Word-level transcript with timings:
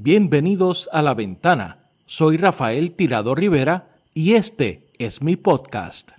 Bienvenidos 0.00 0.88
a 0.92 1.02
La 1.02 1.12
Ventana. 1.12 1.88
Soy 2.06 2.36
Rafael 2.36 2.92
Tirado 2.92 3.34
Rivera 3.34 3.96
y 4.14 4.34
este 4.34 4.86
es 4.96 5.22
mi 5.22 5.34
podcast. 5.34 6.12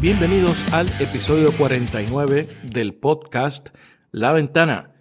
Bienvenidos 0.00 0.72
al 0.72 0.86
episodio 1.00 1.52
49 1.52 2.48
del 2.62 2.94
podcast 2.94 3.68
La 4.10 4.32
Ventana. 4.32 4.92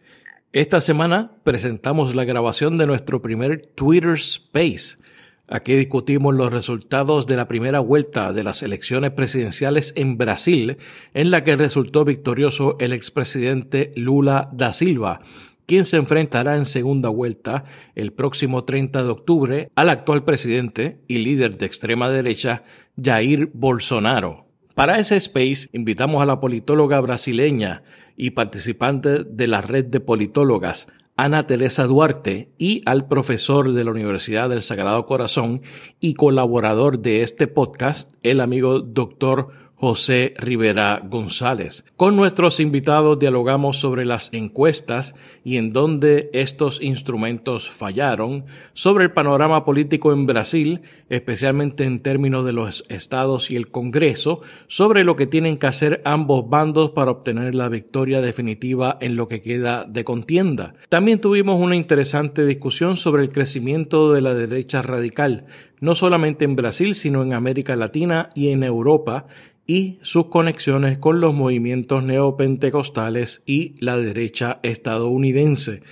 Esta 0.52 0.82
semana 0.82 1.32
presentamos 1.46 2.14
la 2.14 2.26
grabación 2.26 2.76
de 2.76 2.88
nuestro 2.88 3.22
primer 3.22 3.68
Twitter 3.68 4.16
Space 4.16 5.07
Aquí 5.50 5.76
discutimos 5.76 6.36
los 6.36 6.52
resultados 6.52 7.26
de 7.26 7.38
la 7.38 7.48
primera 7.48 7.80
vuelta 7.80 8.34
de 8.34 8.44
las 8.44 8.64
elecciones 8.64 9.12
presidenciales 9.12 9.94
en 9.96 10.18
Brasil, 10.18 10.78
en 11.14 11.32
la 11.32 11.46
que 11.46 11.56
resultó 11.56 12.04
victorioso 12.04 12.76
el 12.80 12.92
expresidente 12.92 13.92
Lula 13.96 14.50
da 14.52 14.74
Silva, 14.74 15.22
quien 15.66 15.86
se 15.86 15.96
enfrentará 15.96 16.58
en 16.58 16.66
segunda 16.66 17.08
vuelta 17.08 17.64
el 17.96 18.12
próximo 18.12 18.66
30 18.66 19.04
de 19.04 19.10
octubre 19.10 19.70
al 19.76 19.90
actual 19.90 20.26
presidente 20.26 21.00
y 21.08 21.20
líder 21.20 21.58
de 21.58 21.66
extrema 21.66 22.10
derecha 22.10 22.64
Jair 23.02 23.50
Bolsonaro. 23.54 24.48
Para 24.76 25.00
ese 25.00 25.16
space 25.16 25.70
invitamos 25.72 26.22
a 26.22 26.26
la 26.26 26.42
politóloga 26.42 27.00
brasileña 27.00 27.84
y 28.18 28.32
participante 28.32 29.24
de 29.24 29.48
la 29.48 29.62
red 29.62 29.86
de 29.86 30.02
politólogas 30.02 30.88
Ana 31.20 31.48
Teresa 31.48 31.88
Duarte 31.88 32.52
y 32.60 32.84
al 32.86 33.08
profesor 33.08 33.74
de 33.74 33.84
la 33.84 33.90
Universidad 33.90 34.50
del 34.50 34.62
Sagrado 34.62 35.08
Corazón 35.08 35.64
y 36.00 36.14
colaborador 36.14 37.00
de 37.00 37.24
este 37.24 37.48
podcast, 37.48 38.14
el 38.22 38.40
amigo 38.40 38.82
doctor 38.82 39.50
José 39.80 40.34
Rivera 40.40 41.04
González. 41.08 41.86
Con 41.96 42.16
nuestros 42.16 42.60
invitados 42.60 43.20
dialogamos 43.20 43.78
sobre 43.78 44.06
las 44.06 44.34
encuestas 44.34 45.14
y 45.44 45.58
en 45.58 45.72
dónde 45.72 46.32
estos 46.34 46.82
instrumentos 46.82 47.70
fallaron, 47.70 48.46
sobre 48.74 49.04
el 49.04 49.12
panorama 49.12 49.66
político 49.66 50.12
en 50.12 50.26
Brasil, 50.26 50.82
especialmente 51.10 51.84
en 51.84 52.00
términos 52.00 52.44
de 52.44 52.54
los 52.54 52.86
estados 52.90 53.52
y 53.52 53.56
el 53.56 53.70
Congreso, 53.70 54.42
sobre 54.68 55.04
lo 55.04 55.16
que 55.16 55.28
tienen 55.28 55.58
que 55.58 55.68
hacer 55.68 56.02
ambos 56.06 56.50
bandos 56.50 56.92
para 56.92 57.12
obtener 57.12 57.54
la 57.54 57.70
victoria 57.70 58.20
definitiva 58.20 58.98
en 59.00 59.16
lo 59.16 59.28
que 59.28 59.44
queda 59.44 59.86
de 59.88 60.04
contienda. 60.04 60.74
También 60.90 61.22
tuvimos 61.22 61.62
una 61.62 61.76
interesante 61.76 62.48
discusión 62.48 62.98
sobre 62.98 63.22
el 63.22 63.30
crecimiento 63.30 64.12
de 64.12 64.22
la 64.22 64.34
derecha 64.34 64.82
radical, 64.82 65.46
no 65.80 65.94
solamente 65.94 66.46
en 66.46 66.56
Brasil, 66.56 66.96
sino 66.96 67.22
en 67.22 67.34
América 67.34 67.76
Latina 67.76 68.32
y 68.34 68.50
en 68.50 68.64
Europa, 68.64 69.28
y 69.68 70.00
sus 70.02 70.28
conexiones 70.28 70.98
con 70.98 71.20
los 71.20 71.34
movimientos 71.34 72.04
neopentecostales 72.04 73.44
y 73.46 73.76
la 73.84 73.98
derecha 73.98 74.60
estadounidense. 74.64 75.84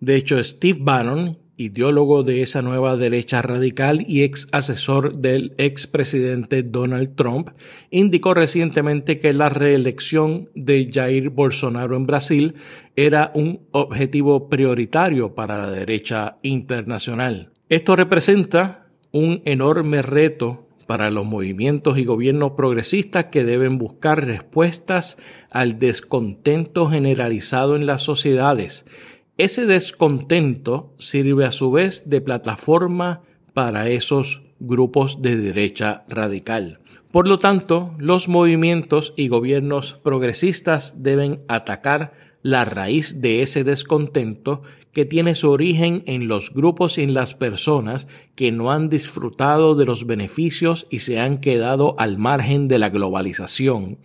De 0.00 0.16
hecho, 0.16 0.42
Steve 0.44 0.78
Bannon, 0.80 1.38
ideólogo 1.56 2.24
de 2.24 2.42
esa 2.42 2.60
nueva 2.60 2.96
derecha 2.96 3.40
radical 3.40 4.04
y 4.06 4.22
ex 4.22 4.48
asesor 4.52 5.16
del 5.16 5.54
expresidente 5.56 6.62
Donald 6.62 7.14
Trump, 7.14 7.50
indicó 7.90 8.34
recientemente 8.34 9.18
que 9.18 9.32
la 9.32 9.48
reelección 9.48 10.50
de 10.54 10.90
Jair 10.92 11.30
Bolsonaro 11.30 11.96
en 11.96 12.06
Brasil 12.06 12.54
era 12.96 13.30
un 13.34 13.60
objetivo 13.70 14.48
prioritario 14.48 15.34
para 15.34 15.56
la 15.56 15.70
derecha 15.70 16.36
internacional. 16.42 17.50
Esto 17.68 17.96
representa 17.96 18.88
un 19.12 19.40
enorme 19.44 20.02
reto 20.02 20.66
para 20.86 21.10
los 21.10 21.24
movimientos 21.24 21.98
y 21.98 22.04
gobiernos 22.04 22.52
progresistas 22.52 23.26
que 23.26 23.44
deben 23.44 23.78
buscar 23.78 24.24
respuestas 24.26 25.18
al 25.50 25.78
descontento 25.78 26.88
generalizado 26.88 27.76
en 27.76 27.86
las 27.86 28.02
sociedades. 28.02 28.84
Ese 29.38 29.66
descontento 29.66 30.94
sirve 30.98 31.44
a 31.44 31.52
su 31.52 31.70
vez 31.70 32.08
de 32.08 32.20
plataforma 32.20 33.22
para 33.54 33.88
esos 33.88 34.42
grupos 34.60 35.22
de 35.22 35.36
derecha 35.36 36.04
radical. 36.08 36.80
Por 37.10 37.28
lo 37.28 37.38
tanto, 37.38 37.94
los 37.98 38.28
movimientos 38.28 39.12
y 39.16 39.28
gobiernos 39.28 39.94
progresistas 40.02 41.02
deben 41.02 41.42
atacar 41.48 42.12
la 42.42 42.64
raíz 42.64 43.20
de 43.20 43.42
ese 43.42 43.64
descontento 43.64 44.62
que 44.92 45.04
tiene 45.04 45.34
su 45.34 45.50
origen 45.50 46.02
en 46.06 46.28
los 46.28 46.52
grupos 46.52 46.98
y 46.98 47.02
en 47.02 47.14
las 47.14 47.34
personas 47.34 48.08
que 48.34 48.52
no 48.52 48.70
han 48.70 48.88
disfrutado 48.88 49.74
de 49.74 49.86
los 49.86 50.06
beneficios 50.06 50.86
y 50.90 51.00
se 51.00 51.18
han 51.18 51.38
quedado 51.38 51.94
al 51.98 52.18
margen 52.18 52.68
de 52.68 52.78
la 52.78 52.90
globalización, 52.90 53.98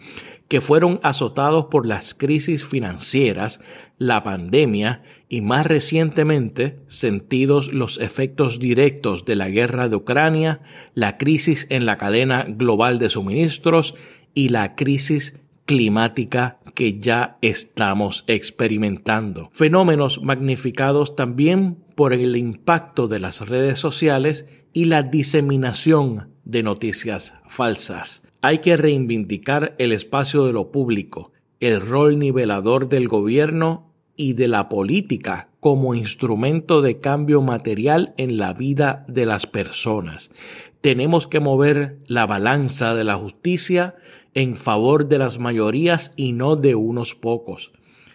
que 0.47 0.61
fueron 0.61 0.99
azotados 1.03 1.65
por 1.65 1.85
las 1.85 2.13
crisis 2.13 2.63
financieras, 2.63 3.59
la 3.97 4.23
pandemia 4.23 5.03
y 5.27 5.41
más 5.41 5.65
recientemente 5.65 6.79
sentidos 6.87 7.73
los 7.73 7.99
efectos 7.99 8.59
directos 8.59 9.25
de 9.25 9.35
la 9.35 9.49
guerra 9.49 9.89
de 9.89 9.97
Ucrania, 9.97 10.61
la 10.93 11.17
crisis 11.17 11.67
en 11.69 11.85
la 11.85 11.97
cadena 11.97 12.45
global 12.47 12.97
de 12.97 13.09
suministros 13.09 13.95
y 14.33 14.49
la 14.49 14.75
crisis 14.75 15.41
climática 15.67 16.59
que 16.73 16.97
ya 16.97 17.37
estamos 17.43 18.23
experimentando. 18.25 19.49
Fenómenos 19.51 20.23
magnificados 20.23 21.15
también 21.15 21.77
por 21.93 22.13
el 22.13 22.35
impacto 22.35 23.07
de 23.07 23.19
las 23.19 23.47
redes 23.47 23.77
sociales 23.77 24.49
y 24.73 24.85
la 24.85 25.03
diseminación 25.03 26.29
de 26.45 26.63
noticias 26.63 27.35
falsas. 27.47 28.27
Hay 28.41 28.59
que 28.59 28.77
reivindicar 28.77 29.75
el 29.77 29.91
espacio 29.91 30.45
de 30.45 30.53
lo 30.53 30.71
público, 30.71 31.33
el 31.59 31.81
rol 31.81 32.17
nivelador 32.17 32.87
del 32.87 33.07
gobierno 33.07 33.93
y 34.15 34.33
de 34.33 34.47
la 34.47 34.69
política 34.69 35.49
como 35.59 35.95
instrumento 35.95 36.81
de 36.81 36.99
cambio 36.99 37.41
material 37.41 38.13
en 38.17 38.37
la 38.37 38.53
vida 38.53 39.03
de 39.09 39.25
las 39.25 39.47
personas. 39.47 40.31
Tenemos 40.79 41.27
que 41.27 41.39
mover 41.39 41.99
la 42.07 42.25
balanza 42.25 42.95
de 42.95 43.03
la 43.03 43.15
justicia 43.15 43.95
en 44.37 44.55
favor 44.55 45.07
de 45.07 45.17
las 45.17 45.39
mayorías 45.39 46.13
y 46.15 46.31
no 46.31 46.55
de 46.55 46.75
unos 46.75 47.15
pocos. 47.15 47.71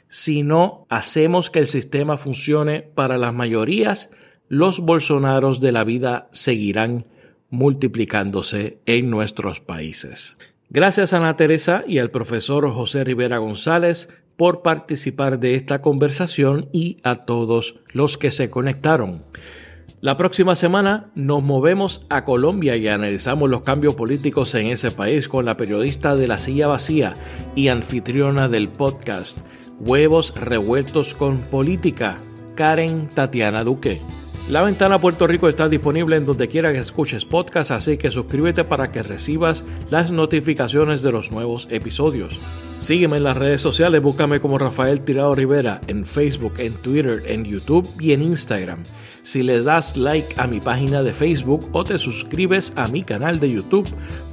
Si 0.07 0.45
no 0.45 0.87
hacemos 0.89 1.51
que 1.51 1.59
el 1.59 1.67
sistema 1.67 2.17
funcione 2.17 2.83
para 2.83 3.19
las 3.19 3.35
mayorías, 3.35 4.09
los 4.47 4.79
Bolsonaros 4.79 5.61
de 5.61 5.73
la 5.73 5.83
vida 5.83 6.29
seguirán 6.31 7.03
multiplicándose 7.51 8.79
en 8.87 9.11
nuestros 9.11 9.59
países. 9.59 10.39
Gracias 10.71 11.13
a 11.13 11.17
Ana 11.17 11.37
Teresa 11.37 11.83
y 11.89 11.99
al 11.99 12.13
profesor 12.13 12.71
José 12.71 13.03
Rivera 13.03 13.39
González 13.39 14.09
por 14.37 14.63
participar 14.63 15.41
de 15.41 15.57
esta 15.57 15.83
conversación 15.83 16.69
y 16.73 16.99
a 17.03 17.25
todos 17.25 17.81
los 17.93 18.17
que 18.17 18.31
se 18.31 18.49
conectaron. 18.49 19.25
La 20.03 20.17
próxima 20.17 20.57
semana 20.57 21.13
nos 21.15 21.45
movemos 21.45 22.07
a 22.11 22.25
Colombia 22.25 22.77
y 22.77 22.89
analizamos 22.89 23.49
los 23.49 23.63
cambios 23.63 23.95
políticos 23.95 24.53
en 24.57 24.67
ese 24.67 24.91
país 24.91 25.29
con 25.29 25.45
la 25.45 25.57
periodista 25.57 26.17
de 26.17 26.27
La 26.27 26.39
Silla 26.39 26.67
Vacía 26.67 27.13
y 27.55 27.69
anfitriona 27.69 28.49
del 28.49 28.69
podcast 28.69 29.39
Huevos 29.79 30.35
Revueltos 30.35 31.15
con 31.15 31.39
Política, 31.39 32.19
Karen 32.57 33.11
Tatiana 33.11 33.63
Duque. 33.63 34.01
La 34.51 34.63
ventana 34.63 35.01
Puerto 35.01 35.29
Rico 35.29 35.49
está 35.49 35.69
disponible 35.69 36.17
en 36.17 36.27
donde 36.27 36.49
quiera 36.49 36.73
que 36.73 36.81
escuches 36.81 37.25
podcast, 37.25 37.71
así 37.71 37.97
que 37.97 38.11
suscríbete 38.11 38.65
para 38.65 38.91
que 38.91 39.05
recibas 39.05 39.65
las 39.89 40.11
notificaciones 40.11 41.03
de 41.03 41.13
los 41.13 41.31
nuevos 41.31 41.69
episodios. 41.71 42.41
Sígueme 42.81 43.19
en 43.19 43.25
las 43.25 43.37
redes 43.37 43.63
sociales, 43.63 44.03
búscame 44.03 44.41
como 44.41 44.59
Rafael 44.59 45.03
Tirado 45.03 45.37
Rivera 45.37 45.81
en 45.87 46.05
Facebook, 46.05 46.55
en 46.59 46.75
Twitter, 46.75 47.23
en 47.27 47.45
YouTube 47.45 47.89
y 48.01 48.13
en 48.13 48.23
Instagram. 48.23 48.83
Si 49.25 49.45
le 49.45 49.63
das 49.63 49.97
like 49.97 50.35
a 50.37 50.49
mi 50.49 50.59
página 50.59 51.03
de 51.05 51.13
Facebook 51.13 51.69
o 51.73 51.85
te 51.85 51.97
suscribes 51.97 52.73
a 52.75 52.89
mi 52.89 53.05
canal 53.05 53.39
de 53.39 53.53
YouTube, 53.53 53.89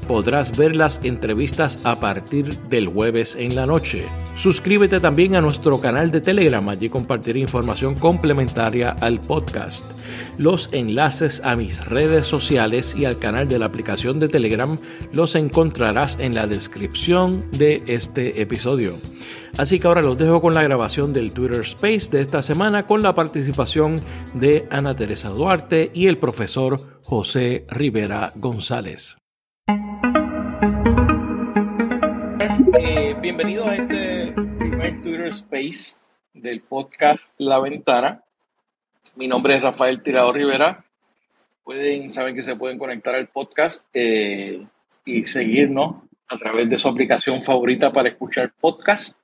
podrás 0.07 0.57
ver 0.57 0.75
las 0.75 1.03
entrevistas 1.03 1.79
a 1.83 1.99
partir 1.99 2.57
del 2.69 2.87
jueves 2.87 3.35
en 3.35 3.55
la 3.55 3.67
noche. 3.67 4.03
Suscríbete 4.35 4.99
también 4.99 5.35
a 5.35 5.41
nuestro 5.41 5.79
canal 5.79 6.09
de 6.09 6.21
Telegram, 6.21 6.67
allí 6.67 6.89
compartiré 6.89 7.39
información 7.39 7.93
complementaria 7.93 8.95
al 8.99 9.21
podcast. 9.21 9.85
Los 10.39 10.69
enlaces 10.71 11.39
a 11.43 11.55
mis 11.55 11.85
redes 11.85 12.25
sociales 12.25 12.95
y 12.95 13.05
al 13.05 13.19
canal 13.19 13.47
de 13.47 13.59
la 13.59 13.67
aplicación 13.67 14.19
de 14.19 14.29
Telegram 14.29 14.75
los 15.11 15.35
encontrarás 15.35 16.17
en 16.19 16.33
la 16.33 16.47
descripción 16.47 17.45
de 17.51 17.83
este 17.85 18.41
episodio. 18.41 18.95
Así 19.57 19.79
que 19.79 19.87
ahora 19.87 20.01
los 20.01 20.17
dejo 20.17 20.41
con 20.41 20.53
la 20.53 20.63
grabación 20.63 21.11
del 21.11 21.33
Twitter 21.33 21.61
Space 21.61 22.09
de 22.09 22.21
esta 22.21 22.41
semana 22.41 22.87
con 22.87 23.01
la 23.01 23.13
participación 23.13 24.01
de 24.33 24.65
Ana 24.79 24.95
Teresa 24.95 25.27
Duarte 25.27 25.91
y 25.93 26.07
el 26.07 26.17
profesor 26.17 26.79
José 27.03 27.65
Rivera 27.67 28.31
González. 28.35 29.17
Eh, 32.79 33.13
bienvenidos 33.21 33.67
a 33.67 33.75
este 33.75 34.31
primer 34.31 35.01
Twitter 35.01 35.27
Space 35.27 35.97
del 36.33 36.61
podcast 36.61 37.33
La 37.39 37.59
Ventana. 37.59 38.23
Mi 39.17 39.27
nombre 39.27 39.57
es 39.57 39.61
Rafael 39.61 40.01
Tirado 40.01 40.31
Rivera. 40.31 40.85
pueden, 41.65 42.09
saben 42.09 42.33
que 42.33 42.41
se 42.41 42.55
pueden 42.55 42.79
conectar 42.79 43.15
al 43.15 43.27
podcast 43.27 43.85
eh, 43.93 44.65
y 45.03 45.25
seguirnos 45.25 46.03
a 46.29 46.37
través 46.37 46.69
de 46.69 46.77
su 46.77 46.87
aplicación 46.87 47.43
favorita 47.43 47.91
para 47.91 48.07
escuchar 48.07 48.53
podcast. 48.57 49.18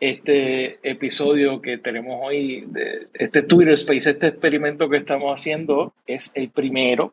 Este 0.00 0.78
episodio 0.82 1.60
que 1.60 1.76
tenemos 1.76 2.20
hoy, 2.22 2.64
de 2.68 3.08
este 3.12 3.42
Twitter 3.42 3.74
Space, 3.74 4.08
este 4.08 4.28
experimento 4.28 4.88
que 4.88 4.96
estamos 4.96 5.38
haciendo, 5.38 5.92
es 6.06 6.32
el 6.34 6.48
primero. 6.48 7.12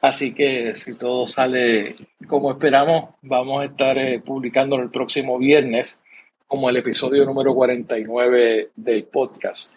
Así 0.00 0.34
que 0.34 0.74
si 0.74 0.98
todo 0.98 1.26
sale 1.26 1.96
como 2.26 2.50
esperamos, 2.50 3.10
vamos 3.20 3.60
a 3.60 3.66
estar 3.66 3.98
eh, 3.98 4.20
publicando 4.20 4.76
el 4.76 4.90
próximo 4.90 5.38
viernes 5.38 6.00
como 6.46 6.70
el 6.70 6.78
episodio 6.78 7.26
número 7.26 7.54
49 7.54 8.70
del 8.74 9.04
podcast. 9.04 9.76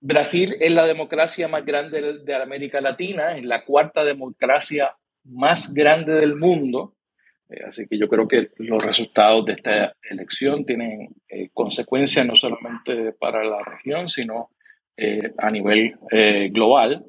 Brasil 0.00 0.56
es 0.60 0.70
la 0.70 0.86
democracia 0.86 1.48
más 1.48 1.64
grande 1.64 2.18
de 2.18 2.34
América 2.34 2.80
Latina, 2.80 3.36
es 3.36 3.44
la 3.44 3.64
cuarta 3.64 4.04
democracia 4.04 4.94
más 5.24 5.72
grande 5.72 6.14
del 6.14 6.36
mundo, 6.36 6.94
eh, 7.48 7.62
así 7.66 7.86
que 7.88 7.98
yo 7.98 8.08
creo 8.08 8.26
que 8.26 8.50
los 8.58 8.84
resultados 8.84 9.44
de 9.46 9.54
esta 9.54 9.94
elección 10.10 10.64
tienen 10.64 11.14
eh, 11.28 11.50
consecuencias 11.52 12.26
no 12.26 12.36
solamente 12.36 13.12
para 13.12 13.44
la 13.44 13.58
región, 13.58 14.08
sino 14.08 14.50
eh, 14.96 15.32
a 15.38 15.50
nivel 15.50 15.96
global. 16.52 17.04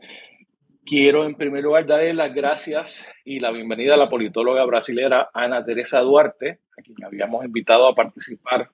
Quiero 0.85 1.25
en 1.25 1.33
primer 1.33 1.63
lugar 1.63 1.87
darle 1.87 2.13
las 2.13 2.31
gracias 2.31 3.11
y 3.23 3.39
la 3.39 3.51
bienvenida 3.51 3.95
a 3.95 3.97
la 3.97 4.07
politóloga 4.07 4.63
brasilera 4.65 5.31
Ana 5.33 5.65
Teresa 5.65 5.99
Duarte, 6.01 6.59
a 6.77 6.81
quien 6.83 7.03
habíamos 7.03 7.43
invitado 7.43 7.87
a 7.87 7.95
participar 7.95 8.69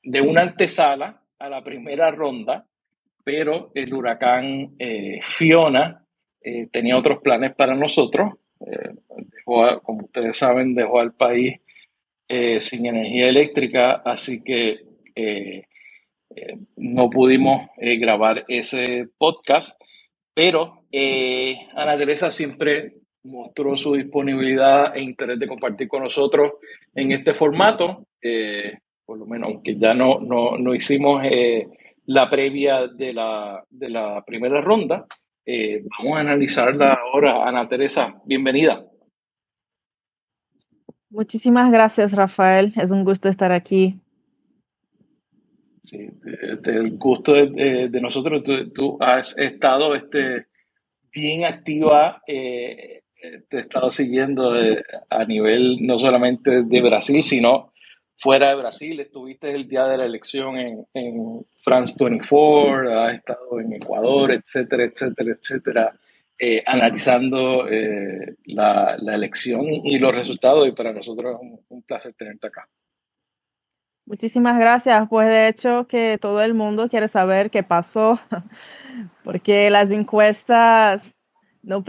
de 0.00 0.20
una 0.20 0.42
antesala 0.42 1.20
a 1.36 1.48
la 1.48 1.64
primera 1.64 2.12
ronda, 2.12 2.64
pero 3.24 3.72
el 3.74 3.92
huracán 3.92 4.76
eh, 4.78 5.18
Fiona 5.20 6.06
eh, 6.40 6.68
tenía 6.70 6.96
otros 6.96 7.18
planes 7.22 7.56
para 7.56 7.74
nosotros. 7.74 8.34
Eh, 8.64 8.94
como 9.44 10.04
ustedes 10.04 10.36
saben, 10.36 10.76
dejó 10.76 11.00
al 11.00 11.14
país 11.14 11.56
sin 12.60 12.86
energía 12.86 13.28
eléctrica, 13.28 14.02
así 14.04 14.44
que 14.44 14.82
no 16.76 17.08
pudimos 17.08 17.68
grabar 17.76 18.44
ese 18.46 19.08
podcast 19.16 19.80
pero 20.38 20.77
eh, 20.90 21.68
Ana 21.74 21.96
Teresa 21.96 22.30
siempre 22.30 22.94
mostró 23.24 23.76
su 23.76 23.94
disponibilidad 23.94 24.96
e 24.96 25.02
interés 25.02 25.38
de 25.38 25.46
compartir 25.46 25.88
con 25.88 26.02
nosotros 26.02 26.52
en 26.94 27.12
este 27.12 27.34
formato, 27.34 28.06
eh, 28.22 28.78
por 29.04 29.18
lo 29.18 29.26
menos 29.26 29.48
aunque 29.48 29.76
ya 29.76 29.94
no, 29.94 30.20
no, 30.20 30.56
no 30.56 30.74
hicimos 30.74 31.22
eh, 31.24 31.68
la 32.06 32.30
previa 32.30 32.86
de 32.86 33.12
la, 33.12 33.64
de 33.68 33.90
la 33.90 34.24
primera 34.24 34.60
ronda. 34.60 35.06
vamos 35.98 36.16
a 36.16 36.20
analizarla 36.20 36.94
ahora. 36.94 37.46
Ana 37.46 37.68
Teresa, 37.68 38.20
bienvenida. 38.24 38.84
Muchísimas 41.10 41.72
gracias, 41.72 42.12
Rafael. 42.12 42.72
Es 42.76 42.90
un 42.90 43.04
gusto 43.04 43.28
estar 43.28 43.50
aquí. 43.52 44.00
Sí, 45.82 46.10
el 46.64 46.98
gusto 46.98 47.32
de, 47.32 47.88
nosotros, 48.00 48.42
tú, 48.74 48.98
has 49.00 49.38
estado 49.38 49.94
este, 49.94 50.46
bien 51.12 51.44
activa, 51.44 52.22
eh, 52.26 53.02
te 53.48 53.56
he 53.56 53.60
estado 53.60 53.90
siguiendo 53.90 54.60
eh, 54.60 54.82
a 55.10 55.24
nivel 55.24 55.78
no 55.80 55.98
solamente 55.98 56.62
de 56.62 56.82
Brasil, 56.82 57.22
sino 57.22 57.72
fuera 58.16 58.50
de 58.50 58.56
Brasil. 58.56 59.00
Estuviste 59.00 59.50
el 59.50 59.68
día 59.68 59.84
de 59.86 59.98
la 59.98 60.04
elección 60.04 60.56
en, 60.56 60.86
en 60.94 61.46
France 61.58 61.96
24, 61.98 63.00
has 63.00 63.14
estado 63.14 63.60
en 63.60 63.72
Ecuador, 63.72 64.32
etcétera, 64.32 64.84
etcétera, 64.84 65.32
etcétera, 65.32 65.92
eh, 66.38 66.62
analizando 66.66 67.64
la, 68.44 68.96
la, 69.00 69.14
elección 69.14 69.66
y 69.68 69.98
los 69.98 70.14
resultados. 70.14 70.68
Y 70.68 70.72
para 70.72 70.92
nosotros 70.92 71.40
es 71.42 71.60
un 71.68 71.82
placer 71.82 72.14
tenerte 72.14 72.46
acá. 72.46 72.68
Muchísimas 74.08 74.58
gracias. 74.58 75.06
Pues 75.10 75.28
de 75.28 75.48
hecho 75.48 75.86
que 75.86 76.16
todo 76.18 76.42
el 76.42 76.54
mundo 76.54 76.88
quiere 76.88 77.08
saber 77.08 77.50
qué 77.50 77.62
pasó, 77.62 78.18
porque 79.22 79.68
las 79.68 79.90
encuestas, 79.90 81.02
no, 81.62 81.84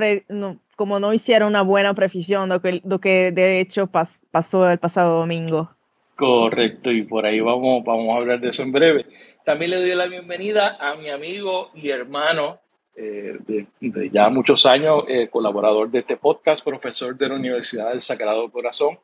como 0.75 0.99
no 0.99 1.13
hicieron 1.13 1.47
una 1.47 1.61
buena 1.61 1.93
previsión 1.93 2.49
de 2.49 2.81
lo 2.83 2.99
que, 2.99 3.31
de 3.31 3.61
hecho 3.61 3.87
pasó 3.87 4.69
el 4.69 4.79
pasado 4.79 5.19
domingo. 5.19 5.71
Correcto, 6.17 6.91
y 6.91 7.03
por 7.03 7.25
ahí 7.25 7.39
vamos, 7.39 7.85
vamos 7.85 8.13
a 8.13 8.17
hablar 8.17 8.41
de 8.41 8.49
eso 8.49 8.63
en 8.63 8.73
breve. 8.73 9.05
También 9.45 9.71
le 9.71 9.77
doy 9.77 9.95
la 9.95 10.07
bienvenida 10.07 10.75
a 10.77 10.95
mi 10.95 11.09
amigo 11.09 11.71
y 11.73 11.89
hermano 11.89 12.59
eh, 12.97 13.37
de, 13.79 14.09
ya 14.09 14.27
muchos 14.27 14.65
años, 14.65 15.05
eh, 15.07 15.29
colaborador 15.29 15.89
de 15.89 15.99
este 15.99 16.17
podcast, 16.17 16.65
profesor 16.65 17.17
de 17.17 17.29
la 17.29 17.35
Universidad 17.35 17.91
del 17.91 18.01
Sagrado 18.01 18.51
Corazón, 18.51 18.99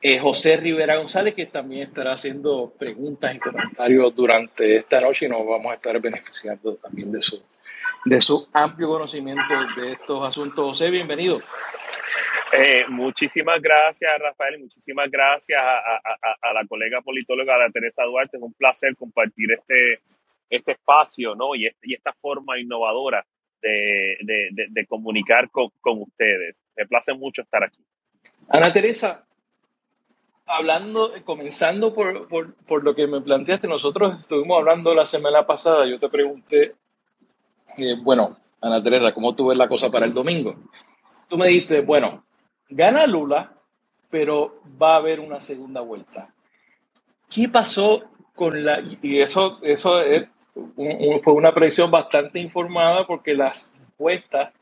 eh, 0.00 0.18
José 0.18 0.56
Rivera 0.56 0.96
González, 0.96 1.34
que 1.34 1.46
también 1.46 1.88
estará 1.88 2.12
haciendo 2.12 2.72
preguntas 2.78 3.34
y 3.34 3.38
comentarios 3.38 4.14
durante 4.14 4.76
esta 4.76 5.00
noche 5.00 5.26
y 5.26 5.28
nos 5.28 5.44
vamos 5.44 5.72
a 5.72 5.74
estar 5.74 6.00
beneficiando 6.00 6.76
también 6.76 7.10
de 7.10 7.20
su, 7.20 7.42
de 8.04 8.20
su 8.20 8.48
amplio 8.52 8.88
conocimiento 8.88 9.54
de 9.76 9.92
estos 9.92 10.26
asuntos. 10.26 10.64
José, 10.64 10.90
bienvenido. 10.90 11.40
Eh, 12.52 12.84
muchísimas 12.88 13.60
gracias, 13.60 14.10
Rafael, 14.20 14.54
y 14.54 14.62
muchísimas 14.62 15.10
gracias 15.10 15.60
a, 15.60 16.52
la 16.52 16.64
colega 16.66 17.02
politóloga 17.02 17.58
la 17.58 17.70
Teresa 17.70 18.04
Duarte. 18.04 18.36
Es 18.36 18.42
un 18.42 18.54
placer 18.54 18.94
compartir 18.96 19.52
este, 19.52 20.00
este 20.48 20.72
espacio 20.72 21.34
¿no? 21.34 21.54
y, 21.56 21.66
este, 21.66 21.88
y 21.88 21.94
esta 21.94 22.14
forma 22.14 22.58
innovadora 22.58 23.26
de, 23.60 24.16
de, 24.70 24.86
comunicar 24.86 25.50
con, 25.50 25.70
con 25.80 26.02
ustedes. 26.02 26.56
Me 26.76 26.86
place 26.86 27.12
mucho 27.12 27.42
estar 27.42 27.64
aquí. 27.64 27.84
Ana 28.48 28.72
Teresa, 28.72 29.27
hablando, 30.48 31.12
comenzando 31.24 31.94
por, 31.94 32.26
por, 32.28 32.54
por, 32.54 32.82
lo 32.82 32.94
que 32.94 33.06
me 33.06 33.20
planteaste, 33.20 33.68
nosotros 33.68 34.18
estuvimos 34.20 34.58
hablando 34.58 34.94
la 34.94 35.06
semana 35.06 35.46
pasada, 35.46 35.86
yo 35.86 35.98
te 35.98 36.08
pregunté, 36.08 36.74
eh, 37.76 37.94
bueno, 38.02 38.36
Ana 38.60 38.82
Teresa, 38.82 39.12
¿cómo 39.12 39.34
tú 39.34 39.48
ves 39.48 39.58
la 39.58 39.68
cosa 39.68 39.90
para 39.90 40.06
el 40.06 40.14
domingo? 40.14 40.56
Tú 41.28 41.36
me 41.36 41.48
dijiste, 41.48 41.82
bueno, 41.82 42.24
gana 42.68 43.06
Lula, 43.06 43.52
pero 44.10 44.62
va 44.80 44.94
a 44.94 44.98
haber 44.98 45.20
una 45.20 45.40
segunda 45.40 45.80
vuelta. 45.80 46.32
¿Qué 47.28 47.48
pasó 47.48 48.04
con 48.34 48.64
la... 48.64 48.80
Y 49.02 49.20
eso, 49.20 49.58
eso 49.62 50.00
fue 51.22 51.32
una 51.34 51.52
predicción 51.52 51.90
bastante 51.90 52.40
informada 52.40 53.06
porque 53.06 53.34
las 53.34 53.72
encuestas 53.78 54.52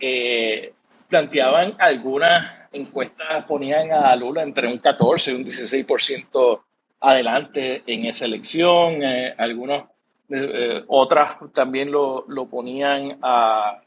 eh, 0.00 0.72
planteaban 1.08 1.74
algunas 1.78 2.65
encuestas 2.76 3.44
ponían 3.44 3.92
a 3.92 4.14
Lula 4.16 4.42
entre 4.42 4.68
un 4.68 4.78
14 4.78 5.32
y 5.32 5.34
un 5.34 5.44
16% 5.44 6.60
adelante 7.00 7.82
en 7.86 8.06
esa 8.06 8.24
elección. 8.24 9.02
Eh, 9.02 9.34
algunos, 9.36 9.84
eh, 10.28 10.84
otras 10.88 11.36
también 11.52 11.90
lo, 11.90 12.24
lo 12.28 12.46
ponían 12.46 13.18
a, 13.22 13.82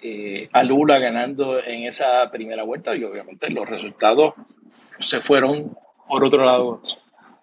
eh, 0.00 0.48
a 0.52 0.62
Lula 0.62 0.98
ganando 0.98 1.62
en 1.62 1.84
esa 1.84 2.30
primera 2.30 2.62
vuelta 2.62 2.94
y 2.94 3.04
obviamente 3.04 3.50
los 3.50 3.68
resultados 3.68 4.34
se 4.72 5.20
fueron 5.20 5.76
por 6.08 6.24
otro 6.24 6.44
lado. 6.44 6.82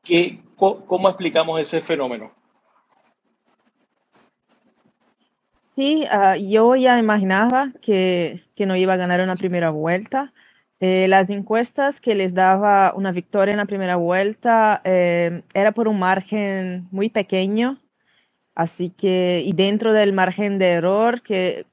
¿Qué, 0.04 0.40
¿Cómo 0.56 1.10
explicamos 1.10 1.60
ese 1.60 1.82
fenómeno? 1.82 2.32
Sí, 5.76 6.08
uh, 6.12 6.36
yo 6.36 6.76
ya 6.76 6.98
imaginaba 6.98 7.72
que, 7.84 8.44
que, 8.56 8.66
no 8.66 8.76
iba 8.76 8.94
a 8.94 8.98
ganar 8.98 9.22
una 9.22 9.36
primera 9.36 9.70
vuelta. 9.70 10.34
Eh, 10.80 11.08
las 11.08 11.28
encuestas 11.30 12.00
que 12.00 12.14
les 12.14 12.36
daba 12.36 12.94
una 12.96 13.12
victoria 13.12 13.52
en 13.52 13.58
la 13.58 13.66
primera 13.66 13.96
vuelta 13.96 14.82
eh, 14.84 15.42
era 15.56 15.72
por 15.72 15.88
un 15.88 15.98
margen 16.00 16.88
muy 16.92 17.10
pequeño, 17.10 17.80
así 18.56 18.92
que, 18.92 19.44
y 19.46 19.54
dentro 19.54 19.92
del 19.94 20.14
margen 20.14 20.60
de 20.60 20.72
error, 20.74 21.24
que 21.24 21.66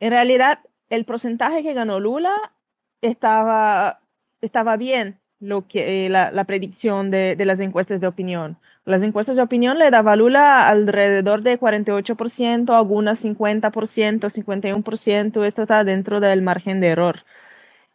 en 0.00 0.10
realidad 0.10 0.60
el 0.90 1.04
porcentaje 1.04 1.62
que 1.62 1.74
ganó 1.74 2.00
Lula 2.00 2.34
estaba, 3.02 4.00
estaba 4.40 4.76
bien, 4.78 5.18
lo 5.40 5.68
que, 5.68 6.06
eh, 6.06 6.08
la, 6.08 6.44
predicción 6.44 7.10
de, 7.10 7.36
de, 7.36 7.44
las 7.44 7.60
encuestas 7.60 8.00
de 8.00 8.06
opinión. 8.06 8.58
Las 8.86 9.02
encuestas 9.02 9.36
de 9.36 9.42
opinión 9.42 9.78
le 9.78 9.90
daba 9.90 10.12
a 10.12 10.16
Lula 10.16 10.68
alrededor 10.68 11.42
de 11.42 11.60
48%, 11.60 12.70
algunas 12.74 13.22
50%, 13.24 14.30
51%, 14.30 15.44
esto 15.44 15.62
está 15.62 15.84
dentro 15.84 16.20
del 16.20 16.42
margen 16.42 16.80
de 16.80 16.88
error. 16.88 17.24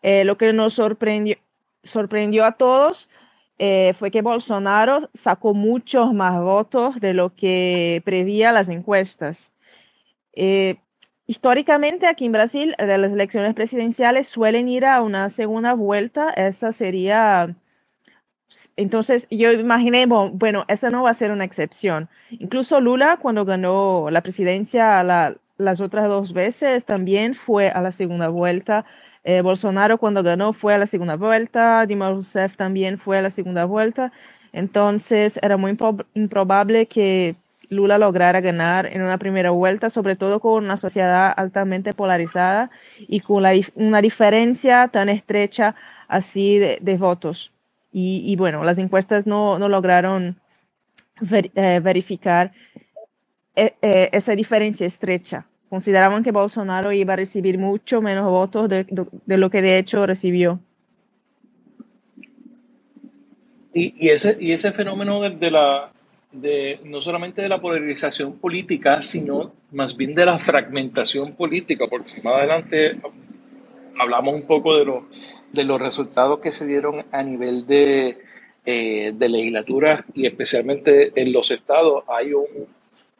Eh, 0.03 0.25
lo 0.25 0.37
que 0.37 0.53
nos 0.53 0.73
sorprendió, 0.73 1.37
sorprendió 1.83 2.45
a 2.45 2.53
todos 2.53 3.09
eh, 3.59 3.93
fue 3.97 4.11
que 4.11 4.21
Bolsonaro 4.21 5.09
sacó 5.13 5.53
muchos 5.53 6.13
más 6.13 6.41
votos 6.41 6.99
de 6.99 7.13
lo 7.13 7.33
que 7.33 8.01
prevía 8.05 8.51
las 8.51 8.69
encuestas. 8.69 9.51
Eh, 10.33 10.77
históricamente 11.27 12.07
aquí 12.07 12.25
en 12.25 12.31
Brasil, 12.33 12.75
de 12.77 12.97
las 12.97 13.13
elecciones 13.13 13.53
presidenciales 13.53 14.27
suelen 14.27 14.67
ir 14.67 14.85
a 14.85 15.01
una 15.01 15.29
segunda 15.29 15.73
vuelta. 15.73 16.29
Esa 16.31 16.71
sería... 16.71 17.55
Entonces 18.75 19.27
yo 19.31 19.51
imaginé, 19.51 20.05
bueno, 20.05 20.65
esa 20.67 20.89
no 20.89 21.03
va 21.03 21.11
a 21.11 21.15
ser 21.15 21.31
una 21.31 21.43
excepción. 21.43 22.09
Incluso 22.31 22.79
Lula, 22.79 23.17
cuando 23.21 23.45
ganó 23.45 24.09
la 24.11 24.21
presidencia 24.21 25.03
la, 25.03 25.35
las 25.57 25.81
otras 25.81 26.07
dos 26.07 26.33
veces, 26.33 26.85
también 26.85 27.33
fue 27.33 27.69
a 27.69 27.81
la 27.81 27.91
segunda 27.91 28.27
vuelta. 28.29 28.85
Eh, 29.23 29.41
Bolsonaro 29.41 29.97
cuando 29.97 30.21
ganó 30.21 30.53
fue 30.53 30.73
a 30.73 30.77
la 30.77 30.85
segunda 30.85 31.15
vuelta, 31.15 31.85
Dilma 31.85 32.09
Rousseff 32.09 32.57
también 32.57 32.97
fue 32.97 33.17
a 33.17 33.21
la 33.21 33.29
segunda 33.29 33.65
vuelta. 33.65 34.11
Entonces 34.51 35.39
era 35.41 35.57
muy 35.57 35.77
improbable 36.13 36.85
que 36.87 37.35
Lula 37.69 37.97
lograra 37.97 38.41
ganar 38.41 38.85
en 38.85 39.01
una 39.01 39.17
primera 39.17 39.51
vuelta, 39.51 39.89
sobre 39.89 40.15
todo 40.15 40.39
con 40.39 40.63
una 40.63 40.77
sociedad 40.77 41.33
altamente 41.35 41.93
polarizada 41.93 42.69
y 42.99 43.21
con 43.21 43.43
una 43.75 44.01
diferencia 44.01 44.89
tan 44.89 45.09
estrecha 45.09 45.75
así 46.07 46.59
de, 46.59 46.97
votos. 46.97 47.51
Y, 47.91 48.35
bueno, 48.37 48.63
las 48.63 48.77
encuestas 48.77 49.27
no, 49.27 49.57
lograron 49.69 50.39
eh, 51.31 51.79
verificar 51.81 52.51
eh, 53.55 54.09
esa 54.11 54.35
diferencia 54.35 54.85
estrecha. 54.85 55.45
Consideraban 55.73 56.21
que 56.21 56.31
Bolsonaro 56.31 56.91
iba 56.91 57.13
a 57.13 57.15
recibir 57.15 57.57
mucho 57.57 57.99
menos 57.99 58.29
votos 58.29 58.69
de, 58.69 58.85
de, 59.25 59.37
lo 59.39 59.49
que 59.49 59.63
de 59.63 59.79
hecho 59.79 60.05
recibió. 60.05 60.59
Y, 63.73 64.05
y, 64.05 64.09
ese, 64.11 64.37
y 64.39 64.51
ese 64.51 64.71
fenómeno 64.71 65.19
de, 65.21 65.49
la, 65.49 65.91
de, 66.31 66.79
no 66.83 67.01
solamente 67.01 67.41
de 67.41 67.49
la 67.49 67.59
polarización 67.59 68.33
política, 68.33 69.01
sino 69.01 69.51
más 69.71 69.97
bien 69.97 70.13
de 70.13 70.27
la 70.27 70.37
fragmentación 70.37 71.33
política, 71.33 71.87
porque 71.89 72.21
más 72.21 72.35
adelante 72.35 72.99
hablamos 73.99 74.35
un 74.35 74.43
poco 74.43 74.77
de, 74.77 74.93
de 75.53 75.63
los 75.63 75.81
resultados 75.81 76.37
que 76.37 76.51
se 76.51 76.67
dieron 76.67 77.03
a 77.11 77.23
nivel 77.23 77.65
de, 77.65 78.19
eh, 78.63 79.11
de 79.11 79.27
legislatura 79.27 80.05
y 80.13 80.27
especialmente 80.27 81.19
en 81.19 81.33
los 81.33 81.49
estados, 81.49 82.03
hay 82.07 82.31
un 82.31 82.67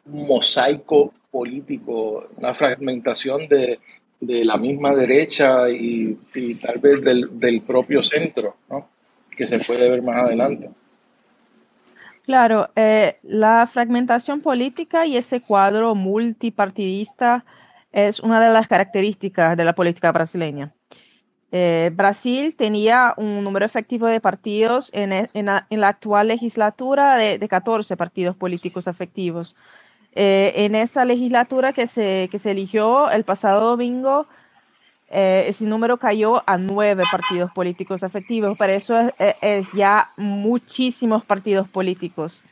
mosaico 0.06 1.12
político, 1.34 2.28
una 2.36 2.54
fragmentación 2.54 3.48
de, 3.48 3.80
de 4.20 4.44
la 4.44 4.56
misma 4.56 4.94
derecha 4.94 5.68
y, 5.68 6.16
y 6.32 6.54
tal 6.54 6.78
vez 6.78 7.02
del, 7.02 7.28
del 7.40 7.60
propio 7.62 8.04
centro, 8.04 8.54
¿no? 8.70 8.88
que 9.36 9.44
se 9.48 9.58
puede 9.58 9.90
ver 9.90 10.00
más 10.00 10.22
adelante. 10.22 10.70
Claro, 12.24 12.68
eh, 12.76 13.16
la 13.24 13.66
fragmentación 13.66 14.42
política 14.42 15.06
y 15.06 15.16
ese 15.16 15.40
cuadro 15.40 15.96
multipartidista 15.96 17.44
es 17.90 18.20
una 18.20 18.38
de 18.40 18.52
las 18.52 18.68
características 18.68 19.56
de 19.56 19.64
la 19.64 19.74
política 19.74 20.12
brasileña. 20.12 20.72
Eh, 21.50 21.90
Brasil 21.94 22.54
tenía 22.56 23.14
un 23.16 23.42
número 23.42 23.66
efectivo 23.66 24.06
de 24.06 24.20
partidos 24.20 24.90
en, 24.92 25.12
en, 25.12 25.46
la, 25.46 25.66
en 25.68 25.80
la, 25.80 25.88
actual 25.88 26.28
legislatura 26.28 27.16
de, 27.16 27.38
de, 27.38 27.48
14 27.48 27.96
partidos 27.96 28.36
políticos 28.36 28.86
efectivos. 28.86 29.54
Eh, 30.14 30.52
en 30.56 30.74
esa 30.74 31.04
legislatura 31.04 31.72
que 31.72 31.86
se, 31.86 32.28
que 32.30 32.38
se 32.38 32.52
eligió 32.52 33.10
el 33.10 33.24
pasado 33.24 33.68
domingo, 33.68 34.26
eh, 35.08 35.44
ese 35.48 35.66
número 35.66 35.98
cayó 35.98 36.42
a 36.48 36.56
nueve 36.56 37.04
partidos 37.10 37.50
políticos 37.52 38.02
efectivos. 38.02 38.56
Para 38.56 38.74
eso 38.74 38.98
es, 38.98 39.12
es 39.42 39.72
ya 39.72 40.12
muchísimos 40.16 41.24
partidos 41.24 41.68
políticos. 41.68 42.42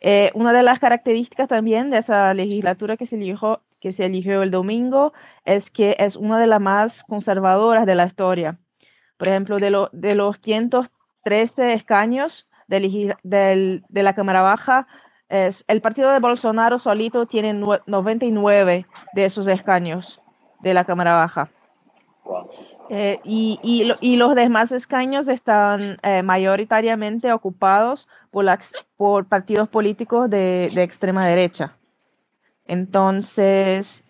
Eh, 0.00 0.30
una 0.34 0.52
de 0.52 0.62
las 0.62 0.78
características 0.78 1.48
también 1.48 1.90
de 1.90 1.98
esa 1.98 2.32
legislatura 2.34 2.96
que 2.96 3.06
se 3.06 3.16
eligió, 3.16 3.62
que 3.80 3.92
se 3.92 4.04
eligió 4.04 4.42
el 4.42 4.50
domingo 4.50 5.12
es 5.44 5.70
que 5.70 5.96
es 5.98 6.14
una 6.16 6.38
de 6.38 6.46
las 6.46 6.60
más 6.60 7.02
conservadoras 7.04 7.86
de 7.86 7.94
la 7.94 8.06
historia. 8.06 8.58
Por 9.16 9.28
ejemplo, 9.28 9.58
de, 9.58 9.70
lo, 9.70 9.90
de 9.92 10.14
los 10.14 10.38
513 10.38 11.72
escaños 11.72 12.48
de, 12.68 13.82
de 13.88 14.02
la 14.02 14.14
Cámara 14.14 14.42
Baja, 14.42 14.86
es, 15.28 15.64
el 15.68 15.80
partido 15.80 16.10
de 16.10 16.20
Bolsonaro 16.20 16.78
solito 16.78 17.26
tiene 17.26 17.52
99 17.52 18.86
de 19.12 19.24
esos 19.24 19.46
escaños 19.46 20.20
de 20.60 20.74
la 20.74 20.84
Cámara 20.84 21.14
Baja. 21.14 21.50
Eh, 22.90 23.20
y, 23.24 23.58
y, 23.62 23.84
lo, 23.84 23.94
y, 24.00 24.16
los 24.16 24.34
demás 24.34 24.72
escaños 24.72 25.28
están 25.28 25.98
eh, 26.02 26.22
mayoritariamente 26.22 27.32
ocupados 27.32 28.08
por, 28.30 28.44
la, 28.44 28.58
por 28.96 29.26
partidos 29.26 29.68
políticos 29.68 30.30
de, 30.30 30.70
de, 30.72 30.82
extrema 30.82 31.26
derecha. 31.26 31.76
Entonces, 32.66 34.04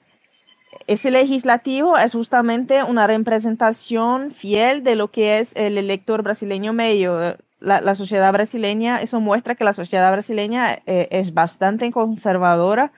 ese 0.86 1.10
legislativo 1.10 1.98
es 1.98 2.12
justamente 2.12 2.82
una 2.84 3.06
representación 3.06 4.30
fiel 4.30 4.84
de 4.84 4.94
lo 4.94 5.10
que 5.10 5.40
es 5.40 5.52
el 5.56 5.76
elector 5.76 6.22
brasileño 6.22 6.72
medio. 6.72 7.36
La, 7.60 7.94
sociedad 7.96 8.32
brasileña, 8.32 9.02
eso 9.02 9.20
muestra 9.20 9.56
que 9.56 9.64
la 9.64 9.72
sociedad 9.72 10.12
brasileña 10.12 10.78
eh, 10.86 11.08
es 11.10 11.34
bastante 11.34 11.90
conservadora 11.90 12.92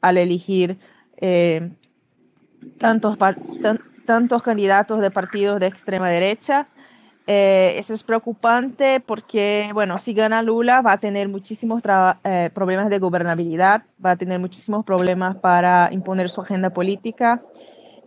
al 0.00 0.16
elegir 0.16 0.78
eh, 1.18 1.70
tantos, 2.78 3.18
tan, 3.18 3.80
tantos 4.06 4.42
candidatos 4.42 5.00
de 5.02 5.10
partidos 5.10 5.60
de 5.60 5.66
extrema 5.66 6.08
derecha. 6.08 6.68
Eh, 7.26 7.74
eso 7.76 7.92
es 7.92 8.02
preocupante 8.02 9.00
porque, 9.00 9.70
bueno, 9.74 9.98
si 9.98 10.14
gana 10.14 10.40
Lula 10.40 10.80
va 10.80 10.92
a 10.92 11.00
tener 11.00 11.28
muchísimos 11.28 11.82
problemas 12.54 12.88
de 12.88 12.98
gobernabilidad, 12.98 13.82
va 14.02 14.12
a 14.12 14.16
tener 14.16 14.38
muchísimos 14.38 14.86
problemas 14.86 15.36
para 15.36 15.90
imponer 15.92 16.30
su 16.30 16.40
agenda 16.40 16.70
política, 16.70 17.40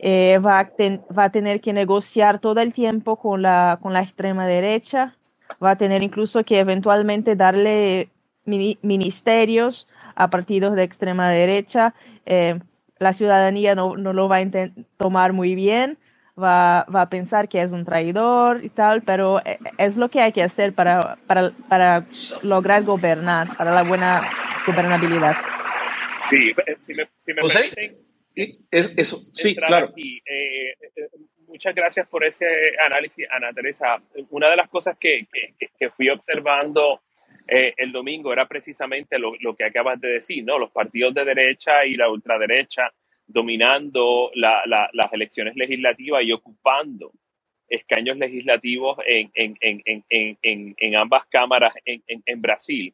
va, 0.04 0.60
a 0.62 0.72
va, 1.16 1.24
a 1.26 1.30
tener 1.30 1.62
que 1.62 1.74
negociar 1.74 2.40
todo 2.40 2.60
el 2.60 2.74
tiempo 2.74 3.18
con 3.18 3.44
la, 3.44 3.78
con 3.80 3.94
la 3.94 4.02
extrema 4.02 4.48
derecha, 4.48 5.16
va 5.64 5.72
a 5.72 5.78
tener 5.78 6.04
incluso 6.04 6.44
que 6.44 6.60
eventualmente 6.60 7.36
darle 7.36 8.10
mini 8.46 8.78
ministerios 8.82 9.88
a 10.16 10.30
partidos 10.30 10.76
de 10.76 10.84
extrema 10.84 11.30
derecha. 11.30 11.94
Eh, 12.26 12.60
la 13.00 13.14
ciudadanía 13.14 13.76
no, 13.76 13.98
no 13.98 14.14
lo 14.14 14.28
va 14.28 14.38
a 14.38 14.46
tomar 14.98 15.34
muy 15.34 15.56
bien, 15.56 15.98
va, 16.42 16.86
va, 16.94 17.02
a 17.02 17.10
pensar 17.10 17.50
que 17.50 17.62
es 17.62 17.72
un 17.72 17.86
traidor 17.86 18.64
y 18.64 18.70
tal, 18.70 19.02
pero 19.02 19.40
eh, 19.46 19.58
es 19.78 19.98
lo 19.98 20.10
que 20.10 20.22
hay 20.22 20.32
que 20.32 20.44
hacer 20.44 20.74
para, 20.74 21.18
para, 21.26 21.52
para 21.68 22.06
lograr 22.44 22.84
gobernar, 22.84 23.58
para 23.58 23.74
la 23.74 23.84
buena 23.84 24.22
gobernabilidad. 24.68 25.36
Sí, 26.30 26.54
si 26.82 26.94
me, 26.94 27.10
si 27.26 27.34
me 27.34 27.42
permiten, 27.42 28.02
es, 28.36 28.94
eso, 28.96 29.20
sí, 29.34 29.56
claro. 29.56 29.88
Aquí, 29.88 30.18
eh, 30.20 30.72
eh, 30.96 31.10
muchas 31.62 31.76
gracias 31.76 32.08
por 32.08 32.24
ese 32.24 32.46
análisis, 32.84 33.28
Ana 33.30 33.54
Teresa. 33.54 34.02
Una 34.32 34.50
de 34.50 34.56
las 34.56 34.68
cosas 34.68 34.98
que, 34.98 35.28
que, 35.32 35.70
que 35.78 35.90
fui 35.92 36.10
observando 36.10 37.02
eh, 37.48 37.76
el 37.78 37.92
domingo 37.92 38.34
era 38.34 38.48
precisamente 38.48 39.20
lo, 39.20 39.34
lo, 39.42 39.56
que 39.56 39.66
acabas 39.66 40.02
de 40.02 40.14
decir, 40.14 40.44
¿no? 40.44 40.58
Los 40.58 40.72
partidos 40.72 41.14
de 41.14 41.24
derecha 41.24 41.86
y 41.86 41.94
la 41.94 42.10
ultraderecha 42.10 42.92
dominando 43.28 44.32
la, 44.34 44.64
la, 44.66 44.90
las 44.92 45.14
elecciones 45.14 45.56
legislativas 45.56 46.24
y 46.24 46.32
ocupando 46.32 47.12
escaños 47.70 48.18
legislativos 48.18 48.98
en, 49.06 49.30
en, 49.36 49.56
en, 49.62 50.76
en 50.76 50.96
ambas 50.96 51.28
cámaras 51.28 51.76
en, 51.86 52.42
Brasil. 52.42 52.92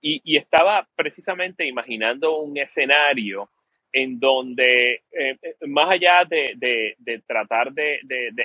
Y, 0.00 0.20
y, 0.22 0.36
estaba 0.36 0.86
precisamente 0.94 1.66
imaginando 1.66 2.38
un 2.38 2.56
escenario 2.58 3.50
en 3.96 4.18
donde, 4.18 5.02
eh, 5.12 5.38
más 5.68 5.88
allá 5.88 6.24
de, 6.28 6.54
de, 6.98 7.22
tratar 7.24 7.72
de, 7.72 8.00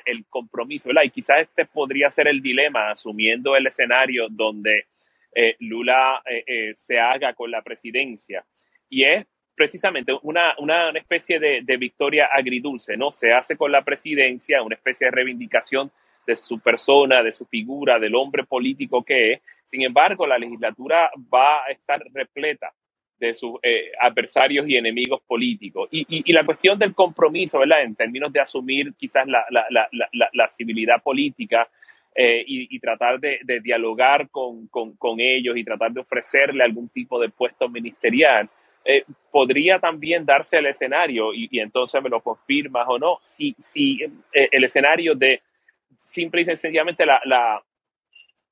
el 0.06 0.26
compromiso, 0.30 0.90
¿verdad? 0.90 1.04
y 1.06 1.10
quizás 1.10 1.42
este 1.42 1.66
podría 1.66 2.12
ser 2.12 2.28
el 2.28 2.40
dilema, 2.40 2.92
asumiendo 2.92 3.56
el 3.56 3.66
escenario 3.66 4.28
donde 4.30 4.86
eh, 5.34 5.56
Lula 5.60 6.22
eh, 6.24 6.44
eh, 6.46 6.72
se 6.76 7.00
haga 7.00 7.34
con 7.34 7.50
la 7.50 7.64
presidencia. 7.64 8.46
Y 8.90 9.04
es 9.04 9.26
precisamente 9.56 10.14
una, 10.22 10.54
una, 10.60 10.92
especie 10.92 11.40
de, 11.40 11.62
de, 11.64 11.78
victoria 11.78 12.30
agridulce, 12.32 12.96
¿no? 12.96 13.12
Se 13.12 13.34
hace 13.34 13.58
con 13.58 13.72
la 13.72 13.84
presidencia 13.84 14.62
una 14.62 14.76
especie 14.76 15.06
de 15.08 15.12
reivindicación 15.12 15.92
de 16.28 16.36
su 16.36 16.60
persona, 16.60 17.24
de 17.24 17.34
su 17.34 17.48
figura, 17.48 17.98
del 17.98 18.14
hombre 18.14 18.44
político 18.44 19.04
que 19.04 19.34
es. 19.34 19.42
Sin 19.66 19.82
embargo, 19.82 20.28
la 20.28 20.38
legislatura 20.38 21.10
va 21.34 21.66
a 21.66 21.72
estar 21.72 22.00
repleta 22.14 22.72
de 23.20 23.34
sus 23.34 23.60
eh, 23.64 23.92
adversarios 24.00 24.68
y 24.68 24.78
enemigos 24.78 25.22
políticos. 25.28 25.90
Y, 25.92 26.06
y, 26.10 26.34
la 26.34 26.46
cuestión 26.46 26.80
del 26.80 26.96
compromiso, 26.96 27.60
¿verdad? 27.60 27.84
En 27.84 27.96
términos 27.96 28.32
de 28.32 28.40
asumir 28.40 28.94
quizás 28.96 29.28
la, 29.28 29.46
la, 29.50 29.66
la, 29.70 30.30
la 30.32 30.50
civilidad 30.50 31.02
política 31.04 31.68
eh, 32.16 32.44
y, 32.46 32.76
y, 32.76 32.80
tratar 32.80 33.20
de, 33.20 33.40
de 33.44 33.60
dialogar 33.60 34.30
con, 34.30 34.68
con, 34.68 34.96
con, 34.96 35.20
ellos 35.20 35.58
y 35.58 35.64
tratar 35.64 35.92
de 35.92 36.02
ofrecerle 36.02 36.64
algún 36.64 36.90
tipo 36.90 37.20
de 37.20 37.30
puesto 37.30 37.70
ministerial, 37.70 38.50
eh, 38.86 39.04
podría 39.32 39.80
también 39.80 40.26
darse 40.26 40.58
el 40.58 40.68
escenario, 40.68 41.34
y, 41.34 41.48
y, 41.52 41.60
entonces 41.60 42.02
me 42.02 42.10
lo 42.10 42.22
confirmas 42.22 42.86
o 42.88 42.98
no, 42.98 43.20
si, 43.22 43.56
si 43.60 44.00
el 44.32 44.64
escenario 44.64 45.14
de 45.14 45.42
simple 46.00 46.42
y 46.42 46.46
sencillamente 46.46 47.06
la, 47.06 47.22
la, 47.26 47.62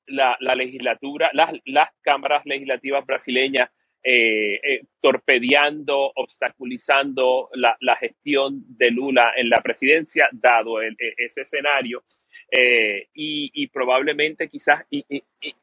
la, 0.06 0.36
la 0.40 0.52
legislatura, 0.52 1.30
las, 1.32 1.52
las 1.64 1.88
cámaras 2.02 2.44
legislativas 2.44 3.04
brasileñas 3.06 3.70
eh, 4.02 4.60
eh, 4.62 4.84
torpedeando, 5.00 6.12
obstaculizando 6.14 7.50
la, 7.54 7.76
la, 7.80 7.96
gestión 7.96 8.64
de 8.68 8.90
Lula 8.90 9.32
en 9.36 9.50
la 9.50 9.60
presidencia, 9.62 10.28
dado 10.32 10.80
e, 10.82 10.94
ese 11.16 11.42
escenario, 11.42 12.04
eh, 12.50 13.08
y, 13.12 13.66
probablemente 13.66 14.48
quizás 14.48 14.84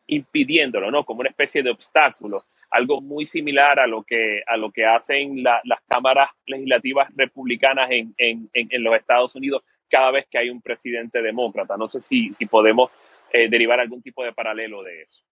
impidiéndolo, 0.06 0.92
¿no? 0.92 1.04
Como 1.04 1.22
una 1.22 1.30
especie 1.30 1.64
de 1.64 1.72
obstáculo, 1.72 2.44
algo 2.70 3.02
muy 3.02 3.26
similar 3.26 3.80
a 3.80 3.88
lo 3.88 4.04
que, 4.04 4.44
a 4.46 4.56
lo 4.58 4.72
que 4.72 4.86
hacen 4.86 5.42
la, 5.42 5.62
las 5.64 5.80
cámaras 5.88 6.30
legislativas 6.46 7.10
republicanas 7.16 7.90
en, 7.90 8.14
en, 8.18 8.50
en, 8.54 8.84
los 8.84 8.96
Estados 8.96 9.36
Unidos 9.36 9.64
cada 9.90 10.12
vez 10.12 10.28
que 10.30 10.38
hay 10.38 10.50
un 10.50 10.62
presidente 10.62 11.22
demócrata. 11.22 11.78
No 11.78 11.88
sé 11.88 12.02
si, 12.02 12.34
si 12.34 12.46
podemos 12.46 12.92
eh, 13.32 13.50
derivar 13.50 13.80
algún 13.80 14.02
tipo 14.02 14.24
de 14.24 14.34
paralelo 14.34 14.84
de 14.84 15.02
eso. 15.02 15.24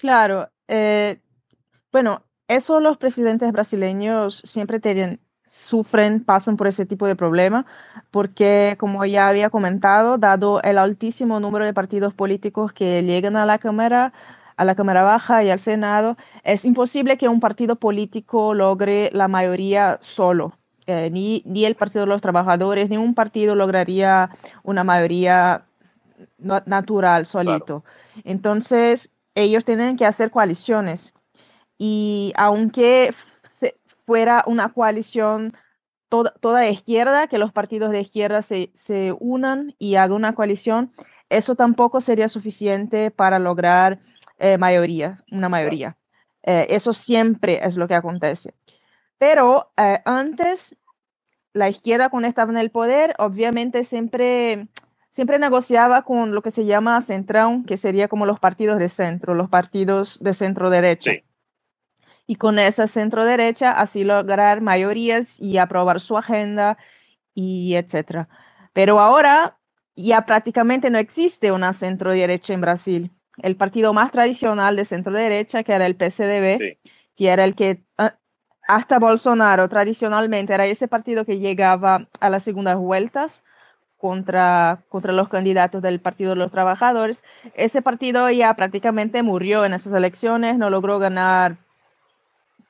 Claro, 0.00 0.48
eh, 0.66 1.20
bueno, 1.92 2.22
eso 2.48 2.80
los 2.80 2.96
presidentes 2.96 3.52
brasileños 3.52 4.40
siempre 4.46 4.80
tienen, 4.80 5.20
sufren, 5.46 6.24
pasan 6.24 6.56
por 6.56 6.68
ese 6.68 6.86
tipo 6.86 7.06
de 7.06 7.16
problema, 7.16 7.66
porque 8.10 8.76
como 8.80 9.04
ya 9.04 9.28
había 9.28 9.50
comentado, 9.50 10.16
dado 10.16 10.62
el 10.62 10.78
altísimo 10.78 11.38
número 11.38 11.66
de 11.66 11.74
partidos 11.74 12.14
políticos 12.14 12.72
que 12.72 13.02
llegan 13.02 13.36
a 13.36 13.44
la 13.44 13.58
Cámara, 13.58 14.14
a 14.56 14.64
la 14.64 14.74
Cámara 14.74 15.02
Baja 15.02 15.44
y 15.44 15.50
al 15.50 15.60
Senado, 15.60 16.16
es 16.44 16.64
imposible 16.64 17.18
que 17.18 17.28
un 17.28 17.40
partido 17.40 17.76
político 17.76 18.54
logre 18.54 19.10
la 19.12 19.28
mayoría 19.28 19.98
solo. 20.00 20.54
Eh, 20.86 21.10
ni, 21.10 21.42
ni 21.44 21.66
el 21.66 21.76
Partido 21.76 22.06
de 22.06 22.08
los 22.08 22.22
Trabajadores, 22.22 22.88
ni 22.88 22.96
un 22.96 23.14
partido 23.14 23.54
lograría 23.54 24.30
una 24.62 24.82
mayoría 24.82 25.66
natural, 26.38 27.26
solito. 27.26 27.84
Entonces, 28.24 29.12
ellos 29.34 29.64
tienen 29.64 29.96
que 29.96 30.06
hacer 30.06 30.30
coaliciones. 30.30 31.12
Y 31.78 32.32
aunque 32.36 33.14
fuera 34.06 34.44
una 34.46 34.72
coalición 34.72 35.54
toda, 36.08 36.32
toda 36.40 36.68
izquierda, 36.68 37.28
que 37.28 37.38
los 37.38 37.52
partidos 37.52 37.90
de 37.90 38.00
izquierda 38.00 38.42
se, 38.42 38.70
se 38.74 39.14
unan 39.18 39.74
y 39.78 39.94
hagan 39.94 40.16
una 40.16 40.34
coalición, 40.34 40.92
eso 41.28 41.54
tampoco 41.54 42.00
sería 42.00 42.28
suficiente 42.28 43.10
para 43.10 43.38
lograr 43.38 44.00
eh, 44.38 44.58
mayoría, 44.58 45.22
una 45.30 45.48
mayoría. 45.48 45.96
Eh, 46.42 46.66
eso 46.70 46.92
siempre 46.92 47.64
es 47.64 47.76
lo 47.76 47.86
que 47.86 47.94
acontece. 47.94 48.54
Pero 49.18 49.70
eh, 49.76 50.00
antes, 50.04 50.76
la 51.52 51.68
izquierda 51.68 52.08
cuando 52.08 52.28
estaba 52.28 52.50
en 52.50 52.58
el 52.58 52.70
poder, 52.70 53.14
obviamente 53.18 53.84
siempre 53.84 54.66
siempre 55.10 55.38
negociaba 55.38 56.02
con 56.02 56.34
lo 56.34 56.42
que 56.42 56.50
se 56.50 56.64
llama 56.64 57.00
centrón, 57.02 57.64
que 57.64 57.76
sería 57.76 58.08
como 58.08 58.26
los 58.26 58.40
partidos 58.40 58.78
de 58.78 58.88
centro, 58.88 59.34
los 59.34 59.48
partidos 59.48 60.18
de 60.20 60.34
centro 60.34 60.70
derecha. 60.70 61.12
Y 62.26 62.36
con 62.36 62.58
esa 62.58 62.86
centro 62.86 63.24
derecha 63.24 63.72
así 63.72 64.04
lograr 64.04 64.60
mayorías 64.60 65.38
y 65.40 65.58
aprobar 65.58 66.00
su 66.00 66.16
agenda 66.16 66.78
y 67.34 67.74
etcétera. 67.74 68.28
Pero 68.72 69.00
ahora 69.00 69.58
ya 69.96 70.24
prácticamente 70.24 70.90
no 70.90 70.98
existe 70.98 71.50
una 71.50 71.72
centro 71.72 72.12
derecha 72.12 72.54
en 72.54 72.60
Brasil. 72.60 73.10
El 73.42 73.56
partido 73.56 73.92
más 73.92 74.12
tradicional 74.12 74.76
de 74.76 74.84
centro 74.84 75.12
derecha, 75.12 75.64
que 75.64 75.72
era 75.72 75.86
el 75.86 75.96
PCDB, 75.96 76.78
que 77.16 77.28
era 77.28 77.44
el 77.44 77.56
que 77.56 77.82
ah, 77.98 78.16
hasta 78.68 79.00
Bolsonaro 79.00 79.68
tradicionalmente 79.68 80.54
era 80.54 80.66
ese 80.66 80.86
partido 80.86 81.24
que 81.24 81.40
llegaba 81.40 82.06
a 82.20 82.30
las 82.30 82.44
segundas 82.44 82.76
vueltas, 82.76 83.42
contra, 84.00 84.82
contra 84.88 85.12
los 85.12 85.28
candidatos 85.28 85.82
del 85.82 86.00
Partido 86.00 86.30
de 86.30 86.36
los 86.36 86.50
Trabajadores. 86.50 87.22
Ese 87.54 87.82
partido 87.82 88.30
ya 88.30 88.54
prácticamente 88.54 89.22
murió 89.22 89.64
en 89.64 89.74
esas 89.74 89.92
elecciones, 89.92 90.56
no 90.56 90.70
logró 90.70 90.98
ganar 90.98 91.58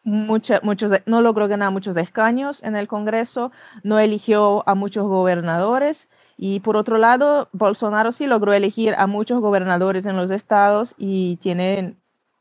muchos, 0.02 0.60
no 1.06 1.22
logró 1.22 1.46
ganar 1.46 1.70
muchos 1.70 1.96
escaños 1.96 2.62
en 2.62 2.74
el 2.74 2.88
Congreso, 2.88 3.52
no 3.84 3.98
eligió 3.98 4.68
a 4.68 4.74
muchos 4.74 5.06
gobernadores 5.06 6.08
y 6.36 6.60
por 6.60 6.76
otro 6.76 6.98
lado, 6.98 7.48
Bolsonaro 7.52 8.12
sí 8.12 8.26
logró 8.26 8.52
elegir 8.52 8.94
a 8.96 9.06
muchos 9.06 9.40
gobernadores 9.40 10.06
en 10.06 10.16
los 10.16 10.30
estados 10.30 10.94
y 10.98 11.36
tiene 11.36 11.96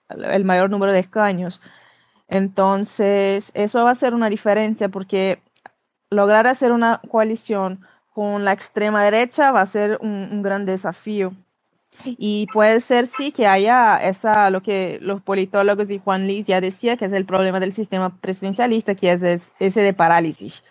el 0.09 0.45
mayor 0.45 0.69
número 0.69 0.93
de 0.93 0.99
escaños. 0.99 1.61
Entonces, 2.27 3.51
eso 3.53 3.83
va 3.83 3.91
a 3.91 3.95
ser 3.95 4.13
una 4.13 4.29
diferencia 4.29 4.89
porque 4.89 5.41
lograr 6.09 6.47
hacer 6.47 6.71
una 6.71 7.01
coalición 7.09 7.85
con 8.19 8.43
la 8.43 8.51
extrema 8.51 9.01
derecha 9.01 9.49
va 9.51 9.61
a 9.61 9.65
ser 9.65 9.97
un, 10.01 10.41
gran 10.41 10.65
desafío. 10.65 11.31
Y 12.03 12.47
puede 12.51 12.81
ser, 12.81 13.07
sí, 13.07 13.31
que 13.31 13.47
haya 13.47 13.95
esa, 13.95 14.49
lo 14.49 14.61
que 14.61 14.99
los 15.01 15.21
politólogos 15.21 15.89
y 15.89 15.99
Juan 15.99 16.27
Liz 16.27 16.45
ya 16.45 16.59
decía, 16.59 16.97
que 16.97 17.05
es 17.05 17.13
el 17.13 17.23
problema 17.23 17.61
del 17.61 17.71
sistema 17.71 18.13
presidencialista, 18.19 18.93
que 18.93 19.13
es 19.13 19.53
ese 19.57 19.81
de 19.81 19.93
parálisis, 19.93 20.65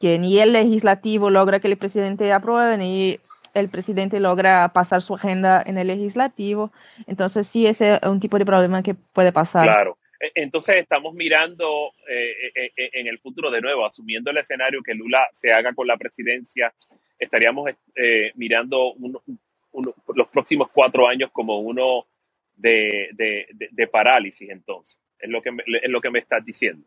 que 0.00 0.18
ni 0.18 0.40
el 0.40 0.52
legislativo 0.52 1.30
logra 1.30 1.60
que 1.60 1.68
el 1.68 1.78
presidente 1.78 2.32
apruebe, 2.32 2.76
ni 2.76 3.20
el 3.52 3.68
presidente 3.68 4.18
logra 4.18 4.68
pasar 4.70 5.00
su 5.00 5.14
agenda 5.14 5.62
en 5.64 5.78
el 5.78 5.86
legislativo. 5.86 6.72
Entonces, 7.06 7.46
sí, 7.46 7.68
ese 7.68 8.00
es 8.02 8.08
un 8.08 8.18
tipo 8.18 8.36
de 8.36 8.46
problema 8.46 8.82
que 8.82 8.94
puede 8.94 9.30
pasar. 9.30 9.66
Claro. 9.66 9.96
E, 10.24 10.32
entonces 10.34 10.76
estamos 10.76 11.14
mirando 11.14 11.90
eh, 12.08 12.50
eh, 12.54 12.72
eh, 12.76 12.90
en 12.94 13.06
el 13.06 13.18
futuro 13.18 13.50
de 13.50 13.60
nuevo, 13.60 13.84
asumiendo 13.84 14.30
el 14.30 14.38
escenario 14.38 14.82
que 14.82 14.94
Lula 14.94 15.28
se 15.32 15.52
haga 15.52 15.74
con 15.74 15.86
la 15.86 15.96
presidencia, 15.96 16.72
estaríamos 17.18 17.70
mirando 18.34 18.94
los 20.14 20.28
próximos 20.28 20.68
cuatro 20.72 21.06
años 21.06 21.30
como 21.32 21.60
uno 21.60 22.06
de, 22.56 23.10
de, 23.12 23.86
parálisis 23.88 24.50
entonces. 24.50 24.98
Es 25.18 25.30
lo, 25.30 25.40
que 25.40 25.52
me, 25.52 25.62
es 25.66 25.90
lo 25.90 26.00
que 26.00 26.10
me 26.10 26.18
estás 26.18 26.44
diciendo. 26.44 26.86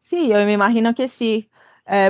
Sí, 0.00 0.28
yo 0.28 0.36
me 0.36 0.52
imagino 0.52 0.94
que 0.94 1.08
sí. 1.08 1.50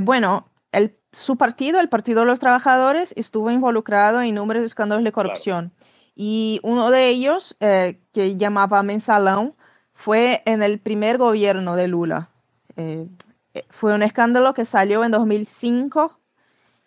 bueno, 0.03 0.51
el, 0.73 0.97
su 1.13 1.37
partido, 1.37 1.81
el 1.81 1.89
Partido 1.89 2.21
de 2.21 2.27
los 2.27 2.41
Trabajadores, 2.41 3.13
estuvo 3.17 3.51
involucrado 3.51 4.23
en 4.23 4.35
numerosos 4.35 4.67
escándalos 4.67 5.05
de 5.05 5.13
corrupción. 5.13 5.73
Y 6.17 6.61
uno 6.63 6.91
de 6.91 7.11
ellos, 7.11 7.57
eh, 7.61 8.01
que 8.13 8.37
llamaba 8.37 8.83
Mensalón, 8.83 9.55
fue 9.93 10.43
en 10.47 10.63
el 10.63 10.81
primer 10.81 11.19
gobierno 11.19 11.77
de 11.77 11.89
Lula. 11.89 12.31
Eh, 12.77 13.07
eh, 13.53 13.65
fue 13.69 13.95
un 13.95 14.03
escándalo 14.03 14.55
que 14.55 14.65
salió 14.65 15.05
en 15.05 15.11
2005 15.11 16.19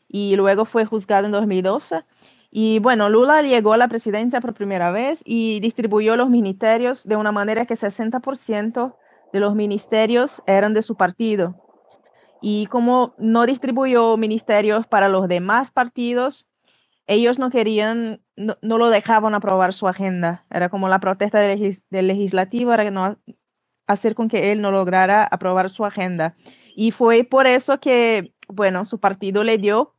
y 0.08 0.36
luego 0.36 0.66
fue 0.66 0.86
juzgado 0.86 1.28
en 1.28 1.32
2012. 1.32 2.04
Y 2.52 2.80
bueno, 2.80 3.10
Lula 3.10 3.44
llegó 3.44 3.74
a 3.74 3.78
la 3.78 3.88
presidencia 3.88 4.42
por 4.42 4.56
primera 4.56 4.92
vez 4.92 5.22
y 5.24 5.60
distribuyó 5.60 6.16
los 6.16 6.30
ministerios 6.32 7.04
de 7.04 7.16
una 7.16 7.32
manera 7.32 7.66
que 7.66 7.76
60% 7.76 8.96
de 9.32 9.40
los 9.40 9.54
ministerios 9.54 10.42
eran 10.48 10.74
de 10.74 10.82
su 10.82 10.96
partido. 10.96 11.56
Y 12.42 12.66
como 12.68 13.14
no 13.20 13.46
distribuyó 13.46 14.18
ministerios 14.18 14.88
para 14.88 15.10
los 15.10 15.28
demás 15.28 15.70
partidos, 15.70 16.48
ellos 17.06 17.40
no 17.40 17.50
querían, 17.50 18.22
no, 18.40 18.78
lo 18.78 18.90
dejaban 18.90 19.36
aprobar 19.36 19.74
su 19.74 19.88
agenda. 19.88 20.46
Era 20.50 20.70
como 20.70 20.88
la 20.88 21.00
protesta 21.00 21.40
del, 21.40 21.60
legislativo, 21.90 22.74
era 22.74 22.90
no 22.90 23.18
hacer 23.86 24.16
con 24.16 24.30
que 24.30 24.52
él 24.52 24.62
no 24.62 24.72
lograra 24.72 25.26
aprobar 25.26 25.70
su 25.70 25.86
agenda. 25.86 26.36
Y 26.76 26.92
fue 26.92 27.24
por 27.26 27.48
eso 27.48 27.80
que, 27.80 28.34
bueno, 28.48 28.86
su 28.86 29.00
partido 29.00 29.44
le 29.44 29.58
dio 29.58 29.94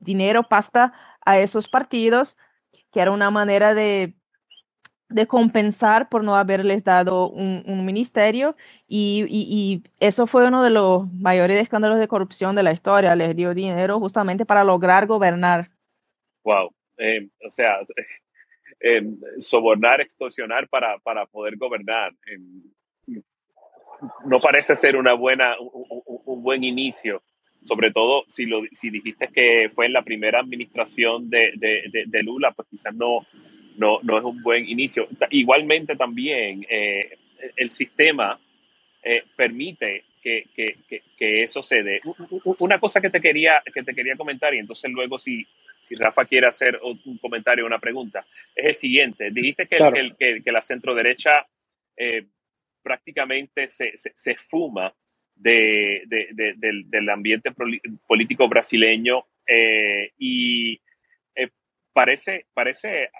dinero, 0.00 0.48
pasta 0.48 0.92
a 1.24 1.38
esos 1.38 1.68
partidos, 1.68 2.36
que 2.92 3.00
era 3.00 3.10
una 3.10 3.30
manera 3.30 3.74
de, 3.74 4.14
compensar 5.26 6.10
por 6.10 6.22
no 6.22 6.36
haberles 6.36 6.84
dado 6.84 7.30
un, 7.30 7.86
ministerio. 7.86 8.54
Y, 8.86 9.24
y, 9.30 9.82
eso 9.98 10.26
fue 10.26 10.46
uno 10.46 10.62
de 10.62 10.70
los 10.70 11.10
mayores 11.14 11.62
escándalos 11.62 11.98
de 11.98 12.08
corrupción 12.08 12.54
de 12.54 12.62
la 12.62 12.72
historia. 12.72 13.16
Les 13.16 13.34
dio 13.34 13.54
dinero 13.54 13.98
justamente 13.98 14.44
para 14.44 14.64
lograr 14.64 15.06
gobernar 15.06 15.70
wow. 16.44 16.70
Eh, 16.98 17.28
o 17.46 17.50
sea, 17.50 17.78
sobornar, 19.38 20.00
extorsionar 20.00 20.68
para, 20.68 20.98
para 20.98 21.26
poder 21.26 21.56
gobernar. 21.56 22.12
no 24.26 24.40
parece 24.40 24.76
ser 24.76 24.96
una 24.96 25.14
buena, 25.14 25.56
un, 25.58 26.42
buen 26.42 26.62
inicio, 26.64 27.22
sobre 27.64 27.90
todo 27.90 28.24
si, 28.28 28.46
lo, 28.46 28.62
si 28.72 28.90
dijiste 28.90 29.28
que 29.28 29.68
fue 29.74 29.86
en 29.86 29.92
la 29.92 30.02
primera 30.02 30.40
administración 30.40 31.28
de, 31.30 31.52
de, 31.56 32.04
de, 32.06 32.22
Lula, 32.22 32.52
pues 32.52 32.68
quizás 32.68 32.94
no, 32.94 33.26
no, 33.76 33.98
no, 34.02 34.18
es 34.18 34.24
un 34.24 34.42
buen 34.42 34.68
inicio. 34.68 35.08
Igualmente 35.30 35.96
también 35.96 36.64
eh, 36.68 37.18
el 37.56 37.70
sistema 37.70 38.38
eh, 39.02 39.24
permite 39.36 40.04
que, 40.22 40.44
que, 40.54 40.76
que, 41.16 41.42
eso 41.42 41.62
se 41.62 41.82
dé. 41.82 42.00
Una 42.58 42.78
cosa 42.78 43.00
que 43.00 43.10
te 43.10 43.20
quería, 43.20 43.62
que 43.72 43.82
te 43.82 43.94
quería 43.94 44.16
comentar, 44.16 44.52
y 44.54 44.58
entonces 44.58 44.90
luego 44.90 45.18
si, 45.18 45.46
si 45.80 45.94
Rafa 45.94 46.24
quiere 46.24 46.46
hacer 46.46 46.78
un 46.82 47.18
comentario 47.18 47.64
una 47.66 47.78
pregunta, 47.78 48.26
es 48.54 48.66
el 48.66 48.74
siguiente. 48.74 49.30
Dijiste 49.30 49.66
que, 49.66 50.12
que, 50.18 50.42
que, 50.42 50.52
la 50.52 50.62
centro 50.62 50.94
derecha 50.94 51.46
eh, 51.96 52.26
prácticamente 52.82 53.68
se, 53.68 53.96
se, 53.96 54.12
se 54.16 54.34
fuma 54.36 54.94
de, 55.34 56.02
de, 56.06 56.54
del, 56.56 56.88
del, 56.90 57.08
ambiente 57.08 57.52
político 58.06 58.48
brasileño 58.48 59.24
eh, 59.46 60.12
y 60.18 60.80
eh, 61.34 61.48
parece, 61.92 62.46
parece 62.52 63.10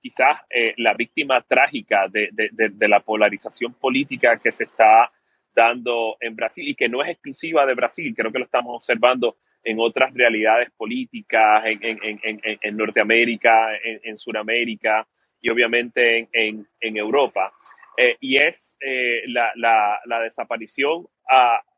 quizás 0.00 0.40
la 0.76 0.94
víctima 0.94 1.40
trágica 1.42 2.08
de, 2.08 2.30
de, 2.32 2.88
la 2.88 3.00
polarización 3.00 3.74
política 3.74 4.38
que 4.38 4.52
se 4.52 4.64
está 4.64 5.10
dando 5.54 6.16
en 6.20 6.34
Brasil 6.34 6.68
y 6.68 6.74
que 6.74 6.88
no 6.88 7.02
es 7.02 7.10
exclusiva 7.10 7.66
de 7.66 7.74
Brasil, 7.74 8.14
creo 8.16 8.32
que 8.32 8.38
lo 8.38 8.44
estamos 8.46 8.76
observando 8.76 9.36
en 9.64 9.78
otras 9.78 10.12
realidades 10.14 10.70
políticas, 10.76 11.64
en, 11.66 11.82
en, 11.82 12.20
en, 12.22 12.40
en 12.60 12.76
Norteamérica, 12.76 13.76
en, 13.82 14.16
Sudamérica 14.16 15.06
y 15.40 15.50
obviamente 15.50 16.28
en, 16.32 16.66
Europa. 16.96 17.52
Eh, 17.96 18.16
y 18.20 18.42
es 18.42 18.76
eh, 18.80 19.22
la, 19.26 19.52
la, 19.56 20.00
la, 20.06 20.20
desaparición 20.20 21.06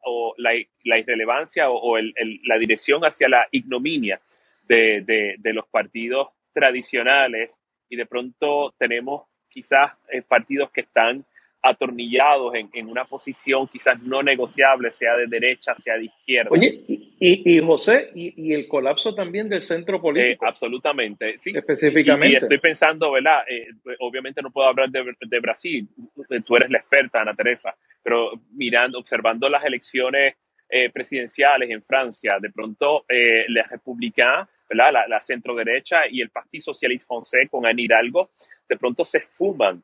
o 0.04 0.34
la, 0.38 0.52
la, 0.84 0.98
irrelevancia 0.98 1.70
o, 1.70 1.98
el, 1.98 2.14
la 2.44 2.56
dirección 2.58 3.02
hacia 3.04 3.28
la 3.28 3.48
ignominia 3.50 4.20
de, 4.62 5.02
de, 5.02 5.34
de, 5.38 5.52
los 5.52 5.66
partidos 5.66 6.28
tradicionales 6.52 7.60
y 7.88 7.96
de 7.96 8.06
pronto 8.06 8.74
tenemos 8.78 9.24
quizás 9.48 9.92
eh, 10.10 10.22
partidos 10.22 10.70
que 10.70 10.82
están 10.82 11.24
atornillados 11.64 12.54
en, 12.54 12.68
en, 12.74 12.88
una 12.88 13.06
posición 13.06 13.66
quizás 13.68 14.00
no 14.02 14.22
negociable, 14.22 14.92
sea 14.92 15.16
de 15.16 15.26
derecha, 15.26 15.74
sea 15.76 15.96
de 15.96 16.04
izquierda. 16.04 16.50
Oye, 16.52 16.84
y, 16.86 17.56
y, 17.56 17.58
José, 17.60 18.10
y, 18.14 18.34
y, 18.36 18.52
el 18.52 18.68
colapso 18.68 19.14
también 19.14 19.48
del 19.48 19.62
centro 19.62 19.98
político. 19.98 20.44
Eh, 20.44 20.48
absolutamente, 20.48 21.38
sí. 21.38 21.52
Específicamente. 21.54 22.34
Y, 22.34 22.42
estoy 22.42 22.58
pensando, 22.58 23.10
¿verdad? 23.12 23.44
Eh, 23.48 23.68
obviamente 24.00 24.42
no 24.42 24.50
puedo 24.50 24.68
hablar 24.68 24.90
de, 24.90 25.14
de, 25.18 25.40
Brasil, 25.40 25.88
tú 26.44 26.56
eres 26.56 26.68
la 26.68 26.78
experta, 26.78 27.22
Ana 27.22 27.34
Teresa, 27.34 27.74
pero 28.02 28.32
mirando, 28.52 28.98
observando 28.98 29.48
las 29.48 29.64
elecciones 29.64 30.34
eh, 30.68 30.90
presidenciales 30.90 31.70
en 31.70 31.82
Francia, 31.82 32.36
de 32.42 32.50
pronto 32.50 33.06
eh, 33.08 33.46
les 33.48 33.66
Républicains, 33.70 34.46
¿verdad? 34.68 34.92
La, 34.92 35.08
la 35.08 35.22
centro 35.22 35.54
derecha 35.54 36.06
y 36.10 36.20
el 36.20 36.28
Partido 36.28 36.60
Socialiste 36.60 37.06
Français 37.08 37.48
con 37.48 37.64
Anne 37.64 37.82
Hidalgo, 37.82 38.32
de 38.68 38.76
pronto 38.76 39.06
se 39.06 39.20
fuman 39.20 39.82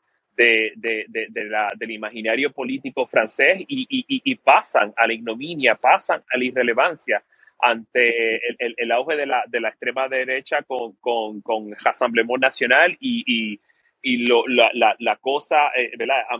de, 0.77 1.07
de, 1.09 1.27
de, 1.29 1.45
la, 1.45 1.69
del 1.77 1.91
imaginario 1.91 2.51
político 2.53 3.07
francés 3.07 3.61
y, 3.69 3.87
y, 3.89 4.05
y, 4.25 4.35
pasan 4.37 4.93
a 4.97 5.07
la 5.07 5.13
ignominia, 5.13 5.75
pasan 5.75 6.23
a 6.33 6.39
la 6.39 6.45
irrelevancia 6.45 7.23
ante 7.61 8.37
el, 8.59 8.75
el, 8.77 8.93
auge 8.93 9.17
de 9.17 9.27
la, 9.27 9.45
de 9.47 9.61
la, 9.61 9.69
extrema 9.69 10.09
derecha 10.09 10.63
con, 10.63 10.93
con, 11.01 11.43
con 11.43 11.75
Rassemblement 11.85 12.41
Nacional 12.41 12.97
y, 13.01 13.61
y 14.03 14.27
lo, 14.27 14.47
la, 14.49 14.71
la, 14.73 14.97
la, 14.99 15.17
cosa 15.17 15.69
eh, 15.77 15.93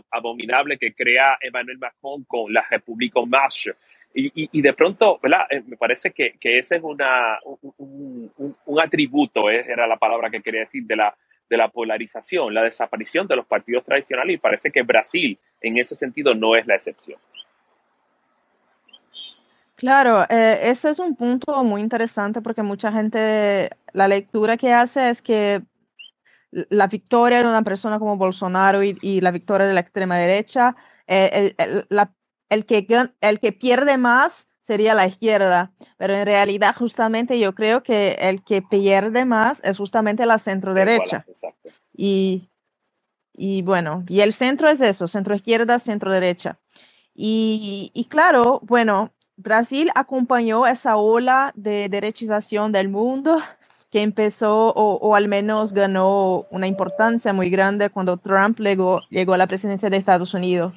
abominable 0.09 0.77
que 0.77 0.93
crea 0.93 1.37
Emmanuel 1.39 1.77
Macron 1.77 2.23
con 2.23 2.51
la 2.51 2.65
República 2.69 3.19
en 3.19 3.29
Marche. 3.29 3.71
Y, 4.13 4.49
y, 4.51 4.61
de 4.61 4.73
pronto, 4.73 5.19
¿verdad? 5.21 5.45
Eh, 5.49 5.61
me 5.65 5.77
parece 5.77 6.11
que, 6.11 6.33
que 6.39 6.59
ese 6.59 6.77
es 6.77 6.83
una, 6.83 7.39
un, 7.45 8.31
un, 8.37 8.55
un, 8.65 8.81
atributo, 8.81 9.49
eh, 9.49 9.63
era 9.65 9.87
la 9.87 9.95
palabra 9.95 10.29
que 10.29 10.41
quería 10.41 10.61
decir, 10.61 10.83
de 10.83 10.97
la, 10.97 11.15
de 11.51 11.57
la 11.57 11.67
polarización, 11.67 12.53
la 12.53 12.63
desaparición 12.63 13.27
de 13.27 13.35
los 13.35 13.45
partidos 13.45 13.83
tradicionales 13.83 14.35
y 14.35 14.37
parece 14.37 14.71
que 14.71 14.83
Brasil 14.83 15.37
en 15.59 15.77
ese 15.77 15.95
sentido 15.97 16.33
no 16.33 16.55
es 16.55 16.65
la 16.65 16.75
excepción. 16.75 17.19
Claro, 19.75 20.23
eh, 20.29 20.59
ese 20.63 20.91
es 20.91 20.99
un 20.99 21.17
punto 21.17 21.61
muy 21.65 21.81
interesante 21.81 22.39
porque 22.39 22.61
mucha 22.61 22.89
gente, 22.89 23.69
la 23.91 24.07
lectura 24.07 24.55
que 24.55 24.71
hace 24.71 25.09
es 25.09 25.21
que 25.21 25.61
la 26.51 26.87
victoria 26.87 27.39
de 27.39 27.47
una 27.47 27.63
persona 27.63 27.99
como 27.99 28.15
Bolsonaro 28.15 28.81
y, 28.81 28.97
y 29.01 29.19
la 29.19 29.31
victoria 29.31 29.67
de 29.67 29.73
la 29.73 29.81
extrema 29.81 30.17
derecha, 30.17 30.75
eh, 31.05 31.53
el, 31.57 31.67
el, 31.67 31.85
la, 31.89 32.13
el, 32.47 32.65
que, 32.65 32.87
el 33.19 33.39
que 33.41 33.51
pierde 33.51 33.97
más 33.97 34.47
sería 34.61 34.93
la 34.93 35.07
izquierda, 35.07 35.71
pero 35.97 36.15
en 36.15 36.25
realidad 36.25 36.75
justamente 36.77 37.39
yo 37.39 37.53
creo 37.53 37.83
que 37.83 38.13
el 38.19 38.43
que 38.43 38.61
pierde 38.61 39.25
más 39.25 39.61
es 39.63 39.77
justamente 39.77 40.25
la 40.25 40.37
centro 40.37 40.73
derecha. 40.73 41.25
Y, 41.93 42.49
y 43.33 43.61
bueno, 43.63 44.03
y 44.07 44.21
el 44.21 44.33
centro 44.33 44.69
es 44.69 44.81
eso, 44.81 45.07
centro 45.07 45.35
izquierda, 45.35 45.79
centro 45.79 46.11
derecha. 46.11 46.59
Y, 47.13 47.91
y 47.93 48.05
claro, 48.05 48.59
bueno, 48.63 49.11
Brasil 49.35 49.89
acompañó 49.95 50.67
esa 50.67 50.97
ola 50.97 51.51
de 51.55 51.89
derechización 51.89 52.71
del 52.71 52.89
mundo 52.89 53.39
que 53.89 54.01
empezó 54.01 54.69
o, 54.69 54.95
o, 54.95 55.15
al 55.15 55.27
menos 55.27 55.73
ganó 55.73 56.45
una 56.49 56.67
importancia 56.67 57.33
muy 57.33 57.49
grande 57.49 57.89
cuando 57.89 58.15
Trump 58.17 58.57
llegó, 58.59 59.01
llegó 59.09 59.33
a 59.33 59.37
la 59.37 59.47
presidencia 59.47 59.89
de 59.89 59.97
Estados 59.97 60.33
Unidos. 60.33 60.73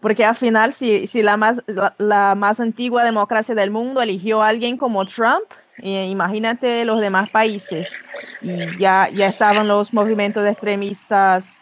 Porque 0.00 0.24
al 0.24 0.34
final, 0.34 0.72
si, 0.72 1.06
si 1.06 1.22
la, 1.22 1.36
más, 1.36 1.62
la, 1.98 2.34
más 2.34 2.60
antigua 2.60 3.04
democracia 3.04 3.54
del 3.54 3.70
mundo 3.70 4.02
eligió 4.02 4.42
a 4.42 4.48
alguien 4.48 4.76
como 4.76 5.04
Trump, 5.06 5.44
eh, 5.78 6.06
imagínate 6.06 6.84
los 6.84 7.00
demás 7.00 7.30
países. 7.30 7.92
Y 8.40 8.78
ya, 8.78 9.08
ya 9.12 9.28
estaban 9.28 9.68
los 9.68 9.92
movimientos 9.92 10.46
extremistas 10.46 11.54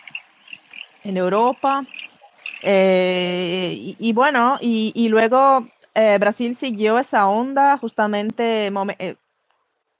en 1.02 1.16
Europa. 1.16 1.84
Eh, 2.62 3.74
y, 3.76 3.96
y, 3.98 4.12
bueno, 4.14 4.56
y, 4.60 4.92
y 4.94 5.08
luego 5.08 5.66
eh, 5.94 6.18
Brasil 6.18 6.56
siguió 6.56 6.98
esa 6.98 7.28
onda, 7.28 7.78
justamente 7.78 8.72
eh, 8.98 9.16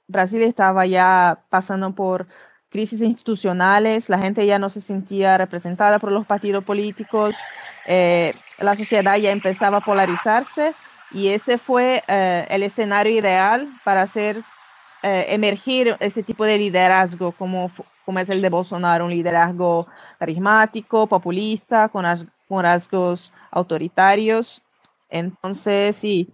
Brasil 0.07 0.41
estaba 0.41 0.85
ya 0.85 1.39
pasando 1.49 1.93
por 1.95 2.27
crisis 2.75 3.01
institucionales, 3.01 4.09
la 4.09 4.19
gente 4.19 4.45
ya 4.45 4.59
no 4.59 4.67
se 4.67 4.81
sentía 4.81 5.37
representada 5.37 5.97
por 5.97 6.11
los 6.11 6.25
partidos 6.25 6.61
políticos, 6.65 7.33
eh, 7.87 8.33
la 8.59 8.75
sociedad 8.75 9.15
ya 9.15 9.31
empezaba 9.31 9.77
a 9.77 9.81
polarizarse 9.81 10.73
y 11.11 11.29
ese 11.29 11.57
fue 11.57 12.03
eh, 12.05 12.45
el 12.49 12.63
escenario 12.63 13.17
ideal 13.17 13.69
para 13.85 14.01
hacer 14.01 14.43
eh, 15.03 15.27
emergir 15.29 15.95
ese 16.01 16.21
tipo 16.21 16.43
de 16.43 16.57
liderazgo 16.57 17.31
como, 17.31 17.71
como 18.03 18.19
es 18.19 18.29
el 18.29 18.41
de 18.41 18.49
Bolsonaro, 18.49 19.05
un 19.05 19.11
liderazgo 19.11 19.87
carismático, 20.19 21.07
populista, 21.07 21.87
con, 21.87 22.03
rasgos 22.49 23.31
autoritarios. 23.51 24.61
Entonces, 25.09 25.95
sí, 25.95 26.27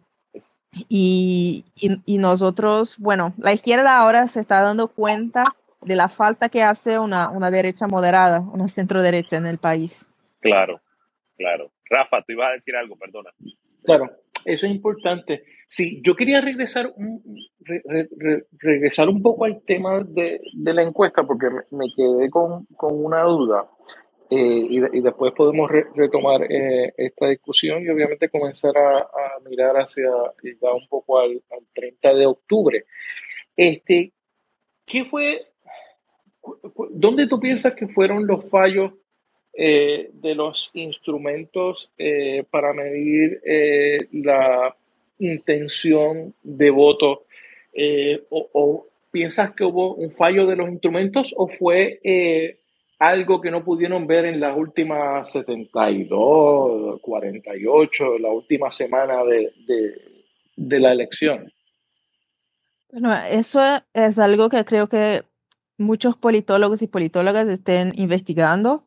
y, 0.89 1.65
nosotros, 2.07 2.95
bueno, 2.97 3.33
la 3.37 3.53
izquierda 3.53 3.99
ahora 3.99 4.27
se 4.27 4.39
está 4.39 4.61
dando 4.61 4.87
cuenta 4.87 5.43
de 5.81 5.95
la 5.95 6.07
falta 6.07 6.49
que 6.49 6.61
hace 6.61 6.99
una, 6.99 7.29
una 7.29 7.51
derecha 7.51 7.87
moderada, 7.87 8.39
una 8.39 8.67
centro 8.67 9.01
derecha 9.01 9.37
en 9.37 9.45
el 9.45 9.57
país. 9.57 10.05
Claro, 10.39 10.81
claro. 11.37 11.71
Rafa, 11.89 12.21
tú 12.21 12.33
ibas 12.33 12.49
a 12.49 12.53
decir 12.53 12.75
algo, 12.75 12.95
perdona. 12.95 13.31
Claro, 13.83 14.09
eso 14.45 14.65
es 14.65 14.71
importante. 14.71 15.43
Sí, 15.67 16.01
yo 16.03 16.15
quería 16.15 16.41
regresar 16.41 16.91
un, 16.95 17.23
re, 17.61 17.81
re, 18.17 18.45
regresar 18.59 19.09
un 19.09 19.21
poco 19.21 19.45
al 19.45 19.61
tema 19.63 20.01
de, 20.01 20.39
de 20.53 20.73
la 20.73 20.83
encuesta 20.83 21.23
porque 21.23 21.47
me, 21.71 21.85
quedé 21.95 22.29
con, 22.29 22.65
con, 22.75 22.91
una 22.93 23.23
duda 23.23 23.69
eh, 24.29 24.37
y, 24.69 24.97
y, 24.97 25.01
después 25.01 25.33
podemos 25.33 25.69
re, 25.69 25.85
retomar 25.95 26.43
eh, 26.43 26.93
esta 26.97 27.27
discusión 27.27 27.83
y 27.83 27.89
obviamente 27.89 28.29
comenzar 28.29 28.77
a, 28.77 28.97
a 28.97 29.39
mirar 29.49 29.75
hacia 29.77 30.09
ya 30.43 30.71
un 30.73 30.87
poco 30.87 31.19
al, 31.19 31.41
al 31.51 31.65
30 31.73 32.13
de 32.15 32.25
octubre. 32.25 32.85
Este, 33.55 34.13
¿Qué 34.85 35.05
fue 35.05 35.39
¿Dónde 36.91 37.27
tú 37.27 37.39
piensas 37.39 37.73
que 37.73 37.87
fueron 37.87 38.25
los 38.25 38.49
fallos 38.49 38.93
eh, 39.53 40.09
de 40.13 40.35
los 40.35 40.71
instrumentos 40.73 41.91
eh, 41.97 42.43
para 42.49 42.73
medir 42.73 43.41
eh, 43.45 44.07
la 44.11 44.75
intención 45.19 46.33
de 46.41 46.69
voto? 46.69 47.25
O, 48.29 48.87
piensas 49.11 49.53
que 49.53 49.65
hubo 49.65 49.95
un 49.95 50.09
fallo 50.11 50.45
de 50.45 50.55
los 50.55 50.69
instrumentos 50.69 51.33
o 51.35 51.47
fue 51.47 51.99
algo 52.99 53.41
que 53.41 53.51
no 53.51 53.63
pudieron 53.63 54.07
ver 54.07 54.25
en 54.25 54.39
las 54.39 54.57
últimas 54.57 55.31
72, 55.31 56.99
48, 57.01 58.19
la 58.19 58.29
última 58.29 58.69
semana 58.69 59.23
de, 59.23 59.51
de 60.55 60.79
la 60.79 60.91
elección? 60.91 61.51
Bueno, 62.91 63.13
eso 63.29 63.61
es 63.93 64.19
algo 64.19 64.49
que 64.49 64.65
creo 64.65 64.87
que 64.87 65.23
muchos 65.81 66.15
politólogos 66.15 66.81
y 66.81 66.87
politólogas 66.87 67.47
estén 67.47 67.91
investigando. 67.95 68.85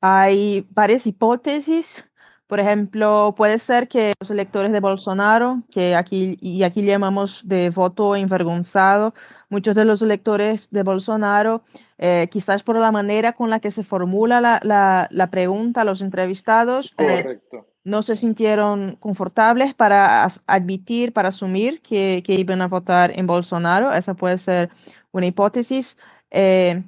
Hay 0.00 0.66
varias 0.70 1.06
hipótesis. 1.06 2.04
Por 2.46 2.60
ejemplo, 2.60 3.34
puede 3.36 3.58
ser 3.58 3.88
que 3.88 4.12
los 4.20 4.30
electores 4.30 4.70
de 4.70 4.80
Bolsonaro, 4.80 5.62
que 5.70 5.94
aquí 5.96 6.36
y 6.40 6.62
aquí 6.62 6.82
llamamos 6.82 7.40
de 7.46 7.70
voto 7.70 8.14
envergonzado, 8.14 9.14
muchos 9.48 9.74
de 9.74 9.86
los 9.86 10.02
electores 10.02 10.70
de 10.70 10.82
Bolsonaro, 10.82 11.62
eh, 11.96 12.28
quizás 12.30 12.62
por 12.62 12.76
la 12.76 12.92
manera 12.92 13.32
con 13.32 13.48
la 13.48 13.60
que 13.60 13.70
se 13.70 13.82
formula 13.82 14.40
la, 14.40 15.08
la, 15.10 15.30
pregunta 15.30 15.80
a 15.80 15.84
los 15.84 16.02
entrevistados, 16.02 16.94
eh, 16.98 17.40
no 17.84 18.02
se 18.02 18.16
sintieron 18.16 18.96
confortables 19.00 19.74
para 19.74 20.26
admitir, 20.46 21.12
para 21.12 21.28
asumir 21.28 21.80
que, 21.82 22.22
que, 22.26 22.34
iban 22.34 22.62
a 22.62 22.68
votar 22.68 23.18
en 23.18 23.26
Bolsonaro. 23.26 23.92
Esa 23.92 24.14
puede 24.14 24.38
ser 24.38 24.70
una 25.12 25.26
hipótesis. 25.26 25.96
Eh, 26.34 26.82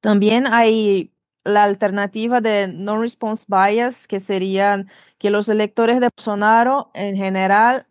también 0.00 0.46
hay 0.46 1.10
la 1.42 1.64
alternativa 1.64 2.40
de 2.40 2.68
no-response 2.68 3.46
bias, 3.48 4.06
que 4.06 4.20
serían 4.20 4.90
que 5.18 5.30
los 5.30 5.48
electores 5.48 6.00
de 6.00 6.10
Bolsonaro 6.16 6.90
en 6.94 7.16
general 7.16 7.86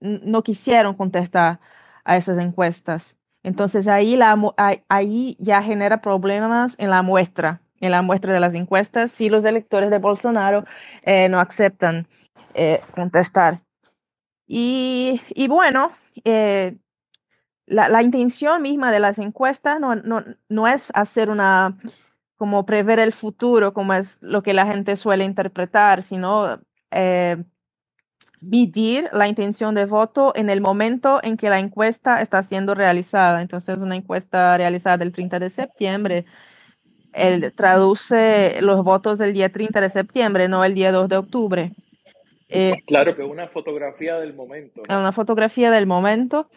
no 0.00 0.42
quisieron 0.42 0.94
contestar 0.94 1.60
a 2.04 2.16
esas 2.16 2.38
encuestas. 2.38 3.14
Entonces 3.42 3.88
ahí, 3.88 4.18
ahí 4.88 5.36
ya 5.38 5.62
genera 5.62 6.00
problemas 6.00 6.76
en 6.78 6.90
la 6.90 7.02
muestra, 7.02 7.60
en 7.80 7.90
la 7.90 8.02
muestra 8.02 8.32
de 8.32 8.40
las 8.40 8.54
encuestas, 8.54 9.12
si 9.12 9.28
los 9.28 9.44
electores 9.44 9.90
de 9.90 9.98
Bolsonaro 9.98 10.64
eh, 11.02 11.28
no 11.28 11.38
aceptan 11.40 12.06
eh, 12.54 12.80
contestar. 12.94 13.60
Y, 14.46 15.20
y 15.30 15.48
bueno, 15.48 15.90
eh, 16.24 16.76
la, 17.68 17.88
la, 17.88 18.02
intención 18.02 18.62
misma 18.62 18.92
de 18.92 19.00
las 19.00 19.18
encuestas 19.18 19.80
no, 19.80 19.94
no, 19.96 20.24
no 20.48 20.68
es 20.68 20.90
hacer 20.94 21.30
una, 21.30 21.78
como 22.36 22.64
prever 22.66 22.98
el 22.98 23.12
futuro, 23.12 23.72
como 23.72 23.94
es 23.94 24.18
lo 24.20 24.42
que 24.42 24.54
la 24.54 24.66
gente 24.66 24.96
suele 24.96 25.24
interpretar, 25.24 26.02
sino 26.02 26.60
medir 28.40 29.08
la 29.12 29.28
intención 29.28 29.74
de 29.74 29.84
voto 29.84 30.32
en 30.34 30.48
el 30.48 30.60
momento 30.60 31.20
en 31.22 31.36
que 31.36 31.50
la 31.50 31.58
encuesta 31.58 32.22
está 32.22 32.42
siendo 32.42 32.74
realizada. 32.74 33.42
Entonces, 33.42 33.78
una 33.78 33.96
encuesta 33.96 34.56
realizada 34.56 35.04
el 35.04 35.12
30 35.12 35.38
de 35.38 35.50
septiembre 35.50 36.24
él 37.12 37.52
traduce 37.54 38.60
los 38.60 38.82
votos 38.84 39.18
del 39.18 39.32
día 39.32 39.50
30 39.50 39.80
de 39.80 39.88
septiembre, 39.88 40.48
no 40.48 40.64
el 40.64 40.74
día 40.74 40.92
2 40.92 41.08
de 41.08 41.16
octubre. 41.16 41.72
Eh, 42.48 42.72
claro, 42.86 43.14
que 43.14 43.22
una 43.22 43.48
fotografía 43.48 44.18
del 44.18 44.34
momento. 44.34 44.82
Una 44.88 45.12
fotografía 45.12 45.70
del 45.70 45.86
momento. 45.86 46.48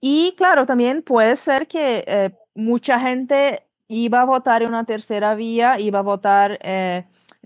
Y 0.00 0.34
claro, 0.36 0.66
también 0.66 1.02
puede 1.02 1.36
ser 1.36 1.66
que 1.66 2.04
eh, 2.06 2.30
mucha 2.54 3.00
gente 3.00 3.62
iba 3.88 4.20
a 4.20 4.24
votar 4.24 4.62
en 4.62 4.68
una 4.68 4.84
tercera 4.84 5.34
vía, 5.34 5.80
iba 5.80 6.00
a 6.00 6.02
votar 6.02 6.58
eh, 6.62 7.04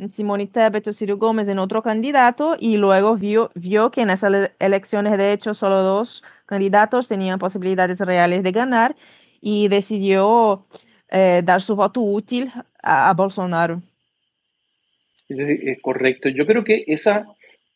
Simone 0.09 0.46
Tebet 0.46 0.87
o 0.88 0.92
Ciro 0.92 1.16
Gómez 1.16 1.48
en 1.48 1.59
otro 1.59 1.83
candidato 1.83 2.57
y 2.59 2.76
luego 2.76 3.16
vio, 3.16 3.50
vio 3.54 3.90
que 3.90 4.00
en 4.00 4.11
esas 4.11 4.50
elecciones 4.59 5.16
de 5.16 5.33
hecho 5.33 5.54
solo 5.54 5.83
dos 5.83 6.22
candidatos 6.46 7.09
tenían 7.09 7.38
posibilidades 7.38 8.00
reales 8.00 8.42
de 8.42 8.52
ganar 8.52 8.96
y 9.40 9.68
decidió 9.68 10.66
eh, 11.11 11.42
dar 11.44 11.61
su 11.61 11.76
voto 11.76 12.00
útil 12.00 12.50
a, 12.83 13.12
Bolsonaro. 13.14 13.83
Es, 15.28 15.80
correcto. 15.80 16.28
Yo 16.28 16.46
creo 16.46 16.64
que 16.64 16.85
esa 16.87 17.26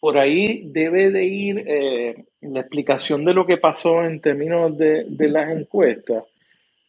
por 0.01 0.19
ahí 0.19 0.63
debe 0.67 1.11
de 1.11 1.25
ir 1.25 1.65
eh, 1.67 2.25
la 2.41 2.61
explicación 2.61 3.25
de 3.25 3.35
lo 3.35 3.47
que 3.47 3.57
pasó 3.57 4.05
en 4.05 4.21
términos 4.21 4.77
de, 4.79 5.05
de 5.09 5.29
las 5.29 5.51
encuestas. 5.51 6.25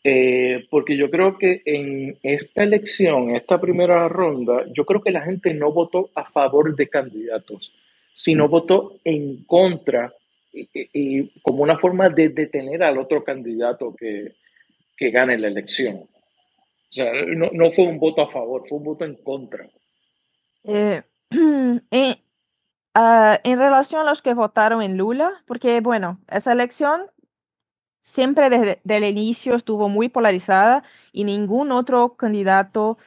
Eh, 0.03 0.65
porque 0.69 0.95
yo 0.95 1.09
creo 1.09 1.37
que 1.37 1.61
en 1.65 2.17
esta 2.23 2.63
elección, 2.63 3.35
esta 3.35 3.59
primera 3.59 4.07
ronda, 4.07 4.63
yo 4.73 4.85
creo 4.85 5.01
que 5.01 5.11
la 5.11 5.21
gente 5.21 5.53
no 5.53 5.73
votó 5.73 6.09
a 6.15 6.23
favor 6.31 6.73
de 6.75 6.87
candidatos, 6.87 7.73
sino 8.13 8.47
votó 8.47 8.97
en 9.03 9.43
contra 9.43 10.13
y, 10.53 11.27
como 11.41 11.63
una 11.63 11.77
forma 11.77 12.09
de 12.09 12.29
detener 12.29 12.81
al 12.83 12.97
otro 12.97 13.23
candidato 13.23 13.93
que, 13.95 14.35
que 14.95 15.11
gane 15.11 15.37
la 15.37 15.47
elección. 15.47 15.97
O 15.97 16.91
sea, 16.93 17.11
no, 17.27 17.47
no, 17.51 17.69
fue 17.69 17.85
un 17.85 17.99
voto 17.99 18.21
a 18.21 18.29
favor, 18.29 18.65
fue 18.65 18.77
un 18.77 18.83
voto 18.85 19.05
en 19.05 19.15
contra. 19.15 19.67
Eh, 20.63 21.01
eh, 21.91 22.15
ah, 22.99 23.39
en 23.43 23.59
relación 23.59 24.01
a 24.01 24.09
los 24.09 24.21
que 24.21 24.33
votaron 24.33 24.81
en 24.81 24.97
Lula, 24.97 25.43
porque 25.45 25.81
bueno, 25.81 26.19
esa 26.27 26.51
elección 26.51 27.09
siempre 28.01 28.49
desde 28.49 28.79
el 28.85 29.03
inicio 29.03 29.55
estuvo 29.55 29.87
muy 29.87 30.09
polarizada 30.09 30.83
y 31.11 31.23
ningún 31.23 31.71
otro 31.71 32.15
candidato, 32.15 32.97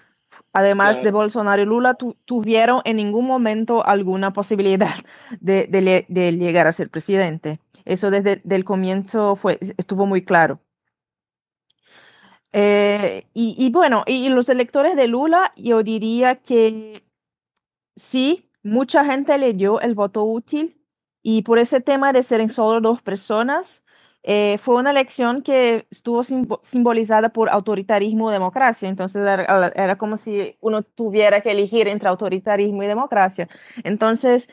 además 0.53 1.03
de 1.03 1.11
Bolsonaro 1.11 1.63
y 1.63 1.67
Lula, 1.67 1.97
tuvieron 2.25 2.83
en 2.85 2.97
ningún 2.97 3.27
momento 3.27 3.85
alguna 3.85 4.33
posibilidad 4.33 4.95
de, 5.41 6.07
llegar 6.39 6.67
a 6.69 6.73
ser 6.73 6.89
presidente. 6.89 7.59
Eso 7.85 8.11
desde 8.11 8.43
el 8.49 8.65
comienzo 8.65 9.35
fue, 9.35 9.59
estuvo 9.77 10.07
muy 10.07 10.25
claro. 10.25 10.61
Eh, 12.53 13.27
y, 13.33 13.71
bueno, 13.73 14.05
y, 14.07 14.29
los 14.29 14.49
electores 14.51 14.95
de 14.95 15.09
Lula, 15.09 15.53
yo 15.57 15.83
diría 15.83 16.37
que 16.37 17.03
sí, 17.97 18.49
mucha 18.63 19.05
gente 19.05 19.37
le 19.39 19.55
dio 19.55 19.81
el 19.81 19.95
voto 19.95 20.25
útil 20.25 20.79
y 21.23 21.43
por 21.43 21.59
ese 21.59 21.81
tema 21.81 22.13
de 22.13 22.23
ser 22.23 22.41
en 22.41 22.51
solo 22.51 22.81
dos 22.81 23.03
personas, 23.03 23.85
eh, 24.25 24.59
fue 24.59 24.77
una 24.77 24.91
elección 24.91 25.43
que 25.43 25.87
estuvo 25.91 26.23
simbolizada 26.23 27.31
por 27.31 27.49
autoritarismo 27.51 28.31
y 28.31 28.33
democracia. 28.33 28.89
Entonces 28.89 29.23
era, 29.27 29.97
como 29.99 30.17
si 30.17 30.57
uno 30.61 30.83
tuviera 30.83 31.41
que 31.41 31.51
elegir 31.51 31.89
entre 31.89 32.09
autoritarismo 32.09 32.83
y 32.83 32.87
democracia. 32.87 33.49
Entonces, 33.85 34.49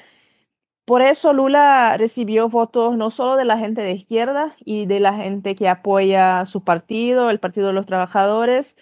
por 0.85 1.01
eso 1.03 1.33
Lula 1.33 1.97
recibió 1.97 2.49
votos 2.49 2.97
no 2.97 3.11
solo 3.11 3.35
de 3.35 3.45
la 3.45 3.57
gente 3.59 3.81
de 3.81 3.91
izquierda 3.93 4.55
y 4.65 4.87
de 4.87 4.99
la 4.99 5.13
gente 5.13 5.55
que 5.55 5.69
apoya 5.69 6.45
su 6.45 6.63
partido, 6.63 7.29
el 7.29 7.39
Partido 7.39 7.67
de 7.67 7.73
los 7.73 7.85
Trabajadores, 7.85 8.75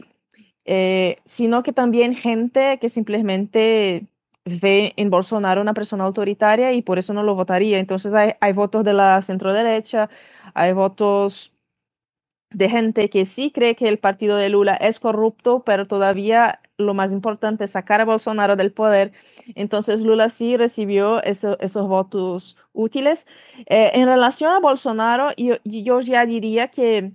eh, 0.65 1.19
sino 1.25 1.63
que 1.63 1.73
también 1.73 2.15
gente 2.15 2.79
que 2.79 2.89
simplemente 2.89 4.07
ve 4.47 4.93
en 4.97 5.09
Bolsonaro 5.09 5.61
una 5.61 5.73
persona 5.73 6.05
autoritaria 6.05 6.73
y 6.73 6.81
por 6.81 6.99
eso 6.99 7.13
no 7.13 7.23
lo 7.23 7.35
votaría. 7.35 7.79
Entonces 7.79 8.13
hay, 8.13 8.33
hay 8.41 8.53
votos 8.53 8.83
de 8.83 8.93
la 8.93 9.21
centro 9.21 9.53
derecha, 9.53 10.09
hay 10.53 10.73
votos 10.73 11.53
de 12.49 12.69
gente 12.69 13.09
que 13.09 13.25
sí 13.25 13.51
cree 13.51 13.75
que 13.75 13.89
el 13.89 13.99
partido 13.99 14.37
de 14.37 14.49
Lula 14.49 14.75
es 14.75 14.99
corrupto, 14.99 15.63
pero 15.65 15.87
todavía 15.87 16.61
lo 16.77 16.93
más 16.93 17.11
importante 17.11 17.65
es 17.65 17.71
sacar 17.71 18.01
a 18.01 18.05
Bolsonaro 18.05 18.55
del 18.55 18.71
poder. 18.71 19.11
Entonces 19.55 20.03
Lula 20.03 20.29
sí 20.29 20.55
recibió 20.57 21.21
esos 21.23 21.87
votos 21.87 22.57
útiles. 22.73 23.27
Eh, 23.67 23.91
en 23.95 24.07
relación 24.07 24.51
a 24.51 24.59
Bolsonaro, 24.59 25.31
yo, 25.35 25.55
yo, 25.63 25.99
ya 25.99 26.25
diría 26.25 26.69
que 26.69 27.11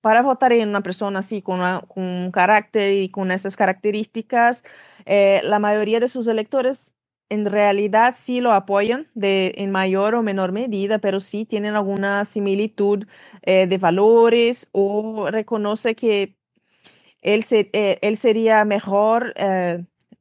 para 0.00 0.22
votar 0.22 0.52
en 0.52 0.68
una 0.68 0.82
persona 0.82 1.18
así, 1.20 1.42
con, 1.42 1.60
un 1.94 2.30
carácter 2.32 2.92
y 2.92 3.10
con 3.10 3.30
esas 3.30 3.56
características, 3.56 4.62
eh, 5.06 5.40
la 5.44 5.58
mayoría 5.58 6.00
de 6.00 6.08
sus 6.08 6.26
electores 6.26 6.94
en 7.28 7.46
realidad 7.46 8.16
sí 8.18 8.40
lo 8.40 8.52
apoyan 8.52 9.06
de, 9.14 9.54
en 9.58 9.70
mayor 9.70 10.14
o 10.16 10.22
menor 10.22 10.50
medida, 10.52 10.98
pero 10.98 11.20
sí 11.20 11.44
tienen 11.44 11.76
alguna 11.76 12.24
similitud 12.24 13.06
eh, 13.42 13.66
de 13.68 13.78
valores 13.78 14.68
o 14.72 15.28
reconoce 15.30 15.94
que 15.94 16.36
él, 17.22 17.44
se, 17.44 17.70
eh, 17.72 17.98
él 18.02 18.16
sería 18.16 18.64
mejor, 18.64 19.34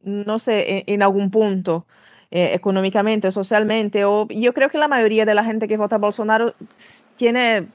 no 0.01 0.39
sé, 0.39 0.83
en, 0.87 1.01
algún 1.01 1.31
punto. 1.31 1.87
económicamente, 2.31 3.31
socialmente, 3.31 4.05
o 4.05 4.27
yo 4.29 4.53
creo 4.53 4.69
que 4.69 4.77
la 4.77 4.87
mayoría 4.87 5.25
de 5.25 5.33
la 5.33 5.43
gente 5.43 5.67
que 5.67 5.77
vota 5.77 5.97
Bolsonaro 5.97 6.53
tiene 7.15 7.69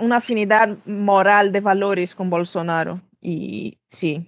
una 0.00 0.16
afinidad 0.16 0.78
moral 0.86 1.52
de 1.52 1.60
valores 1.60 2.14
con 2.14 2.30
Bolsonaro. 2.30 3.02
Y 3.20 3.78
sí, 3.88 4.26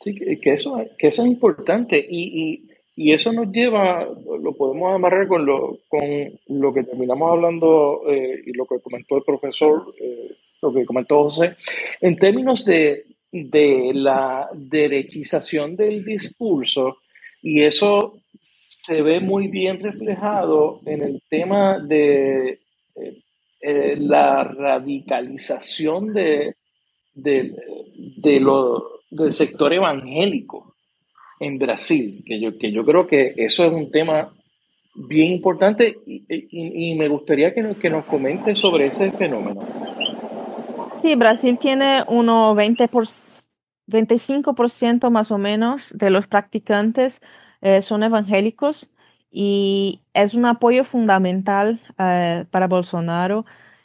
Sí, 0.00 0.14
que 0.14 0.52
eso, 0.52 0.82
que 0.98 1.08
eso 1.08 1.22
es 1.22 1.28
importante 1.28 2.04
y, 2.08 2.62
y, 2.96 3.12
eso 3.12 3.32
nos 3.32 3.50
lleva, 3.50 4.06
lo 4.40 4.52
podemos 4.52 4.94
amarrar 4.94 5.26
con 5.26 5.46
lo, 5.46 5.78
con 5.88 6.00
lo 6.48 6.74
que 6.74 6.84
terminamos 6.84 7.30
hablando 7.30 8.02
eh, 8.08 8.42
y 8.46 8.52
lo 8.52 8.66
que 8.66 8.80
comentó 8.80 9.16
el 9.16 9.22
profesor, 9.22 9.94
eh, 9.98 10.36
lo 10.60 10.72
que 10.72 10.84
comentó 10.84 11.24
José, 11.24 11.56
en 12.00 12.16
términos 12.16 12.64
de, 12.64 13.06
de 13.32 13.92
la 13.94 14.48
derechización 14.54 15.76
del 15.76 16.04
discurso 16.04 16.98
y 17.42 17.62
eso 17.62 18.20
se 18.42 19.02
ve 19.02 19.20
muy 19.20 19.48
bien 19.48 19.80
reflejado 19.80 20.80
en 20.84 21.04
el 21.04 21.22
tema 21.28 21.78
de 21.78 22.60
eh, 23.62 23.96
la 23.98 24.42
radicalización 24.44 26.12
de, 26.14 26.56
de, 27.14 27.54
de, 28.16 28.40
del 29.10 29.32
sector 29.32 29.72
evangélico 29.72 30.74
en 31.38 31.58
Brasil, 31.58 32.22
que 32.26 32.40
yo, 32.40 32.58
que 32.58 32.70
yo 32.70 32.84
creo 32.84 33.06
que 33.06 33.34
eso 33.36 33.64
es 33.64 33.72
un 33.72 33.90
tema 33.90 34.32
bien 34.94 35.32
importante 35.32 35.96
y, 36.06 36.94
me 36.96 37.08
gustaría 37.08 37.54
que 37.54 37.62
nos, 37.62 37.76
que 37.76 37.90
nos 37.90 38.04
comente 38.04 38.54
sobre 38.54 38.86
ese 38.86 39.10
fenómeno. 39.12 39.60
Sí, 40.92 41.14
Brasil 41.14 41.58
tiene 41.58 42.02
unos 42.08 42.54
20 42.56 42.88
por, 42.88 43.06
25% 43.90 45.10
más 45.10 45.30
o 45.30 45.38
menos 45.38 45.92
de 45.94 46.10
los 46.10 46.26
practicantes 46.26 47.20
eh, 47.60 47.82
son 47.82 48.02
evangélicos 48.02 48.88
y 49.30 50.00
es 50.14 50.34
un 50.34 50.46
apoyo 50.46 50.84
fundamental 50.84 51.80
eh, 51.98 52.44
para 52.50 52.66
Bolsonaro. 52.66 53.44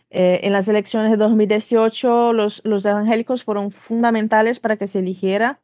Eh, 0.10 0.42
en 0.44 0.54
las 0.54 0.68
elecciones 0.68 1.12
de 1.12 1.18
2018 1.18 2.32
los, 2.34 2.62
los, 2.64 2.86
evangélicos 2.86 3.44
fueron 3.44 3.72
fundamentales 3.72 4.60
para 4.60 4.78
que 4.78 4.88
se 4.88 5.00
eligiera. 5.00 5.60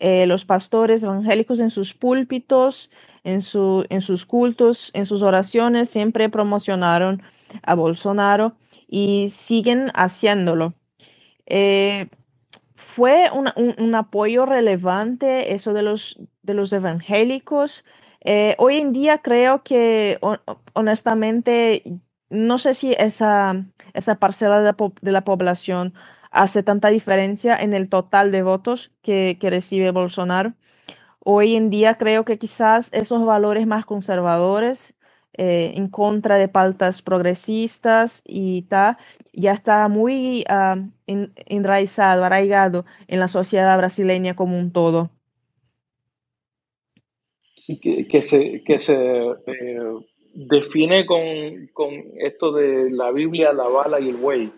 los 0.00 0.44
pastores 0.44 1.02
evangélicos 1.04 1.60
en 1.60 1.70
sus 1.70 1.94
púlpitos, 1.94 2.90
en, 3.22 3.42
su, 3.42 3.86
en 3.88 4.00
sus 4.00 4.26
cultos, 4.26 4.90
en 4.94 5.06
sus 5.06 5.22
oraciones, 5.22 5.88
siempre 5.88 6.28
promocionaron 6.28 7.22
a 7.62 7.74
Bolsonaro 7.74 8.56
y 8.86 9.28
siguen 9.30 9.90
haciéndolo. 9.94 10.74
Eh, 11.46 12.08
fue 12.76 13.30
un, 13.32 13.50
un, 13.56 13.94
apoyo 13.94 14.46
relevante 14.46 15.52
eso 15.54 15.72
de 15.72 15.82
los, 15.82 16.20
de 16.42 16.54
los 16.54 16.72
evangélicos. 16.72 17.84
Eh, 18.20 18.54
hoy 18.58 18.76
en 18.76 18.92
día 18.92 19.18
creo 19.18 19.62
que 19.62 20.18
honestamente 20.74 21.82
no 22.34 22.58
sé 22.58 22.74
si 22.74 22.92
esa, 22.98 23.64
esa 23.94 24.16
parcela 24.16 24.60
de 24.60 25.12
la, 25.12 25.24
población 25.24 25.94
hace 26.30 26.62
tanta 26.62 26.88
diferencia 26.88 27.56
en 27.56 27.72
el 27.72 27.88
total 27.88 28.32
de 28.32 28.42
votos 28.42 28.92
que, 29.02 29.38
recibe 29.40 29.92
Bolsonaro. 29.92 30.54
Hoy 31.20 31.54
en 31.54 31.70
día 31.70 31.96
creo 31.96 32.24
que 32.24 32.38
quizás 32.38 32.90
esos 32.92 33.24
valores 33.24 33.66
más 33.66 33.86
conservadores 33.86 34.94
eh, 35.34 35.72
en 35.76 35.88
contra 35.88 36.36
de 36.36 36.48
pautas 36.48 37.02
progresistas 37.02 38.22
y 38.26 38.62
tal, 38.62 38.98
ya 39.32 39.52
está 39.52 39.88
muy 39.88 40.44
uh, 40.48 40.90
enraizado, 41.06 42.24
arraigado 42.24 42.84
en 43.08 43.20
la 43.20 43.28
sociedad 43.28 43.76
brasileña 43.78 44.36
como 44.36 44.58
un 44.58 44.70
todo. 44.70 45.10
Sí, 47.56 47.80
que, 47.80 48.06
que 48.06 48.22
se, 48.22 48.62
que 48.62 48.78
se 48.78 48.94
eh, 48.94 49.80
define 50.34 51.06
con, 51.06 51.68
con, 51.72 51.90
esto 52.18 52.52
de 52.52 52.90
la 52.90 53.10
Biblia, 53.10 53.52
la 53.52 53.68
bala 53.68 54.00
y 54.00 54.10
el 54.10 54.16
buey. 54.16 54.52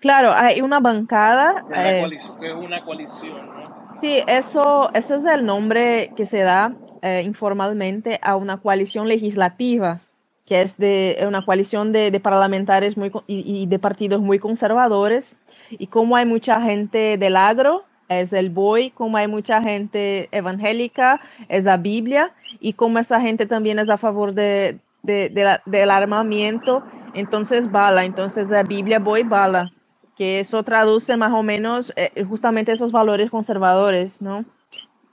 Claro, 0.00 0.32
hay 0.32 0.60
una 0.60 0.80
bancada. 0.80 1.64
Una 1.66 1.98
eh, 1.98 2.08
es 2.14 2.32
una 2.54 2.84
coalición, 2.84 3.46
¿no? 3.46 3.76
Sí, 4.00 4.22
eso, 4.26 4.90
eso 4.92 5.14
es 5.14 5.24
el 5.24 5.44
nombre 5.46 6.12
que 6.16 6.26
se 6.26 6.40
da 6.40 6.74
eh, 7.02 7.22
informalmente 7.24 8.18
a 8.22 8.36
una 8.36 8.58
coalición 8.58 9.08
legislativa, 9.08 10.00
que 10.44 10.62
es 10.62 10.76
de 10.76 11.24
una 11.26 11.44
coalición 11.44 11.92
de, 11.92 12.10
de 12.10 12.20
parlamentarios 12.20 12.96
muy, 12.96 13.10
y, 13.26 13.62
y, 13.62 13.66
de 13.66 13.78
partidos 13.78 14.20
muy 14.20 14.38
conservadores. 14.38 15.38
Y 15.70 15.86
como 15.86 16.16
hay 16.16 16.26
mucha 16.26 16.60
gente 16.60 17.16
del 17.16 17.36
agro, 17.36 17.84
es 18.08 18.32
el 18.32 18.50
BOI, 18.50 18.90
como 18.90 19.16
hay 19.16 19.28
mucha 19.28 19.62
gente 19.62 20.28
evangélica, 20.32 21.20
es 21.48 21.64
la 21.64 21.76
Biblia, 21.76 22.32
y 22.60 22.74
como 22.74 22.98
esa 22.98 23.20
gente 23.20 23.46
también 23.46 23.78
es 23.78 23.88
a 23.88 23.96
favor 23.96 24.32
de, 24.32 24.78
de, 25.02 25.28
de 25.30 25.44
la, 25.44 25.62
del 25.66 25.90
armamento, 25.90 26.84
entonces 27.14 27.70
bala, 27.70 28.04
entonces 28.04 28.50
la 28.50 28.62
Biblia, 28.62 28.98
BOI, 28.98 29.22
bala 29.24 29.72
que 30.16 30.40
eso 30.40 30.62
traduce 30.62 31.16
más 31.16 31.32
o 31.32 31.42
menos 31.42 31.92
eh, 31.94 32.24
justamente 32.24 32.72
esos 32.72 32.90
valores 32.90 33.30
conservadores, 33.30 34.20
¿no? 34.20 34.44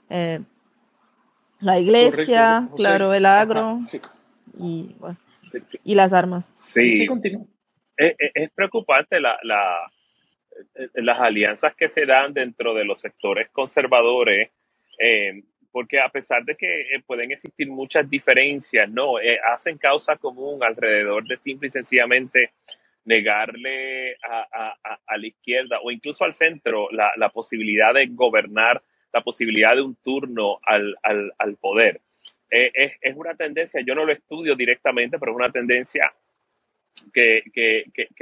Eh, 0.08 0.40
la 1.60 1.78
iglesia, 1.78 2.68
claro, 2.76 3.12
el 3.12 3.26
agro 3.26 3.80
y, 4.58 4.94
bueno, 4.98 5.16
y, 5.84 5.94
las 5.94 6.12
armas. 6.12 6.50
Sí, 6.54 7.06
es, 7.96 8.14
es, 8.34 8.50
preocupante 8.54 9.20
la, 9.20 9.36
la, 9.42 9.76
eh, 9.76 9.93
las 10.94 11.20
alianzas 11.20 11.74
que 11.74 11.88
se 11.88 12.06
dan 12.06 12.32
dentro 12.32 12.74
de 12.74 12.84
los 12.84 13.00
sectores 13.00 13.48
conservadores, 13.50 14.50
porque 15.72 16.00
a 16.00 16.08
pesar 16.08 16.44
de 16.44 16.54
que 16.54 16.86
pueden 17.06 17.32
existir 17.32 17.68
muchas 17.68 18.08
diferencias, 18.08 18.88
no, 18.88 19.14
hacen 19.54 19.78
causa 19.78 20.16
común 20.16 20.62
alrededor 20.62 21.26
de 21.26 21.36
simple 21.38 21.68
y 21.68 21.72
sencillamente 21.72 22.52
negarle 23.04 24.16
a, 24.22 25.16
la 25.16 25.26
izquierda 25.26 25.78
o 25.82 25.90
incluso 25.90 26.24
al 26.24 26.34
centro 26.34 26.88
la, 26.90 27.28
posibilidad 27.28 27.94
de 27.94 28.06
gobernar, 28.06 28.80
la 29.12 29.22
posibilidad 29.22 29.74
de 29.74 29.82
un 29.82 29.94
turno 29.96 30.58
al, 30.64 30.96
poder. 31.60 32.00
Eh, 32.50 32.98
es, 33.00 33.16
una 33.16 33.34
tendencia, 33.34 33.80
yo 33.80 33.94
no 33.94 34.04
lo 34.04 34.12
estudio 34.12 34.54
directamente, 34.54 35.18
pero 35.18 35.32
es 35.32 35.36
una 35.36 35.52
tendencia 35.52 36.12
que, 37.12 37.42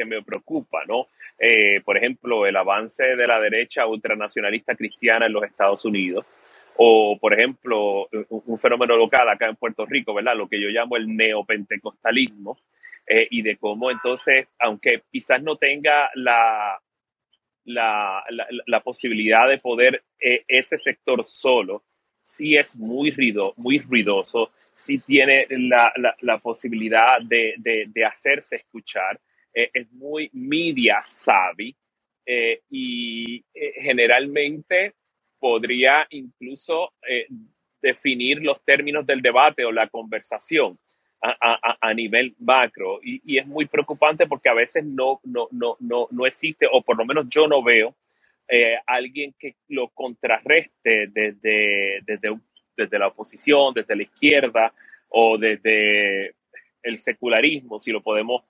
me 0.04 0.22
preocupa, 0.22 0.84
¿no? 0.86 1.08
Eh, 1.44 1.81
por 1.85 1.96
ejemplo, 1.96 2.46
el 2.46 2.57
avance 2.57 3.16
de 3.16 3.26
la 3.26 3.40
derecha 3.40 3.87
ultranacionalista 3.87 4.76
cristiana 4.76 5.26
en 5.26 5.33
los 5.33 5.42
Estados 5.42 5.85
Unidos, 5.85 6.24
o 6.76 7.18
por 7.20 7.35
ejemplo, 7.35 8.09
un, 8.12 8.42
un 8.46 8.59
fenómeno 8.59 8.96
local 8.96 9.28
acá 9.28 9.48
en 9.48 9.57
Puerto 9.57 9.85
Rico, 9.85 10.14
¿verdad? 10.14 10.37
Lo 10.37 10.48
que 10.48 10.61
yo 10.61 10.68
llamo 10.68 10.96
el 10.96 11.14
neopentecostalismo, 11.16 12.59
eh, 13.07 13.26
y 13.31 13.42
de 13.42 13.57
cómo 13.57 13.90
entonces, 13.90 14.46
aunque 14.61 15.02
quizás 15.11 15.42
no 15.42 15.57
tenga 15.57 16.09
la, 16.14 16.81
la, 17.64 18.24
la, 18.66 18.81
posibilidad 18.81 19.48
de 19.48 19.59
poder 19.59 20.05
eh, 20.20 20.44
ese 20.46 20.78
sector 20.78 21.24
solo, 21.24 21.83
sí 22.22 22.57
es 22.57 22.76
muy, 22.76 23.11
ruido, 23.11 23.55
muy 23.57 23.81
ruidoso, 23.81 24.52
sí 24.76 24.98
tiene 24.98 25.46
la, 25.50 25.92
la 26.20 26.38
posibilidad 26.38 27.20
de, 27.20 27.55
de, 27.59 27.87
de, 27.88 28.05
hacerse 28.05 28.57
escuchar, 28.57 29.18
eh, 29.54 29.70
es 29.72 29.90
muy 29.92 30.30
media 30.32 31.02
savvy 31.04 31.74
y 32.70 33.44
generalmente 33.52 34.94
podría 35.40 36.06
incluso 36.10 36.92
definir 37.82 38.40
los 38.40 38.64
términos 38.64 39.04
del 39.04 39.20
debate 39.20 39.64
o 39.64 39.72
la 39.72 39.88
conversación 39.88 40.78
a, 41.22 41.78
a, 41.80 41.94
nivel 41.94 42.34
macro. 42.40 43.00
Y, 43.02 43.38
es 43.38 43.46
muy 43.46 43.66
preocupante 43.66 44.26
porque 44.26 44.48
a 44.48 44.54
veces 44.54 44.84
no, 44.84 45.20
no, 45.24 45.48
no, 45.52 45.76
no, 45.80 46.08
no 46.10 46.26
existe, 46.26 46.66
o 46.70 46.82
por 46.82 46.96
lo 46.98 47.04
menos 47.04 47.26
yo 47.28 47.46
no 47.46 47.62
veo, 47.62 47.94
eh, 48.48 48.76
alguien 48.86 49.34
que 49.38 49.54
lo 49.68 49.88
contrarreste 49.88 51.06
desde, 51.08 52.00
desde, 52.04 52.38
desde 52.76 52.98
la 52.98 53.08
oposición, 53.08 53.72
desde 53.72 53.96
la 53.96 54.02
izquierda 54.02 54.74
o 55.08 55.38
desde 55.38 56.34
el 56.82 56.98
secularismo, 56.98 57.78
si 57.78 57.92
lo 57.92 58.02
podemos 58.02 58.42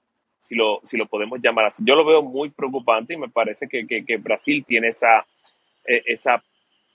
si 0.42 0.56
lo, 0.56 0.80
si 0.82 0.96
lo 0.96 1.06
podemos 1.06 1.40
llamar 1.40 1.66
así. 1.66 1.84
Yo 1.86 1.94
lo 1.94 2.04
veo 2.04 2.20
muy 2.20 2.50
preocupante 2.50 3.14
y 3.14 3.16
me 3.16 3.28
parece 3.28 3.68
que, 3.68 3.86
que, 3.86 4.04
que 4.04 4.16
Brasil 4.16 4.64
tiene 4.66 4.88
esa, 4.88 5.24
eh, 5.86 6.02
esa 6.06 6.42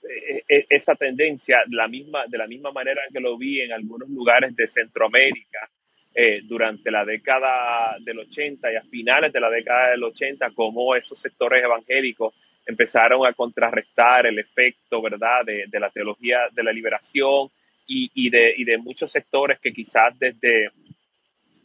e, 0.02 0.44
e, 0.48 0.66
esa 0.68 0.94
tendencia 0.94 1.62
la 1.70 1.88
misma, 1.88 2.26
de 2.26 2.38
la 2.38 2.46
misma 2.46 2.70
manera 2.70 3.02
que 3.12 3.20
lo 3.20 3.36
vi 3.38 3.62
en 3.62 3.72
algunos 3.72 4.08
lugares 4.10 4.54
de 4.54 4.68
Centroamérica 4.68 5.68
eh, 6.14 6.40
durante 6.44 6.90
la 6.90 7.04
década 7.04 7.96
del 8.00 8.20
80 8.20 8.72
y 8.72 8.76
a 8.76 8.82
finales 8.82 9.32
de 9.32 9.40
la 9.40 9.50
década 9.50 9.90
del 9.90 10.04
80, 10.04 10.50
como 10.50 10.94
esos 10.94 11.18
sectores 11.18 11.64
evangélicos 11.64 12.34
empezaron 12.66 13.26
a 13.26 13.32
contrarrestar 13.32 14.26
el 14.26 14.38
efecto, 14.38 15.00
¿verdad?, 15.00 15.44
de, 15.46 15.64
de 15.66 15.80
la 15.80 15.90
teología 15.90 16.48
de 16.52 16.62
la 16.62 16.72
liberación 16.72 17.48
y, 17.86 18.10
y, 18.14 18.28
de, 18.28 18.54
y, 18.56 18.64
de, 18.64 18.76
muchos 18.76 19.10
sectores 19.10 19.58
que 19.58 19.72
quizás 19.72 20.18
desde 20.18 20.70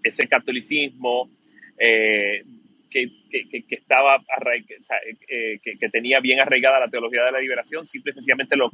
ese 0.02 0.28
catolicismo 0.28 1.30
eh, 1.86 2.44
que, 2.90 3.10
que, 3.30 3.64
que 3.64 3.76
estaba 3.76 4.24
eh, 5.28 5.60
que, 5.62 5.90
tenía 5.90 6.22
bien 6.22 6.40
arraigada 6.40 6.80
la 6.80 6.88
teología 6.88 7.26
de 7.26 7.32
la 7.34 7.42
liberación, 7.42 7.86
simple 7.86 8.12
y 8.12 8.16
sencillamente 8.16 8.56
lo, 8.56 8.70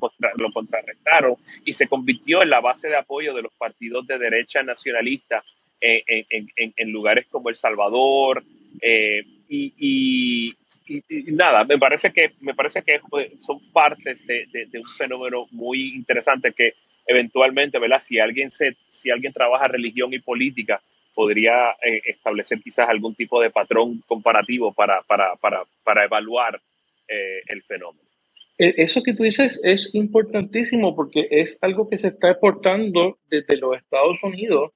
contrarrestaron 0.53 1.35
y 1.65 1.73
se 1.73 1.87
convirtió 1.87 2.43
en 2.43 2.51
la 2.51 2.59
base 2.59 2.87
de 2.87 2.97
apoyo 2.97 3.33
de 3.33 3.41
los 3.41 3.53
partidos 3.53 4.05
de 4.05 4.19
derecha 4.19 4.61
nacionalista 4.61 5.43
en, 5.79 6.91
lugares 6.91 7.25
como 7.27 7.49
El 7.49 7.55
Salvador. 7.55 8.43
Eh, 8.79 9.23
y, 9.47 10.53
nada, 11.31 11.63
me 11.63 11.79
parece 11.79 12.11
que, 12.11 12.33
me 12.41 12.53
parece 12.53 12.83
que 12.83 12.99
son 13.41 13.59
partes 13.71 14.23
de, 14.27 14.45
de, 14.51 14.65
de 14.67 14.77
un 14.77 14.85
fenómeno 14.85 15.47
muy 15.51 15.95
interesante 15.95 16.51
que 16.51 16.73
eventualmente, 17.07 17.79
¿verdad? 17.79 18.01
Si 18.01 18.19
alguien, 18.19 18.51
se, 18.51 18.75
si 18.91 19.09
alguien 19.09 19.33
trabaja 19.33 19.67
religión 19.67 20.13
y 20.13 20.19
política, 20.19 20.79
podría 21.13 21.71
eh, 21.83 22.01
establecer 22.05 22.61
quizás 22.61 22.89
algún 22.89 23.15
tipo 23.15 23.41
de 23.41 23.49
patrón 23.49 24.03
comparativo 24.07 24.73
para, 24.73 25.01
para, 25.03 25.35
para, 25.35 25.63
para 25.83 26.05
evaluar 26.05 26.61
eh, 27.07 27.41
el 27.47 27.61
fenómeno. 27.63 28.07
E, 28.57 28.75
eso 28.77 29.01
que 29.01 29.13
tú 29.13 29.23
dices 29.23 29.59
es 29.63 29.89
importantísimo 29.93 30.95
porque 30.95 31.27
es 31.31 31.57
algo 31.61 31.89
que 31.89 31.97
se 31.97 32.09
está 32.09 32.29
exportando 32.31 33.17
desde 33.29 33.57
los 33.57 33.77
Estados 33.77 34.23
Unidos 34.23 34.71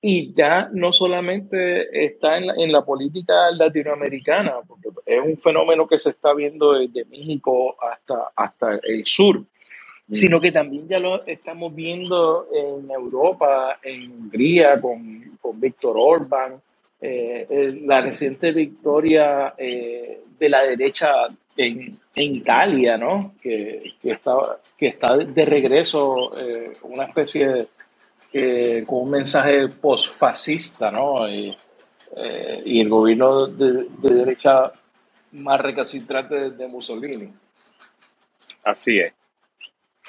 y 0.00 0.34
ya 0.34 0.68
no 0.72 0.92
solamente 0.92 2.04
está 2.04 2.36
en 2.36 2.46
la, 2.48 2.54
en 2.58 2.70
la 2.70 2.84
política 2.84 3.50
latinoamericana, 3.52 4.56
porque 4.68 4.90
es 5.06 5.20
un 5.20 5.38
fenómeno 5.38 5.88
que 5.88 5.98
se 5.98 6.10
está 6.10 6.34
viendo 6.34 6.74
desde 6.74 7.06
México 7.06 7.74
hasta, 7.82 8.30
hasta 8.36 8.78
el 8.82 9.06
sur. 9.06 9.42
Sino 10.10 10.40
que 10.40 10.52
también 10.52 10.86
ya 10.88 10.98
lo 10.98 11.24
estamos 11.24 11.74
viendo 11.74 12.46
en 12.52 12.90
Europa, 12.90 13.78
en 13.82 14.10
Hungría, 14.10 14.80
con, 14.80 15.38
con 15.40 15.60
Víctor 15.60 15.96
Orbán, 15.98 16.60
eh, 17.00 17.80
la 17.82 18.00
reciente 18.00 18.52
victoria 18.52 19.54
eh, 19.58 20.20
de 20.38 20.48
la 20.48 20.62
derecha 20.62 21.12
en, 21.56 21.98
en 22.14 22.34
Italia, 22.34 22.96
¿no? 22.96 23.34
que, 23.42 23.94
que, 24.00 24.12
está, 24.12 24.58
que 24.76 24.86
está 24.88 25.16
de 25.16 25.44
regreso, 25.44 26.30
eh, 26.38 26.72
una 26.82 27.04
especie 27.04 27.68
de, 28.32 28.84
con 28.86 29.02
un 29.02 29.10
mensaje 29.10 29.68
postfascista, 29.68 30.90
¿no? 30.90 31.28
Y, 31.28 31.54
y 32.64 32.80
el 32.80 32.88
gobierno 32.88 33.46
de, 33.46 33.86
de, 33.98 34.14
derecha 34.14 34.72
más 35.32 35.60
recalcitrante 35.60 36.50
de 36.50 36.68
Mussolini. 36.68 37.28
Así 38.64 38.98
es. 38.98 39.12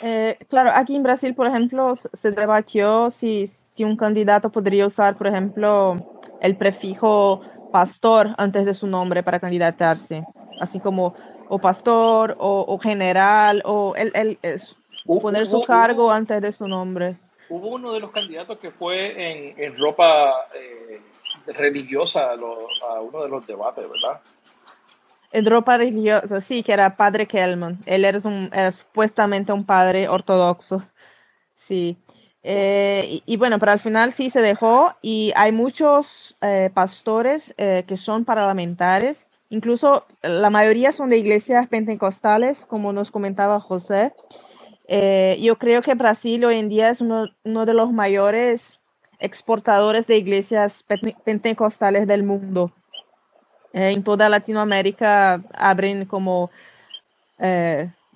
Eh, 0.08 0.38
claro, 0.50 0.70
aquí 0.72 0.96
en 0.96 1.02
Brasil, 1.02 1.34
por 1.34 1.48
ejemplo, 1.48 1.96
se 1.96 2.30
debatió 2.30 3.10
si, 3.10 3.48
si 3.48 3.84
un 3.84 3.98
candidato 3.98 4.52
podría 4.52 4.86
usar, 4.86 5.18
por 5.18 5.26
ejemplo, 5.26 5.98
el 6.42 6.56
prefijo 6.58 7.42
pastor 7.72 8.36
antes 8.38 8.68
de 8.68 8.76
su 8.76 8.86
nombre 8.86 9.24
para 9.24 9.40
candidatarse, 9.40 10.24
así 10.62 10.80
como 10.80 11.16
o 11.50 11.58
pastor 11.58 12.36
o, 12.38 12.78
general 12.78 13.64
o 13.66 13.96
el, 13.96 14.12
el, 14.14 14.38
poner 15.08 15.48
su 15.48 15.62
cargo 15.62 16.12
antes 16.12 16.40
de 16.40 16.52
su 16.52 16.68
nombre. 16.68 17.18
Hubo 17.50 17.70
uno 17.70 17.92
de 17.92 18.00
los 18.00 18.12
candidatos 18.12 18.60
que 18.60 18.70
fue 18.70 19.10
en, 19.10 19.60
en 19.60 19.76
ropa 19.76 20.36
eh, 20.54 21.02
religiosa 21.48 22.30
a, 22.30 23.02
uno 23.02 23.24
de 23.24 23.30
los 23.30 23.48
debates, 23.48 23.84
¿verdad? 23.90 24.22
Ropa 25.44 25.78
religiosa, 25.78 26.40
sí, 26.40 26.64
que 26.64 26.74
era 26.74 26.96
padre 26.96 27.28
Kelman. 27.28 27.80
Él 27.86 28.06
era, 28.06 28.20
un, 28.24 28.50
era 28.54 28.72
supuestamente 28.72 29.52
un 29.52 29.66
padre 29.66 30.08
ortodoxo. 30.08 30.84
Sí. 31.56 31.98
Eh, 32.44 33.22
y, 33.26 33.38
bueno, 33.38 33.58
pero 33.58 33.72
al 33.72 33.80
final 33.80 34.14
sí 34.14 34.30
se 34.30 34.40
dejó 34.40 34.94
y 35.02 35.34
hay 35.36 35.52
muchos 35.52 36.38
eh, 36.42 36.70
pastores 36.72 37.56
eh, 37.58 37.84
que 37.88 37.96
son 37.96 38.24
parlamentares, 38.24 39.28
incluso 39.50 40.06
la 40.22 40.52
mayoría 40.52 40.92
son 40.92 41.10
de 41.10 41.18
iglesias 41.18 41.68
pentecostales, 41.68 42.68
como 42.68 42.94
nos 42.94 43.10
comentaba 43.10 43.60
José. 43.60 44.14
yo 45.40 45.58
creo 45.58 45.82
que 45.82 45.96
Brasil 45.96 46.46
hoy 46.46 46.58
en 46.58 46.70
día 46.70 46.90
es 46.90 47.02
uno, 47.02 47.30
uno 47.44 47.66
de 47.66 47.74
los 47.74 47.92
mayores 47.92 48.80
exportadores 49.18 50.06
de 50.06 50.18
iglesias 50.18 50.86
pentecostales 51.24 52.06
del 52.06 52.22
mundo. 52.22 52.72
En 53.76 54.04
toda 54.04 54.30
Latinoamérica 54.30 55.42
abren 55.54 56.06
como 56.06 56.50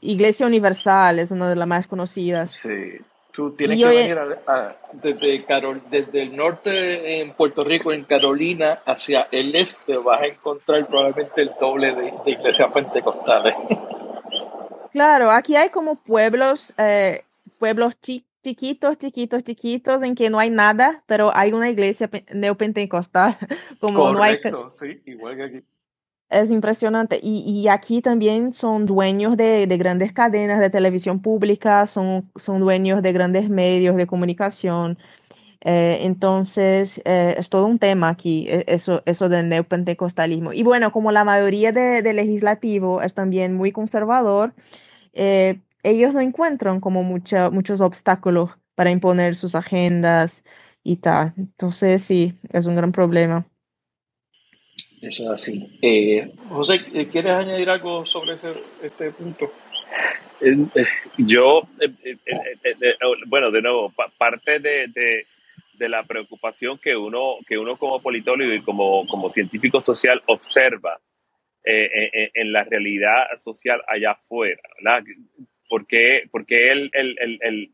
Iglesia 0.01 0.47
Universal, 0.47 1.19
es 1.19 1.31
una 1.31 1.49
de 1.49 1.55
las 1.55 1.67
más 1.67 1.87
conocidas. 1.87 2.53
Sí. 2.53 2.99
Tú 3.31 3.51
tienes 3.51 3.77
que 3.77 3.85
venir 3.85 4.17
desde, 4.93 5.45
Carol, 5.45 5.81
desde 5.89 6.23
el 6.23 6.35
norte 6.35 7.21
en 7.21 7.31
Puerto 7.33 7.63
Rico, 7.63 7.93
en 7.93 8.03
Carolina, 8.03 8.81
hacia 8.85 9.29
el 9.31 9.55
este, 9.55 9.95
vas 9.97 10.21
a 10.21 10.25
encontrar 10.25 10.85
probablemente 10.87 11.43
el 11.43 11.51
doble 11.57 11.93
de, 11.93 12.13
iglesias 12.25 12.69
pentecostales. 12.73 13.55
Claro, 14.91 15.31
aquí 15.31 15.55
hay 15.55 15.69
como 15.69 15.95
pueblos, 15.95 16.73
eh, 16.77 17.23
pueblos 17.59 17.95
chiquitos, 18.43 18.97
chiquitos, 18.97 19.43
chiquitos, 19.43 20.03
en 20.03 20.15
que 20.15 20.29
no 20.29 20.39
hay 20.39 20.49
nada, 20.49 21.03
pero 21.07 21.35
hay 21.35 21.53
una 21.53 21.69
iglesia 21.69 22.09
neopentecostal. 22.33 23.37
Como 23.79 24.11
no 24.13 24.23
hay... 24.23 24.39
sí, 24.71 25.01
igual 25.05 25.37
que 25.37 25.43
aquí. 25.43 25.63
Es 26.29 26.51
impresionante. 26.51 27.19
Y, 27.21 27.39
y, 27.39 27.67
aquí 27.69 28.03
también 28.03 28.53
son 28.53 28.85
dueños 28.85 29.35
de, 29.35 29.65
de, 29.65 29.77
grandes 29.77 30.13
cadenas 30.13 30.59
de 30.59 30.69
televisión 30.69 31.21
pública, 31.23 31.87
son, 31.87 32.29
son 32.35 32.59
dueños 32.59 33.01
de 33.01 33.11
grandes 33.13 33.49
medios 33.49 33.95
de 33.95 34.05
comunicación. 34.05 34.99
Eh, 35.61 35.99
entonces, 36.01 37.01
eh, 37.03 37.35
es 37.37 37.49
todo 37.49 37.65
un 37.65 37.79
tema 37.79 38.09
aquí, 38.09 38.47
e, 38.47 38.63
eso, 38.67 39.01
eso 39.05 39.27
del 39.27 39.49
neopentecostalismo. 39.49 40.53
Y 40.53 40.63
bueno, 40.63 40.91
como 40.91 41.11
la 41.11 41.23
mayoría 41.23 41.71
del 41.71 42.03
de 42.03 42.13
legislativo 42.13 43.01
es 43.01 43.13
también 43.13 43.55
muy 43.55 43.71
conservador, 43.71 44.53
eh, 45.13 45.59
ellos 45.89 46.13
no 46.13 46.21
encuentran 46.21 46.79
como 46.79 47.03
mucha, 47.03 47.49
muchos 47.49 47.81
obstáculos 47.81 48.51
para 48.75 48.91
imponer 48.91 49.35
sus 49.35 49.55
agendas 49.55 50.43
y 50.83 50.97
tal. 50.97 51.33
Entonces, 51.37 52.01
sí, 52.03 52.33
es 52.51 52.65
un 52.65 52.75
gran 52.75 52.91
problema. 52.91 53.45
Eso 55.01 55.23
es 55.23 55.29
así. 55.29 55.79
Eh, 55.81 56.31
José, 56.49 56.83
¿quieres 57.11 57.31
añadir 57.31 57.69
algo 57.69 58.05
sobre 58.05 58.35
este 58.81 59.11
punto? 59.11 59.51
Eh, 60.41 60.55
yo, 61.17 61.61
eh, 61.79 62.15
bueno, 63.27 63.51
de 63.51 63.61
nuevo, 63.61 63.93
parte 64.17 64.59
de, 64.59 65.25
la 65.79 66.03
preocupación 66.03 66.77
que 66.77 66.95
uno, 66.95 67.37
que 67.47 67.57
uno 67.57 67.77
como 67.77 68.01
politólogo 68.01 68.53
y 68.53 68.61
como, 68.61 69.07
como 69.07 69.29
científico 69.29 69.79
social 69.79 70.21
observa 70.25 70.99
en 71.63 72.51
la 72.51 72.63
realidad 72.63 73.25
social 73.37 73.81
allá 73.87 74.11
afuera, 74.11 74.61
¿verdad? 74.77 75.03
¿Por 75.69 75.85
qué, 75.85 76.27
porque 76.31 76.71
el, 76.71 76.89
el, 76.93 77.69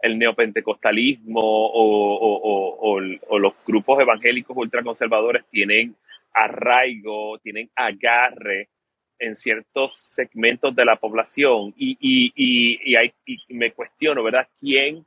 el, 0.00 0.18
neopentecostalismo 0.18 1.40
o, 1.42 3.00
o, 3.28 3.38
los 3.38 3.52
grupos 3.66 4.00
evangélicos 4.00 4.56
ultraconservadores 4.56 5.44
tienen 5.50 5.94
arraigo, 6.32 7.38
tienen 7.38 7.70
agarre 7.76 8.70
en 9.18 9.36
ciertos 9.36 9.94
segmentos 9.94 10.74
de 10.74 10.84
la 10.84 10.96
población 10.96 11.74
y, 11.76 11.96
y, 12.00 12.96
hay, 12.96 13.12
me 13.48 13.72
cuestiono, 13.72 14.22
¿verdad? 14.22 14.48
¿Quién, 14.58 15.04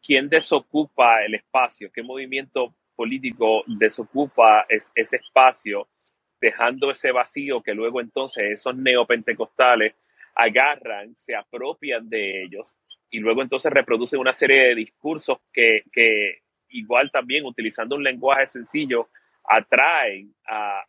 ¿Quién 0.00 0.28
desocupa 0.28 1.24
el 1.24 1.34
espacio? 1.34 1.90
¿Qué 1.92 2.02
movimiento 2.02 2.74
político 2.94 3.64
desocupa 3.66 4.66
ese 4.68 5.16
espacio, 5.16 5.88
dejando 6.40 6.90
ese 6.90 7.10
vacío 7.10 7.62
que 7.62 7.74
luego 7.74 8.00
entonces 8.00 8.52
esos 8.52 8.76
neopentecostales 8.76 9.94
agarran, 10.38 11.14
se 11.16 11.34
apropian 11.34 12.08
de 12.08 12.44
ellos 12.44 12.76
y 13.10 13.18
luego 13.18 13.42
entonces 13.42 13.72
reproducen 13.72 14.20
una 14.20 14.32
serie 14.32 14.68
de 14.68 14.74
discursos 14.76 15.38
que, 15.52 15.82
que 15.92 16.42
igual 16.68 17.10
también 17.10 17.44
utilizando 17.44 17.96
un 17.96 18.04
lenguaje 18.04 18.46
sencillo 18.46 19.08
atraen 19.50 20.32
a, 20.46 20.84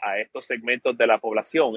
a, 0.00 0.18
estos 0.20 0.46
segmentos 0.46 0.96
de 0.96 1.06
la 1.08 1.18
población. 1.18 1.74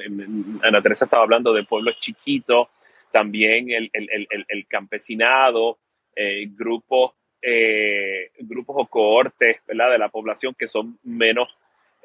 Ana 0.63 0.82
Teresa 0.82 1.05
estaba 1.05 1.24
hablando 1.24 1.51
de 1.53 1.63
pueblos 1.63 1.99
chiquitos, 1.99 2.67
también 3.11 3.72
el, 3.72 3.89
el, 3.91 4.28
el, 4.30 4.45
el 4.47 4.67
campesinado, 4.67 5.80
eh, 6.15 6.45
grupos, 6.51 7.13
eh, 7.41 8.32
grupos 8.39 8.76
o 8.80 8.86
cohortes 8.86 9.57
¿verdad? 9.65 9.91
de 9.91 9.97
la 9.97 10.09
población 10.09 10.55
que 10.57 10.67
son 10.67 10.99
menos 11.03 11.49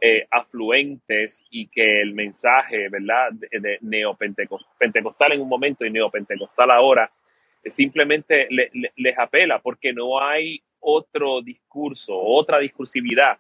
eh, 0.06 0.26
afluentes 0.30 1.46
y 1.48 1.68
que 1.68 2.02
el 2.02 2.12
mensaje 2.12 2.90
¿verdad? 2.90 3.32
de, 3.32 3.78
neopentecostal 3.80 5.32
en 5.32 5.40
un 5.40 5.48
momento 5.48 5.86
y 5.86 5.90
neopentecostal 5.90 6.70
ahora 6.70 7.10
simplemente 7.64 8.46
les 8.50 9.18
apela 9.18 9.60
porque 9.60 9.94
no 9.94 10.20
hay 10.20 10.60
otro 10.80 11.40
discurso, 11.40 12.18
otra 12.18 12.58
discursividad 12.58 13.38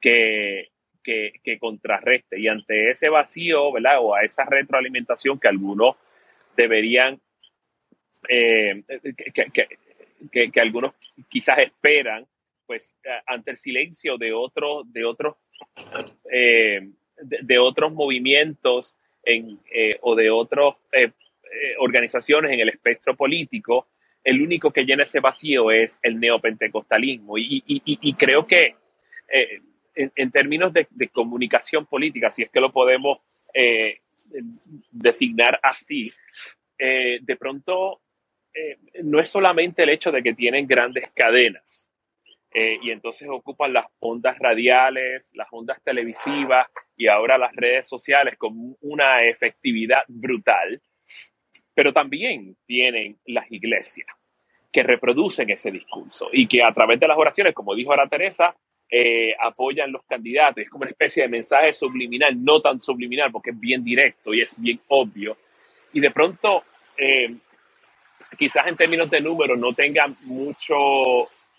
que, 0.00 0.70
que, 1.04 1.58
contrarreste. 1.60 2.40
Y 2.40 2.48
ante 2.48 2.90
ese 2.90 3.08
vacío, 3.08 3.70
¿verdad? 3.70 3.98
O 4.00 4.16
a 4.16 4.24
esa 4.24 4.44
retroalimentación 4.44 5.38
que 5.38 5.46
algunos 5.46 5.94
deberían, 6.56 7.20
eh, 8.28 8.82
que, 10.32 10.50
que, 10.50 10.60
algunos 10.60 10.94
quizás 11.28 11.58
esperan, 11.58 12.26
pues 12.66 12.96
ante 13.26 13.52
el 13.52 13.58
silencio 13.58 14.18
de 14.18 14.32
otros, 14.32 14.92
de 14.92 15.04
otros, 15.04 15.36
eh, 16.30 16.88
de, 17.20 17.58
otros 17.58 17.92
movimientos 17.92 18.96
en, 19.24 19.58
eh, 19.72 19.98
o 20.02 20.14
de 20.14 20.30
otras 20.30 20.74
organizaciones 21.78 22.52
en 22.52 22.60
el 22.60 22.68
espectro 22.68 23.14
político, 23.14 23.86
el 24.24 24.42
único 24.42 24.72
que 24.72 24.84
llena 24.84 25.04
ese 25.04 25.20
vacío 25.20 25.70
es 25.70 26.00
el 26.02 26.18
neopentecostalismo. 26.18 27.38
Y, 27.38 28.14
creo 28.18 28.44
que 28.46 28.74
en, 29.94 30.30
términos 30.32 30.72
de, 30.72 31.08
comunicación 31.12 31.86
política, 31.86 32.30
si 32.30 32.42
es 32.42 32.50
que 32.50 32.60
lo 32.60 32.72
podemos 32.72 33.18
eh, 33.52 34.00
designar 34.90 35.60
así, 35.62 36.10
eh, 36.78 37.18
de 37.22 37.36
pronto 37.36 38.00
eh, 38.52 38.78
no 39.02 39.20
es 39.20 39.30
solamente 39.30 39.82
el 39.82 39.90
hecho 39.90 40.10
de 40.10 40.22
que 40.22 40.34
tienen 40.34 40.66
grandes 40.66 41.10
cadenas 41.14 41.90
y 42.54 42.90
entonces 42.90 43.28
ocupan 43.28 43.72
las 43.72 43.86
ondas 43.98 44.38
radiales, 44.38 45.28
las 45.32 45.48
ondas 45.50 45.82
televisivas 45.82 46.68
y 46.96 47.08
ahora 47.08 47.36
las 47.36 47.52
redes 47.56 47.88
sociales 47.88 48.36
con 48.38 48.76
una 48.80 49.24
efectividad 49.24 50.04
brutal, 50.06 50.80
pero 51.74 51.92
también 51.92 52.56
tienen 52.66 53.18
las 53.26 53.50
iglesias 53.50 54.06
que 54.74 54.82
reproducen 54.82 55.50
ese 55.50 55.70
discurso 55.70 56.28
y 56.32 56.48
que 56.48 56.62
a 56.62 56.72
través 56.72 56.98
de 56.98 57.06
las 57.06 57.16
oraciones, 57.16 57.54
como 57.54 57.76
dijo 57.76 57.92
ahora 57.92 58.08
Teresa, 58.08 58.56
eh, 58.90 59.34
apoyan 59.40 59.92
los 59.92 60.04
candidatos. 60.04 60.64
Es 60.64 60.70
como 60.70 60.82
una 60.82 60.90
especie 60.90 61.22
de 61.22 61.28
mensaje 61.28 61.72
subliminal, 61.72 62.42
no 62.44 62.60
tan 62.60 62.80
subliminal 62.80 63.30
porque 63.30 63.50
es 63.50 63.60
bien 63.60 63.84
directo 63.84 64.34
y 64.34 64.42
es 64.42 64.60
bien 64.60 64.80
obvio. 64.88 65.36
Y 65.92 66.00
de 66.00 66.10
pronto, 66.10 66.64
eh, 66.98 67.36
quizás 68.36 68.66
en 68.66 68.76
términos 68.76 69.10
de 69.10 69.20
números 69.20 69.58
no 69.58 69.72
tenga 69.72 70.06
mucho, 70.26 70.74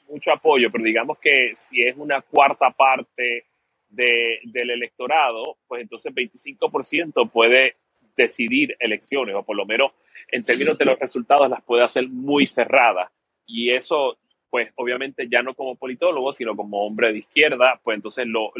mucho 0.10 0.32
apoyo, 0.32 0.72
pero 0.72 0.84
digamos 0.84 1.18
que 1.20 1.52
si 1.56 1.84
es 1.84 1.96
una 1.98 2.22
cuarta 2.22 2.72
parte 2.72 3.46
de, 3.90 4.40
del 4.44 4.72
electorado, 4.72 5.58
pues 5.68 5.82
entonces 5.82 6.14
25% 6.14 7.30
puede 7.32 7.76
decidir 8.16 8.76
elecciones, 8.80 9.36
o 9.36 9.44
por 9.44 9.56
lo 9.56 9.66
menos 9.66 9.92
en 10.32 10.44
términos 10.44 10.78
de 10.78 10.86
los 10.86 11.00
resultados 11.00 11.50
las 11.50 11.62
puede 11.64 11.84
hacer 11.84 12.08
muy 12.08 12.48
cerradas. 12.48 13.10
Y 13.46 13.72
eso, 13.72 14.18
pues 14.50 14.72
obviamente 14.76 15.28
ya 15.30 15.42
no 15.42 15.54
como 15.54 15.76
politólogo, 15.76 16.34
sino 16.34 16.56
como 16.56 16.86
hombre 16.86 17.12
de 17.12 17.20
izquierda, 17.20 17.80
pues 17.84 17.98
entonces 17.98 18.26
lo, 18.28 18.52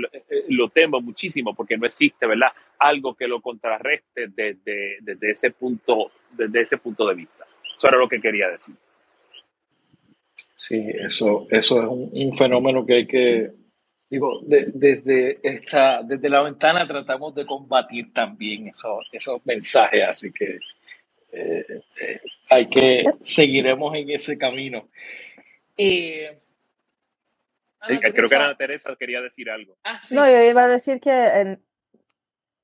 lo, 0.50 0.70
temo 0.70 1.02
muchísimo 1.02 1.56
porque 1.56 1.78
no 1.78 1.86
existe, 1.86 2.28
¿verdad? 2.28 2.50
Algo 2.78 3.16
que 3.16 3.28
lo 3.28 3.42
contrarreste 3.42 4.28
desde, 4.28 4.98
desde, 5.02 5.32
ese, 5.32 5.52
punto, 5.52 6.12
desde 6.32 6.62
ese 6.62 6.78
punto 6.78 7.08
de 7.08 7.16
vista. 7.16 7.46
Eso 7.78 7.88
era 7.88 7.98
lo 7.98 8.08
que 8.08 8.22
quería 8.22 8.50
decir. 8.50 8.76
Sí, 10.58 10.82
eso, 10.94 11.48
eso 11.50 11.82
es 11.82 11.88
un, 12.14 12.36
fenómeno 12.38 12.86
que 12.86 12.94
hay 12.94 13.08
que, 13.08 13.52
digo, 14.10 14.42
desde, 14.44 15.40
esta, 15.44 16.02
desde 16.02 16.30
la 16.30 16.44
ventana 16.44 16.88
tratamos 16.88 17.36
de 17.36 17.46
combatir 17.46 18.14
también 18.14 18.68
esos, 18.68 19.06
esos 19.12 19.46
mensajes, 19.46 20.04
así 20.08 20.32
que 20.32 20.60
eh, 21.34 21.82
eh, 22.02 22.22
hay 22.50 22.70
que, 22.70 23.04
seguiremos 23.24 23.94
en 23.96 24.10
ese 24.12 24.38
camino. 24.38 24.88
Eh, 25.78 26.40
creo 28.14 28.30
que 28.30 28.36
Ana 28.36 28.56
Teresa 28.56 28.96
quería 28.98 29.22
decir 29.22 29.50
algo. 29.50 29.78
Ah, 29.84 30.00
no, 30.12 30.26
yo 30.26 30.42
iba 30.42 30.64
a 30.64 30.70
decir 30.70 31.02
que 31.02 31.12
en, 31.12 31.65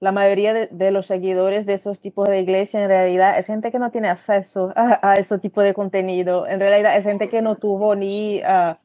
la 0.01 0.11
mayoría 0.11 0.67
de, 0.67 0.91
los 0.91 1.05
seguidores 1.05 1.67
de 1.67 1.73
esos 1.73 1.99
tipos 1.99 2.27
de 2.27 2.41
iglesias 2.41 2.81
en 2.81 2.89
realidad 2.89 3.37
es 3.37 3.45
gente 3.45 3.71
que 3.71 3.77
no 3.77 3.91
tiene 3.91 4.09
acceso 4.09 4.73
a, 4.75 5.13
ese 5.13 5.37
tipo 5.37 5.61
de 5.61 5.75
contenido. 5.75 6.47
En 6.47 6.59
realidad 6.59 6.97
es 6.97 7.05
gente 7.05 7.29
que 7.29 7.43
no 7.43 7.55
tuvo 7.55 7.95
ni 7.95 8.41
ah, 8.41 8.79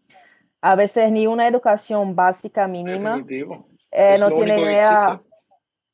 a 0.61 0.75
veces 0.77 1.11
ni 1.11 1.27
una 1.27 1.49
educación 1.49 2.15
básica 2.15 2.69
mínima. 2.69 3.25
Eh, 3.91 4.19
no 4.21 4.31
tiene 4.31 4.61
idea, 4.61 5.23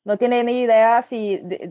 no 0.03 0.17
tiene 0.17 0.43
ni 0.43 0.59
idea 0.59 1.01
si 1.01 1.37
de, 1.37 1.69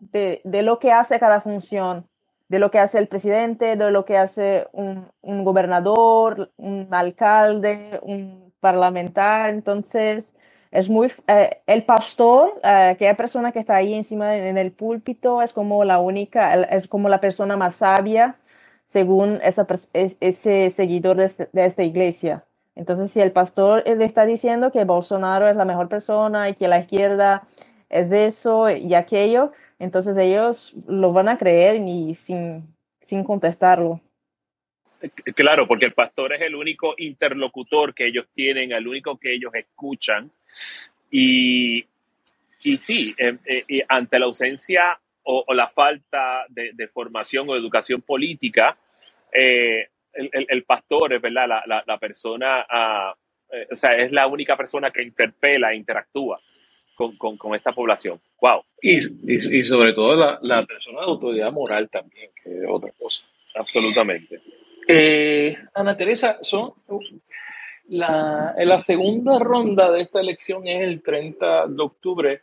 de, 0.00 0.40
de, 0.42 0.62
lo 0.62 0.78
que 0.78 0.90
hace 0.90 1.20
cada 1.20 1.42
función, 1.42 2.08
de 2.48 2.60
lo 2.60 2.70
que 2.70 2.78
hace 2.78 2.96
el 2.98 3.08
presidente, 3.08 3.76
de 3.76 3.90
lo 3.90 4.06
que 4.06 4.16
hace 4.16 4.68
un, 4.72 5.06
un 5.20 5.44
gobernador, 5.44 6.50
un 6.56 6.88
alcalde, 6.92 8.00
un 8.00 8.54
parlamentar. 8.58 9.50
Entonces, 9.50 10.34
es 10.70 10.88
muy, 10.88 11.12
eh, 11.26 11.62
el 11.66 11.84
pastor, 11.84 12.60
eh, 12.62 12.90
aquella 12.92 13.16
persona 13.16 13.52
que 13.52 13.58
está 13.58 13.76
ahí 13.76 13.94
encima 13.94 14.36
en 14.36 14.56
el 14.58 14.72
púlpito, 14.72 15.42
es 15.42 15.52
como 15.52 15.84
la 15.84 15.98
única, 15.98 16.54
es 16.54 16.86
como 16.86 17.08
la 17.08 17.20
persona 17.20 17.56
más 17.56 17.76
sabia 17.76 18.36
según 18.86 19.40
esa, 19.42 19.66
ese 19.92 20.70
seguidor 20.70 21.16
de, 21.16 21.24
este, 21.24 21.48
de, 21.52 21.64
esta 21.66 21.82
iglesia. 21.82 22.44
Entonces, 22.74 23.10
si 23.10 23.20
el 23.20 23.32
pastor 23.32 23.84
le 23.86 24.04
está 24.04 24.26
diciendo 24.26 24.72
que 24.72 24.84
Bolsonaro 24.84 25.48
es 25.48 25.56
la 25.56 25.64
mejor 25.64 25.88
persona 25.88 26.48
y 26.48 26.54
que 26.54 26.68
la 26.68 26.80
izquierda 26.80 27.46
es 27.88 28.10
eso 28.12 28.70
y 28.70 28.94
aquello, 28.94 29.52
entonces 29.78 30.16
ellos 30.16 30.72
lo 30.86 31.12
van 31.12 31.28
a 31.28 31.38
creer 31.38 31.76
y 31.76 32.14
sin, 32.14 32.74
sin 33.00 33.24
contestarlo. 33.24 34.00
Claro, 35.34 35.66
porque 35.66 35.86
el 35.86 35.92
pastor 35.92 36.34
es 36.34 36.42
el 36.42 36.54
único 36.54 36.94
interlocutor 36.98 37.94
que 37.94 38.06
ellos 38.06 38.26
tienen, 38.34 38.72
el 38.72 38.86
único 38.86 39.18
que 39.18 39.34
ellos 39.34 39.52
escuchan. 39.54 40.30
Y, 41.10 41.84
y 42.62 42.76
sí, 42.76 43.14
eh, 43.16 43.38
eh, 43.46 43.84
ante 43.88 44.18
la 44.18 44.26
ausencia 44.26 44.98
o, 45.22 45.44
la 45.54 45.68
falta 45.68 46.44
de, 46.48 46.88
formación 46.88 47.48
o 47.48 47.56
educación 47.56 48.02
política, 48.02 48.76
eh, 49.32 49.88
el, 50.12 50.64
pastor 50.64 51.14
es 51.14 51.22
¿verdad? 51.22 51.48
La, 51.66 51.84
la, 51.86 51.98
persona, 51.98 52.66
ah, 52.68 53.14
o 53.70 53.76
sea, 53.76 53.96
es 53.96 54.12
la 54.12 54.26
única 54.26 54.56
persona 54.56 54.90
que 54.90 55.02
interpela, 55.02 55.72
e 55.72 55.76
interactúa 55.76 56.40
con, 56.94 57.16
con, 57.16 57.36
con 57.36 57.54
esta 57.54 57.72
población. 57.72 58.20
¡Wow! 58.40 58.64
Y, 58.82 58.98
y, 58.98 59.58
y 59.60 59.64
sobre 59.64 59.92
todo 59.92 60.16
la, 60.16 60.38
la 60.42 60.62
persona 60.62 61.00
de 61.00 61.06
autoridad 61.06 61.52
moral 61.52 61.88
también, 61.88 62.30
que 62.42 62.50
es 62.50 62.64
otra 62.68 62.90
cosa. 62.98 63.22
Absolutamente. 63.54 64.40
Eh, 64.92 65.56
Ana 65.74 65.96
Teresa, 65.96 66.38
son, 66.42 66.72
la, 67.88 68.54
en 68.56 68.68
la 68.68 68.80
segunda 68.80 69.38
ronda 69.38 69.92
de 69.92 70.00
esta 70.00 70.20
elección 70.20 70.66
es 70.66 70.84
el 70.84 71.00
30 71.00 71.68
de 71.68 71.82
octubre, 71.82 72.42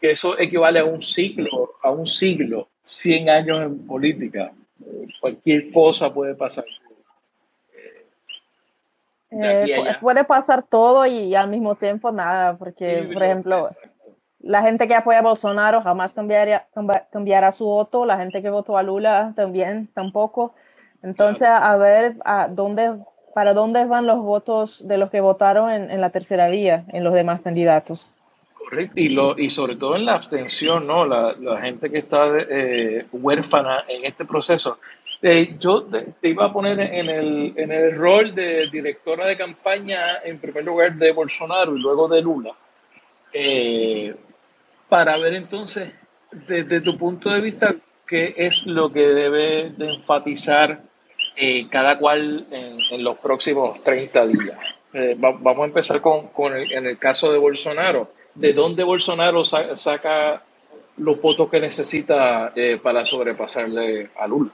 que 0.00 0.12
eso 0.12 0.38
equivale 0.38 0.80
a 0.80 0.84
un 0.84 1.02
siglo, 1.02 1.74
a 1.82 1.90
un 1.90 2.06
siglo, 2.06 2.68
100 2.84 3.28
años 3.28 3.62
en 3.62 3.86
política. 3.86 4.52
cualquier 5.20 5.70
cosa 5.72 6.12
puede 6.12 6.34
pasar. 6.34 6.64
Eh, 9.30 9.96
puede 10.00 10.24
pasar 10.24 10.62
todo 10.62 11.04
y, 11.04 11.34
al 11.34 11.48
mismo 11.48 11.74
tiempo 11.74 12.12
nada, 12.12 12.56
porque, 12.56 13.10
por 13.12 13.22
ejemplo, 13.22 13.68
la 14.40 14.62
gente 14.62 14.86
que 14.88 14.94
apoya 14.94 15.18
a 15.18 15.22
Bolsonaro 15.22 15.82
jamás 15.82 16.12
cambiaría, 16.12 16.66
cambiará 17.10 17.52
su 17.52 17.66
voto, 17.66 18.06
la 18.06 18.16
gente 18.16 18.40
que 18.40 18.48
votó 18.48 18.78
a 18.78 18.82
Lula 18.82 19.34
también 19.36 19.88
tampoco. 19.92 20.54
Entonces, 21.04 21.46
a 21.46 21.76
ver 21.76 22.16
a 22.24 22.48
dónde, 22.48 22.94
para 23.34 23.52
dónde 23.52 23.84
van 23.84 24.06
los 24.06 24.18
votos 24.18 24.88
de 24.88 24.96
los 24.96 25.10
que 25.10 25.20
votaron 25.20 25.70
en, 25.70 26.00
la 26.00 26.08
tercera 26.08 26.48
vía, 26.48 26.84
en 26.88 27.04
los 27.04 27.12
demás 27.12 27.42
candidatos. 27.42 28.10
Correcto, 28.54 28.94
y, 28.98 29.10
lo, 29.10 29.38
y 29.38 29.50
sobre 29.50 29.76
todo 29.76 29.96
en 29.96 30.06
la 30.06 30.14
abstención, 30.14 30.86
¿no? 30.86 31.04
La, 31.04 31.34
la 31.38 31.60
gente 31.60 31.90
que 31.90 31.98
está 31.98 32.26
eh, 32.38 33.04
huérfana 33.12 33.84
en 33.86 34.06
este 34.06 34.24
proceso. 34.24 34.78
Eh, 35.20 35.56
yo 35.60 35.84
te, 35.84 36.28
iba 36.28 36.46
a 36.46 36.52
poner 36.52 36.80
en 36.80 37.10
el, 37.10 37.52
en 37.54 37.70
el 37.70 37.94
rol 37.94 38.34
de 38.34 38.68
directora 38.70 39.26
de 39.26 39.36
campaña, 39.36 40.22
en 40.24 40.38
primer 40.38 40.64
lugar 40.64 40.94
de 40.94 41.12
Bolsonaro 41.12 41.76
y 41.76 41.80
luego 41.80 42.08
de 42.08 42.22
Lula, 42.22 42.52
eh, 43.30 44.14
para 44.88 45.18
ver 45.18 45.34
entonces, 45.34 45.92
desde 46.30 46.80
tu 46.80 46.96
punto 46.96 47.30
de 47.30 47.40
vista, 47.40 47.74
qué 48.06 48.34
es 48.36 48.64
lo 48.66 48.92
que 48.92 49.00
debe 49.00 49.70
de 49.76 49.94
enfatizar 49.94 50.82
eh, 51.36 51.68
cada 51.68 51.98
cual 51.98 52.46
en, 52.50 53.04
los 53.04 53.18
próximos 53.18 53.82
30 53.82 54.26
días. 54.26 54.58
Eh, 54.92 55.16
vamos 55.18 55.62
a 55.62 55.64
empezar 55.64 56.00
con, 56.00 56.28
con 56.28 56.54
el, 56.54 56.70
en 56.72 56.86
el 56.86 56.98
caso 56.98 57.32
de 57.32 57.38
Bolsonaro. 57.38 58.12
¿De 58.34 58.52
dónde 58.52 58.84
Bolsonaro 58.84 59.44
saca 59.44 60.42
los 60.96 61.20
votos 61.20 61.50
que 61.50 61.60
necesita 61.60 62.52
eh, 62.54 62.78
para 62.82 63.04
sobrepasarle 63.04 64.10
a 64.16 64.26
Lula? 64.26 64.50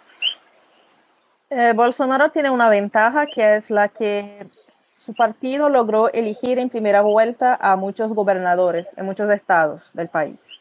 Bolsonaro 1.74 2.30
tiene 2.30 2.48
una 2.48 2.68
ventaja 2.68 3.26
que 3.26 3.56
es 3.56 3.70
la 3.70 3.88
que 3.88 4.46
su 4.94 5.14
partido 5.14 5.68
logró 5.68 6.12
elegir 6.12 6.60
en 6.60 6.68
primera 6.68 7.00
vuelta 7.00 7.58
a 7.60 7.74
muchos 7.74 8.12
gobernadores 8.12 8.94
en 8.96 9.06
muchos 9.06 9.28
estados 9.30 9.82
del 9.92 10.08
país. 10.08 10.59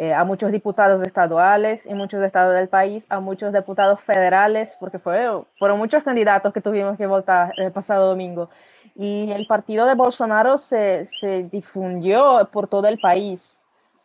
Eh, 0.00 0.14
a 0.14 0.22
muchos 0.22 0.52
diputados 0.52 1.02
estaduales 1.02 1.84
en 1.84 1.96
muchos 1.96 2.22
estados 2.22 2.54
del 2.54 2.68
país, 2.68 3.04
a 3.08 3.18
muchos 3.18 3.52
diputados 3.52 4.00
federales, 4.00 4.76
porque 4.78 5.00
fue, 5.00 5.28
fueron 5.58 5.76
muchos 5.76 6.04
candidatos 6.04 6.52
que 6.52 6.60
tuvimos 6.60 6.96
que 6.96 7.08
votar 7.08 7.52
el 7.56 7.72
pasado 7.72 8.06
domingo. 8.06 8.48
Y 8.94 9.32
el 9.32 9.48
partido 9.48 9.86
de 9.86 9.96
Bolsonaro 9.96 10.56
se, 10.56 11.04
se 11.04 11.42
difundió 11.50 12.48
por 12.52 12.68
todo 12.68 12.86
el 12.86 13.00
país. 13.00 13.58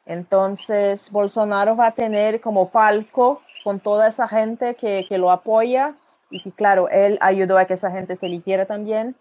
Entonces, 0.07 1.11
Bolsonaro 1.11 1.75
va 1.75 1.85
a 1.89 1.91
tener 1.91 2.41
como 2.41 2.69
palco 2.69 3.43
con 3.63 3.79
toda 3.79 4.07
esa 4.07 4.27
gente 4.27 4.73
que, 4.73 5.05
que 5.07 5.19
lo 5.19 5.29
apoya 5.29 5.93
y 6.31 6.41
que, 6.41 6.51
claro, 6.51 6.89
él 6.89 7.19
ayudó 7.21 7.59
a 7.59 7.65
que 7.65 7.75
esa 7.75 7.91
gente 7.91 8.15
se 8.15 8.25
eligiera 8.25 8.65
también. 8.65 9.15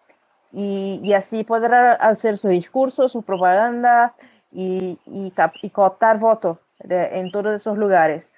Y, 0.53 1.01
y 1.03 1.12
así 1.12 1.45
podrá 1.45 1.93
hacer 1.93 2.39
su 2.39 2.49
discurso, 2.49 3.11
su 3.11 3.20
propaganda, 3.20 4.14
y, 4.53 4.99
y, 5.07 5.33
y 5.62 5.70
cooptar 5.70 6.18
votos 6.18 6.59
en 6.89 7.30
todos 7.30 7.55
esos 7.55 7.78
lugares. 7.78 8.30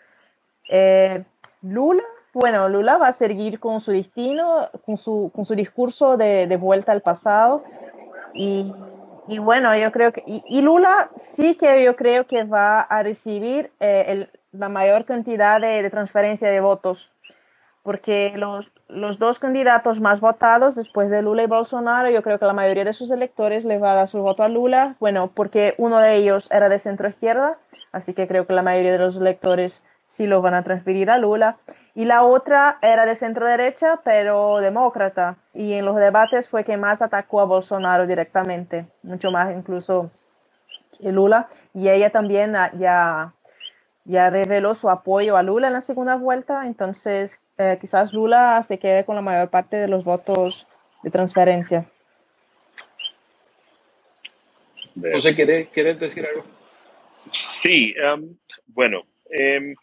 Eh, 0.68 1.24
Lula, 1.62 2.02
bueno, 2.32 2.68
Lula 2.68 2.98
va 2.98 3.08
a 3.08 3.12
seguir 3.12 3.60
con 3.60 3.80
su 3.80 3.92
destino, 3.92 4.68
con 4.84 4.96
su, 4.96 5.30
con 5.34 5.44
su 5.46 5.54
discurso 5.54 6.16
de, 6.16 6.46
de 6.46 6.56
vuelta 6.56 6.92
al 6.92 7.00
pasado. 7.00 7.64
Y, 8.34 8.72
y, 9.28 9.38
bueno, 9.38 9.74
yo 9.76 9.92
creo 9.92 10.12
que, 10.12 10.22
y, 10.26 10.60
Lula 10.60 11.10
sí 11.16 11.54
que 11.54 11.84
yo 11.84 11.94
creo 11.96 12.26
que 12.26 12.44
va 12.44 12.80
a 12.80 13.02
recibir 13.02 13.70
eh, 13.80 14.04
el, 14.08 14.30
la 14.52 14.68
mayor 14.68 15.04
cantidad 15.04 15.60
de, 15.60 15.82
de 15.82 15.90
transferencia 15.90 16.50
de 16.50 16.60
votos, 16.60 17.10
porque 17.84 18.32
los, 18.36 18.72
los 18.88 19.18
dos 19.18 19.38
candidatos 19.38 20.00
más 20.00 20.20
votados 20.20 20.74
después 20.74 21.10
de 21.10 21.20
Lula 21.20 21.42
y 21.42 21.46
Bolsonaro, 21.46 22.10
yo 22.10 22.22
creo 22.22 22.38
que 22.38 22.46
la 22.46 22.54
mayoría 22.54 22.84
de 22.84 22.94
sus 22.94 23.10
electores 23.10 23.66
les 23.66 23.80
va 23.80 23.92
a 23.92 23.94
dar 23.94 24.08
su 24.08 24.20
voto 24.20 24.42
a 24.42 24.48
Lula, 24.48 24.96
bueno, 25.00 25.30
porque 25.32 25.74
uno 25.76 25.98
de 25.98 26.16
ellos 26.16 26.48
era 26.50 26.70
de 26.70 26.78
centro 26.78 27.08
izquierda, 27.08 27.58
así 27.92 28.14
que 28.14 28.26
creo 28.26 28.46
que 28.46 28.54
la 28.54 28.62
mayoría 28.62 28.92
de 28.92 28.98
los 28.98 29.16
electores 29.16 29.82
sí 30.08 30.26
lo 30.26 30.40
van 30.40 30.54
a 30.54 30.64
transferir 30.64 31.10
a 31.10 31.18
Lula, 31.18 31.58
y 31.94 32.06
la 32.06 32.24
otra 32.24 32.78
era 32.80 33.04
de 33.04 33.16
centro 33.16 33.46
derecha, 33.46 34.00
pero 34.02 34.60
demócrata, 34.60 35.36
y 35.52 35.74
en 35.74 35.84
los 35.84 35.96
debates 35.96 36.48
fue 36.48 36.64
que 36.64 36.78
más 36.78 37.02
atacó 37.02 37.42
a 37.42 37.44
Bolsonaro 37.44 38.06
directamente, 38.06 38.86
mucho 39.02 39.30
más 39.30 39.54
incluso 39.54 40.10
que 40.98 41.12
Lula, 41.12 41.48
y 41.74 41.90
ella 41.90 42.08
también 42.08 42.54
ya, 42.78 43.34
ya 44.06 44.30
reveló 44.30 44.74
su 44.74 44.88
apoyo 44.88 45.36
a 45.36 45.42
Lula 45.42 45.66
en 45.66 45.74
la 45.74 45.82
segunda 45.82 46.14
vuelta, 46.14 46.66
entonces 46.66 47.40
eh, 47.58 47.78
quizás 47.80 48.12
Lula 48.12 48.62
se 48.62 48.78
quede 48.78 49.04
con 49.04 49.16
la 49.16 49.22
mayor 49.22 49.50
parte 49.50 49.76
de 49.76 49.88
los 49.88 50.04
votos 50.04 50.66
de 51.02 51.10
transferencia. 51.10 51.86
José, 55.12 55.34
¿quieres, 55.34 55.68
¿quieres 55.68 55.98
decir 55.98 56.26
algo? 56.26 56.44
Sí, 57.32 57.94
um, 57.98 58.36
bueno, 58.66 59.04
em, 59.30 59.74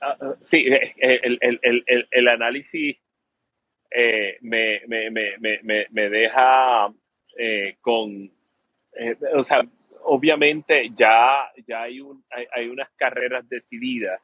ah, 0.00 0.16
ah, 0.20 0.34
sí, 0.40 0.66
eh, 0.66 0.94
el, 1.00 1.38
el, 1.40 1.60
el, 1.86 2.08
el 2.10 2.28
análisis 2.28 2.96
eh, 3.90 4.38
me, 4.40 4.82
me, 4.86 5.10
me, 5.10 5.86
me, 5.90 6.08
deja 6.08 6.88
eh, 7.36 7.76
con, 7.80 8.30
o 9.34 9.42
sea, 9.42 9.62
obviamente 10.04 10.90
ya, 10.94 11.50
ya 11.66 11.82
hay, 11.82 12.00
un, 12.00 12.24
hay, 12.30 12.46
hay 12.52 12.68
unas 12.68 12.88
carreras 12.96 13.48
decididas 13.48 14.20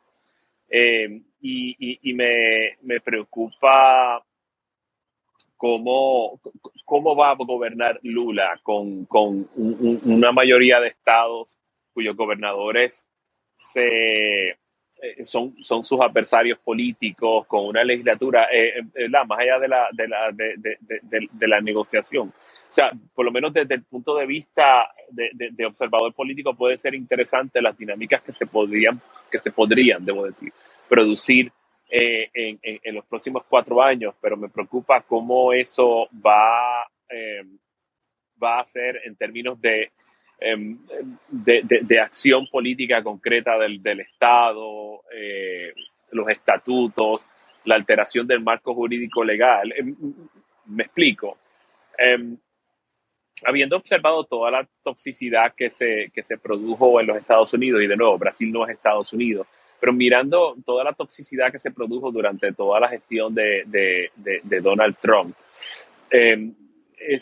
y, 1.47 1.99
y, 2.11 2.15
me, 2.15 2.79
me 2.83 3.01
preocupa 3.01 4.25
cómo, 5.59 6.41
cómo 6.87 7.15
va 7.15 7.33
a 7.33 7.35
gobernar 7.35 8.01
Lula 8.03 8.59
con, 8.63 9.05
con 9.05 9.49
una 9.55 10.33
mayoría 10.33 10.81
de 10.81 10.89
estados 10.89 11.59
cuyos 11.93 12.17
gobernadores 12.17 13.07
se, 13.59 14.49
eh, 15.05 15.25
son, 15.25 15.55
son 15.63 15.85
sus 15.85 16.01
adversarios 16.01 16.59
políticos, 16.61 17.47
con 17.47 17.67
una 17.67 17.85
legislatura, 17.85 18.49
eh, 18.51 18.83
eh 18.95 19.09
más 19.09 19.39
allá 19.39 19.59
de 19.59 19.69
la, 19.69 19.89
de, 19.93 20.09
la, 20.09 20.33
de, 20.33 21.49
la 21.49 21.61
negociación. 21.61 22.29
O 22.29 22.73
sea, 22.75 22.91
por 23.15 23.27
lo 23.27 23.31
menos 23.31 23.53
desde 23.53 23.75
el 23.75 23.83
punto 23.83 24.17
de 24.17 24.25
vista 24.25 24.91
de, 25.11 25.67
observador 25.67 26.15
político 26.15 26.55
puede 26.55 26.79
ser 26.79 26.95
interesante 26.95 27.61
las 27.61 27.77
dinámicas 27.77 28.23
que 28.23 28.33
se 28.33 28.47
podrían, 28.47 28.99
que 29.31 29.39
se 29.39 29.51
podrían, 29.51 30.05
debo 30.05 30.25
decir, 30.25 30.53
producir 30.89 31.53
eh, 31.91 32.31
en, 32.35 32.95
los 32.95 33.05
próximos 33.07 33.45
cuatro 33.49 33.81
años, 33.83 34.15
pero 34.21 34.37
me 34.37 34.49
preocupa 34.49 35.03
cómo 35.03 35.53
eso 35.53 36.09
va, 36.25 36.85
eh, 37.09 37.45
va 38.43 38.61
a 38.61 38.67
ser 38.67 39.01
en 39.05 39.15
términos 39.17 39.59
em, 40.41 40.79
de, 41.29 41.63
de, 41.63 41.81
de, 41.83 42.01
acción 42.01 42.49
política 42.49 43.03
concreta 43.03 43.57
del, 43.59 43.81
del 43.83 44.01
Estado, 44.01 45.03
eh, 45.15 45.73
los 46.11 46.29
estatutos, 46.29 47.29
la 47.65 47.77
alteración 47.77 48.27
del 48.27 48.41
marco 48.41 48.75
jurídico 48.75 49.23
legal. 49.23 49.73
Em, 49.77 49.95
me 50.67 50.85
explico. 50.85 51.39
Em, 51.97 52.37
habiendo 53.45 53.77
observado 53.77 54.25
toda 54.25 54.51
la 54.51 54.69
toxicidad 54.83 55.55
que 55.55 55.71
se, 55.71 56.11
que 56.15 56.23
se 56.23 56.39
produjo 56.39 57.01
en 57.01 57.07
los 57.07 57.17
Estados 57.17 57.53
Unidos, 57.53 57.83
y 57.83 57.87
de 57.87 57.97
nuevo, 57.97 58.19
Brasil 58.19 58.51
no 58.51 58.65
es 58.65 58.73
Estados 58.73 59.13
Unidos, 59.13 59.47
pero 59.85 59.93
mirando 59.93 60.57
toda 60.65 60.83
la 60.83 60.95
toxicidad 60.95 61.53
que 61.53 61.61
se 61.61 61.71
produjo 61.71 62.11
durante 62.11 62.51
toda 62.55 62.81
la 62.81 62.89
gestión 62.89 63.35
de, 63.35 63.65
de, 63.67 64.61
Donald 64.63 64.97
Trump, 64.99 65.37
em, 66.09 66.55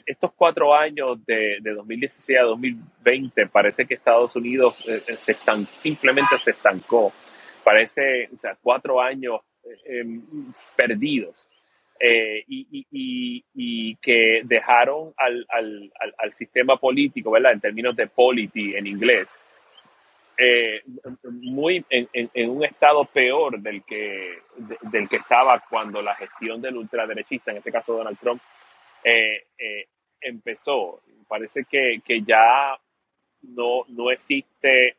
estos 0.07 0.31
cuatro 0.35 0.73
años 0.73 1.19
de, 1.27 1.59
2016 1.61 2.39
a 2.39 2.43
2020 2.43 3.49
parece 3.49 3.85
que 3.85 3.95
Estados 3.95 4.37
Unidos 4.37 4.89
eh, 4.89 4.95
eh, 4.95 5.17
se 5.17 5.33
están, 5.33 5.63
simplemente 5.63 6.39
se 6.39 6.53
estancó. 6.53 7.13
Parece, 7.65 8.29
o 8.33 8.39
sea, 8.39 8.57
cuatro 8.63 9.01
años 9.01 9.41
em, 9.85 10.23
perdidos. 10.77 11.49
Eh, 11.99 12.45
y, 12.47 12.87
y, 12.93 13.45
y, 13.55 13.97
que 13.97 14.43
dejaron 14.45 15.13
al, 15.17 15.45
al, 15.49 15.93
al, 16.17 16.33
sistema 16.33 16.77
político, 16.77 17.33
¿verdad? 17.33 17.55
En 17.55 17.61
términos 17.61 17.97
de 17.97 18.07
polity 18.07 18.77
en 18.77 18.87
inglés, 18.87 19.37
eh, 20.37 20.83
muy 21.25 21.85
en, 21.91 22.09
en, 22.13 22.51
un 22.51 22.65
estado 22.65 23.05
peor 23.05 23.61
del 23.61 23.83
que, 23.85 24.39
del 24.83 25.09
que 25.09 25.17
estaba 25.17 25.63
cuando 25.69 26.01
la 26.01 26.15
gestión 26.15 26.61
del 26.61 26.77
ultraderechista, 26.77 27.51
en 27.51 27.59
este 27.59 27.73
caso 27.73 27.95
Donald 27.95 28.19
Trump, 28.19 28.41
eh, 29.05 29.47
eh, 29.59 29.87
empezó. 30.21 31.01
Parece 31.29 31.65
que, 31.65 32.01
que, 32.05 32.23
ya 32.23 32.79
no, 33.43 33.85
no 33.89 34.11
existe 34.11 34.97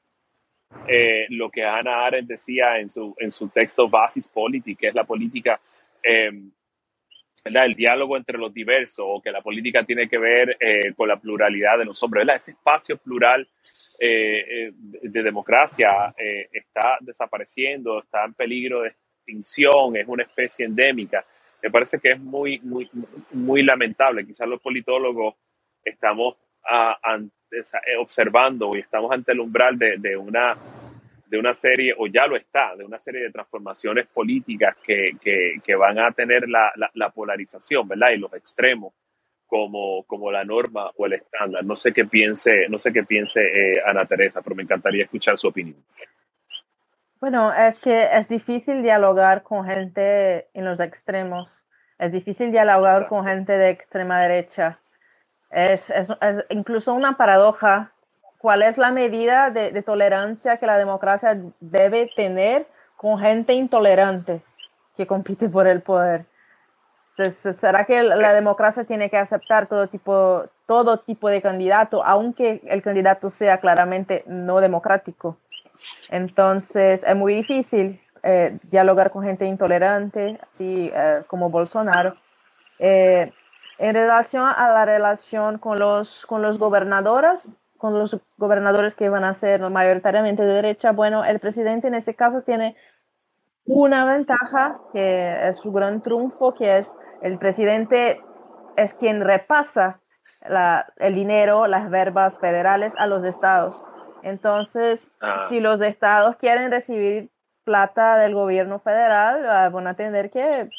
lo 1.30 1.50
que 1.52 1.64
Hannah 1.64 2.08
Arendt 2.08 2.30
decía 2.30 2.80
en 2.80 2.90
su, 2.90 3.16
en 3.20 3.32
su 3.32 3.48
texto 3.50 3.88
Basis 3.88 4.28
Politic, 4.28 4.80
que 4.80 4.88
es 4.88 4.96
la 4.96 5.04
política 5.04 5.60
el 7.44 7.76
diálogo 7.76 8.16
entre 8.16 8.38
los 8.38 8.54
diversos 8.54 9.06
o 9.08 9.22
que 9.22 9.32
la 9.32 9.42
política 9.42 9.84
tiene 9.84 10.08
que 10.08 10.18
ver 10.18 10.58
eh, 10.60 10.94
con 10.96 11.08
la 11.08 11.18
pluralidad 11.18 11.78
de 11.78 11.86
los 11.86 12.02
hombres. 12.02 12.28
Ese 12.34 12.52
espacio 12.52 12.98
plural 12.98 13.48
eh, 14.00 14.46
eh, 14.50 14.72
de 15.02 15.24
democracia 15.24 16.14
está 16.52 16.98
desapareciendo, 17.02 18.00
está 18.00 18.26
en 18.26 18.34
peligro 18.34 18.82
de 18.82 18.90
extinción, 18.90 19.98
es 19.98 20.08
una 20.08 20.24
especie 20.24 20.66
endémica. 20.66 21.26
Me 21.62 21.70
parece 21.70 22.00
que 22.00 22.12
es 22.12 22.20
muy, 22.20 22.60
muy, 22.60 22.90
muy 23.32 23.64
lamentable. 23.64 24.26
Quizás 24.26 24.48
los 24.48 24.62
politólogos 24.62 25.36
estamos 25.84 26.36
ah, 26.66 26.98
observando 28.00 28.72
y 28.74 28.80
estamos 28.80 29.12
ante 29.12 29.32
el 29.32 29.40
umbral 29.40 29.78
de, 29.78 29.98
de 29.98 30.18
una 30.18 30.58
de 31.34 31.40
una 31.40 31.56
serie, 31.56 31.96
o 31.98 32.06
ya 32.06 32.28
lo 32.28 32.36
está, 32.36 32.76
de 32.76 32.86
una 32.86 33.00
serie 33.00 33.24
de 33.24 33.32
transformaciones 33.32 34.06
políticas 34.06 34.78
que, 34.86 35.14
que, 35.20 35.76
van 35.76 35.98
a 35.98 36.12
tener 36.12 36.48
la, 36.48 36.72
la, 36.94 37.10
polarización, 37.10 37.88
¿verdad? 37.88 38.12
Y 38.12 38.18
los 38.18 38.32
extremos 38.36 38.94
como, 39.48 40.04
como 40.04 40.32
la 40.32 40.44
norma 40.46 40.92
o 40.96 41.08
el 41.08 41.14
estándar. 41.14 41.66
No 41.66 41.76
sé 41.76 41.92
qué 41.92 42.06
piense, 42.06 42.70
no 42.70 42.78
sé 42.78 42.94
qué 42.94 43.02
piense 43.02 43.42
eh, 43.42 43.82
Ana 43.84 44.06
Teresa, 44.06 44.44
pero 44.44 44.56
me 44.56 44.62
encantaría 44.62 45.06
escuchar 45.06 45.40
su 45.40 45.48
opinión. 45.48 45.84
Bueno, 47.20 47.52
es 47.52 47.82
que 47.82 48.10
es 48.14 48.30
difícil 48.30 48.84
dialogar 48.84 49.42
con 49.42 49.66
gente 49.66 50.50
en 50.54 50.66
los 50.66 50.80
extremos. 50.80 51.58
Es 51.98 52.12
difícil 52.12 52.52
dialogar 52.52 53.08
con 53.08 53.26
gente 53.26 53.54
de 53.58 53.72
extrema 53.72 54.22
derecha. 54.22 54.78
Es, 55.50 55.90
es, 55.90 56.10
es, 56.22 56.46
incluso 56.50 56.94
una 56.94 57.18
paradoja 57.18 57.93
cuál 58.44 58.62
es 58.62 58.78
la 58.78 58.92
medida 58.92 59.52
de, 59.52 59.82
tolerancia 59.84 60.58
que 60.58 60.66
la 60.66 60.78
democracia 60.78 61.40
debe 61.62 62.12
tener 62.14 62.68
con 62.98 63.18
gente 63.18 63.54
intolerante 63.54 64.42
que 64.98 65.08
compite 65.08 65.48
por 65.48 65.66
el 65.66 65.82
poder. 65.82 66.26
Entonces, 67.12 67.56
¿será 67.56 67.86
que 67.86 68.04
la 68.04 68.34
democracia 68.34 68.84
tiene 68.84 69.10
que 69.10 69.16
aceptar 69.16 69.68
todo 69.68 69.88
tipo, 69.88 70.44
todo 70.66 70.98
tipo 70.98 71.30
de 71.30 71.42
candidato, 71.42 72.04
aunque 72.04 72.60
el 72.66 72.82
candidato 72.82 73.30
sea 73.30 73.62
claramente 73.62 74.26
no 74.28 74.60
democrático? 74.60 75.38
Entonces, 76.10 77.06
es 77.08 77.16
muy 77.16 77.36
difícil 77.36 78.02
eh, 78.24 78.58
dialogar 78.64 79.12
con 79.12 79.24
gente 79.24 79.46
intolerante, 79.46 80.38
así 80.52 80.92
eh, 80.94 81.24
como 81.28 81.50
Bolsonaro. 81.50 82.18
Eh, 82.78 83.32
en 83.78 83.96
relación 83.96 84.50
a 84.50 84.68
la 84.68 84.84
relación 84.84 85.60
con 85.60 85.80
los, 85.80 86.26
con 86.26 86.42
los 86.42 86.60
gobernadores, 86.60 87.48
con 87.84 88.00
los 88.00 88.18
gobernadores 88.38 88.96
que 88.96 89.10
van 89.10 89.26
a 89.26 89.34
ser 89.34 89.60
mayoritariamente 89.70 90.46
de 90.46 90.54
derecha, 90.54 90.94
bueno, 90.94 91.26
el 91.26 91.42
presidente 91.42 91.90
en 91.90 91.96
ese 91.96 92.16
caso 92.16 92.42
tiene 92.42 92.78
una 93.66 94.06
ventaja 94.06 94.80
que 94.94 95.50
es 95.50 95.58
su 95.58 95.74
gran 95.74 96.02
triunfo, 96.02 96.54
que 96.54 96.78
es 96.78 96.96
el 97.22 97.38
presidente 97.38 98.22
es 98.78 98.94
quien 98.94 99.20
repasa 99.20 100.00
el 100.96 101.14
dinero, 101.14 101.68
las 101.68 101.90
verbas 101.90 102.40
federales 102.40 102.94
a 102.98 103.06
los 103.06 103.26
estados. 103.26 103.84
Entonces, 104.22 105.12
ah. 105.20 105.48
si 105.50 105.60
los 105.60 105.82
estados 105.82 106.38
quieren 106.38 106.72
recibir 106.72 107.32
plata 107.66 108.18
del 108.18 108.34
gobierno 108.34 108.80
federal, 108.80 109.46
ah, 109.46 109.68
van 109.68 109.88
a 109.88 109.96
tener 109.96 110.32
que, 110.32 110.70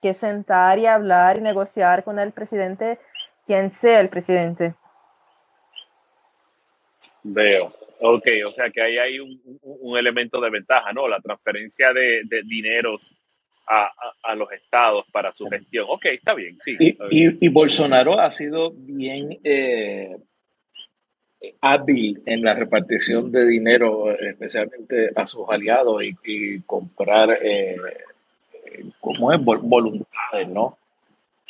que 0.00 0.14
sentar 0.14 0.78
y 0.78 0.86
hablar 0.86 1.36
y 1.36 1.42
negociar 1.42 2.02
con 2.02 2.18
el 2.18 2.32
presidente, 2.32 2.98
quien 3.44 3.70
sea 3.70 4.00
el 4.00 4.08
presidente. 4.08 4.74
Veo. 7.22 7.72
Ok, 8.00 8.26
o 8.46 8.52
sea 8.52 8.70
que 8.70 8.80
ahí 8.80 8.96
hay 8.96 9.20
un, 9.20 9.40
un, 9.62 9.98
elemento 9.98 10.40
de 10.40 10.50
ventaja, 10.50 10.92
¿no? 10.92 11.06
La 11.06 11.20
transferencia 11.20 11.92
de, 11.92 12.22
de 12.24 12.42
dineros 12.44 13.14
a, 13.66 13.92
a, 14.22 14.34
los 14.34 14.50
estados 14.52 15.04
para 15.12 15.32
su 15.32 15.46
gestión. 15.46 15.84
Ok, 15.88 16.06
está 16.06 16.32
bien, 16.32 16.56
sí. 16.60 16.76
Y, 16.78 16.96
y, 17.10 17.48
Bolsonaro 17.48 18.18
ha 18.18 18.30
sido 18.30 18.72
bien 18.74 19.38
eh, 19.44 20.16
hábil 21.60 22.22
en 22.26 22.42
la 22.42 22.54
repartición 22.54 23.30
de 23.30 23.46
dinero, 23.46 24.10
especialmente 24.18 25.10
a 25.14 25.26
sus 25.26 25.48
aliados 25.48 26.02
y, 26.02 26.60
comprar, 26.62 27.38
eh, 27.42 27.76
como 28.98 29.32
es, 29.32 29.40
voluntades, 29.42 30.48
¿no? 30.48 30.78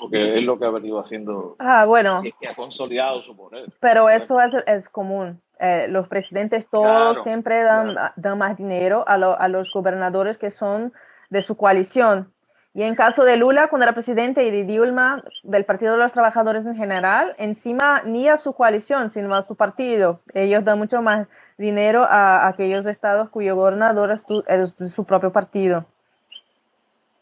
Porque 0.01 0.39
es 0.39 0.45
lo 0.45 0.59
que 0.59 0.65
ha 0.65 0.71
venido 0.71 0.99
haciendo. 0.99 1.57
Ah, 1.59 1.85
bueno. 1.85 2.15
que 2.41 2.49
ha 2.49 2.55
consolidado 2.55 3.23
su 3.23 3.37
poder. 3.37 3.67
Pero 3.79 4.09
eso 4.09 4.41
es, 4.41 4.55
es 4.67 4.89
común. 4.89 5.41
Eh, 5.59 5.87
los 5.89 6.09
presidentes 6.09 6.67
todos 6.71 7.23
siempre 7.23 7.63
dan, 7.63 7.95
dan, 8.17 8.39
más 8.39 8.57
dinero 8.57 9.05
a, 9.07 9.15
a, 9.15 9.49
los 9.49 9.71
gobernadores 9.71 10.39
que 10.39 10.51
son 10.51 10.95
de 11.29 11.43
su 11.43 11.57
coalición. 11.57 12.33
Y 12.73 12.83
en 12.83 12.95
caso 12.95 13.25
de 13.25 13.37
Lula, 13.37 13.69
cuando 13.69 13.85
era 13.85 13.93
presidente, 13.93 14.45
y 14.45 14.51
de 14.51 14.65
Dilma, 14.65 15.23
del 15.43 15.65
Partido 15.65 15.93
de 15.93 15.99
los 15.99 16.13
Trabajadores 16.13 16.65
en 16.65 16.77
general, 16.77 17.35
encima 17.37 18.03
ni 18.05 18.29
a 18.29 18.39
su 18.39 18.55
coalición, 18.55 19.11
sino 19.11 19.35
a 19.35 19.43
su 19.43 19.57
partido. 19.57 20.21
Ellos 20.33 20.65
dan 20.65 20.79
mucho 20.79 21.03
más 21.03 21.27
dinero 21.59 22.05
a, 22.09 22.47
aquellos 22.49 22.87
estados 22.87 23.29
cuyo 23.29 23.57
gobernador 23.57 24.13
es, 24.13 24.25
es 24.47 24.77
de 24.77 24.89
su 24.89 25.05
propio 25.05 25.33
partido. 25.33 25.85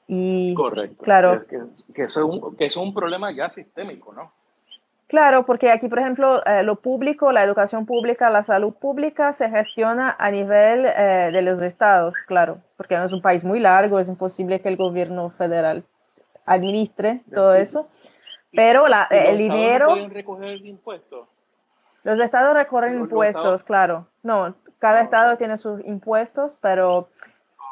Y, 0.09 0.55
Correcto. 0.55 1.05
Claro. 1.05 1.47
Que, 1.47 1.61
que, 1.95 2.05
eso 2.05 2.21
es 2.21 2.27
un, 2.27 2.57
que 2.57 2.65
eso 2.67 2.81
es 2.81 2.87
un 2.87 2.95
problema 2.95 3.31
ya 3.31 3.51
sistémico, 3.51 4.13
¿no? 4.15 4.33
Claro, 5.09 5.47
porque 5.47 5.71
aquí, 5.71 5.89
por 5.89 6.01
ejemplo, 6.01 6.45
eh, 6.45 6.63
lo 6.63 6.77
público, 6.77 7.33
la 7.33 7.43
educación 7.43 7.87
pública, 7.87 8.29
la 8.29 8.43
salud 8.43 8.75
pública 8.75 9.33
se 9.33 9.49
gestiona 9.49 10.15
a 10.19 10.31
nivel 10.31 10.85
eh, 10.85 11.31
de 11.33 11.43
los 11.43 11.63
estados, 11.63 12.15
claro, 12.27 12.59
porque 12.77 12.95
es 12.95 13.13
un 13.15 13.23
país 13.23 13.43
muy 13.43 13.59
largo, 13.59 13.99
es 13.99 14.09
imposible 14.09 14.61
que 14.61 14.69
el 14.69 14.77
gobierno 14.77 15.31
federal 15.31 15.85
administre 16.45 17.23
todo 17.35 17.55
eso. 17.55 17.89
Pero 18.53 18.87
la, 18.89 19.05
el 19.05 19.39
dinero... 19.39 19.89
No 19.89 19.95
pueden 19.95 20.11
recoger 20.11 20.67
impuestos? 20.67 21.27
Los 22.03 22.21
estados 22.21 22.55
recorren 22.55 22.99
impuestos, 22.99 23.63
claro. 23.63 24.07
No, 24.23 24.55
cada 24.79 25.03
estado 25.03 25.39
tiene 25.39 25.57
sus 25.57 25.83
impuestos, 25.87 26.59
pero 26.61 27.09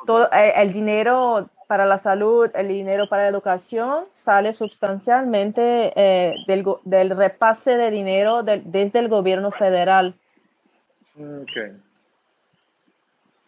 todo 0.07 0.31
el, 0.33 0.53
el 0.57 0.73
dinero 0.73 1.51
para 1.67 1.87
la 1.87 1.99
salud, 1.99 2.51
el 2.55 2.69
dinero 2.69 3.09
para 3.09 3.25
la 3.25 3.29
educación 3.29 4.05
sale 4.15 4.53
sustancialmente 4.53 5.93
eh, 5.97 6.35
del, 6.47 6.65
del, 6.85 7.11
repase 7.11 7.77
de 7.77 7.91
dinero 7.91 8.43
de, 8.43 8.63
desde 8.65 9.01
el 9.01 9.09
gobierno 9.09 9.51
federal. 9.51 10.15
Ok. 11.19 11.51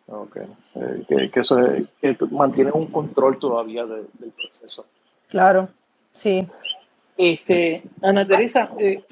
Ok. 0.09 0.37
Eh, 0.37 1.05
que, 1.09 1.31
que, 1.31 1.41
eso 1.41 1.59
es, 1.66 1.87
que 2.01 2.16
mantiene 2.31 2.71
un 2.73 2.87
control 2.87 3.39
todavía 3.39 3.85
de, 3.85 4.05
del 4.14 4.33
proceso. 4.33 4.87
Claro, 5.29 5.69
sí. 6.12 6.47
Este, 7.16 7.83
Ana 8.03 8.27
Teresa, 8.27 8.71
eh, 8.79 9.05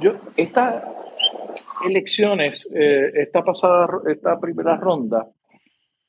yo, 0.00 0.12
estas 0.36 0.84
elecciones, 1.84 2.68
esta 2.72 3.42
pasada, 3.42 3.88
esta 4.06 4.38
primera 4.38 4.76
ronda, 4.76 5.26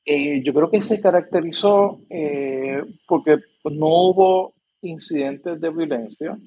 eh, 0.05 0.41
yo 0.43 0.53
creo 0.53 0.69
que 0.69 0.81
se 0.81 1.01
caracterizó 1.01 1.99
eh, 2.09 2.81
porque 3.07 3.37
no 3.63 4.09
hubo 4.09 4.53
incidentes 4.81 5.59
de 5.59 5.69
violencia 5.71 6.37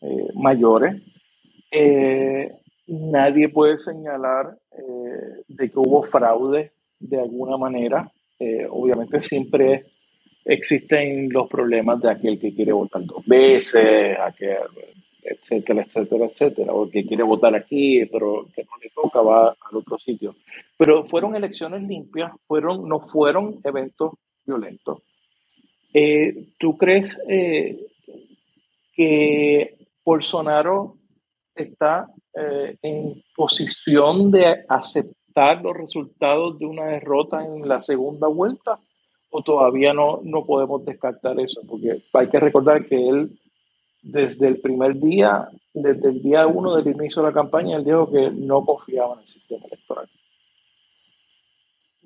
eh, 0.00 0.28
mayores. 0.34 1.02
nadie 2.86 3.48
puede 3.48 3.78
señalar 3.78 4.56
de 5.48 5.68
que 5.70 5.78
hubo 5.78 6.02
fraude 6.02 6.72
de 7.00 7.20
alguna 7.20 7.56
manera. 7.56 8.10
obviamente 8.70 9.20
siempre 9.20 9.84
existen 10.44 11.28
los 11.30 11.48
problemas 11.48 12.00
de 12.00 12.10
aquel 12.10 12.38
que 12.38 12.54
quiere 12.54 12.72
votar 12.72 13.04
dos 13.04 13.24
veces, 13.26 14.16
aquel, 14.18 14.58
etcétera, 15.22 15.82
etcétera, 15.82 16.26
etcétera, 16.26 16.72
o 16.72 16.88
que 16.88 17.04
quiere 17.04 17.22
votar 17.22 17.54
aquí, 17.54 18.04
pero 18.06 18.46
que 18.54 18.62
no 18.64 18.70
le 18.82 18.90
toca, 18.90 19.20
va 19.20 19.48
al 19.48 19.76
otro 19.76 19.98
sitio. 19.98 20.34
Pero 20.76 21.04
fueron 21.04 21.34
elecciones 21.36 21.82
limpias, 21.82 22.32
fueron, 22.46 22.88
no 22.88 23.00
fueron 23.00 23.60
eventos 23.64 24.12
violentos. 24.46 25.02
Eh, 25.92 26.48
¿Tú 26.58 26.76
crees 26.76 27.18
eh, 27.28 27.86
que 28.92 29.76
Bolsonaro 30.04 30.96
está 31.54 32.08
eh, 32.34 32.76
en 32.82 33.22
posición 33.34 34.30
de 34.30 34.64
aceptar 34.68 35.62
los 35.62 35.76
resultados 35.76 36.58
de 36.58 36.66
una 36.66 36.86
derrota 36.86 37.44
en 37.44 37.66
la 37.68 37.80
segunda 37.80 38.28
vuelta? 38.28 38.78
¿O 39.30 39.42
todavía 39.42 39.92
no, 39.92 40.20
no 40.22 40.46
podemos 40.46 40.84
descartar 40.84 41.38
eso? 41.38 41.60
Porque 41.68 42.02
hay 42.14 42.28
que 42.28 42.40
recordar 42.40 42.86
que 42.86 42.96
él 42.96 43.38
desde 44.02 44.48
el 44.48 44.60
primer 44.60 44.98
día, 44.98 45.48
desde 45.74 46.08
el 46.08 46.22
día 46.22 46.46
uno 46.46 46.76
del 46.76 46.88
inicio 46.88 47.22
de 47.22 47.28
la 47.28 47.34
campaña, 47.34 47.76
él 47.76 47.84
dijo 47.84 48.10
que 48.10 48.30
no 48.30 48.64
confiaba 48.64 49.14
en 49.14 49.20
el 49.20 49.26
sistema 49.26 49.66
electoral. 49.66 50.08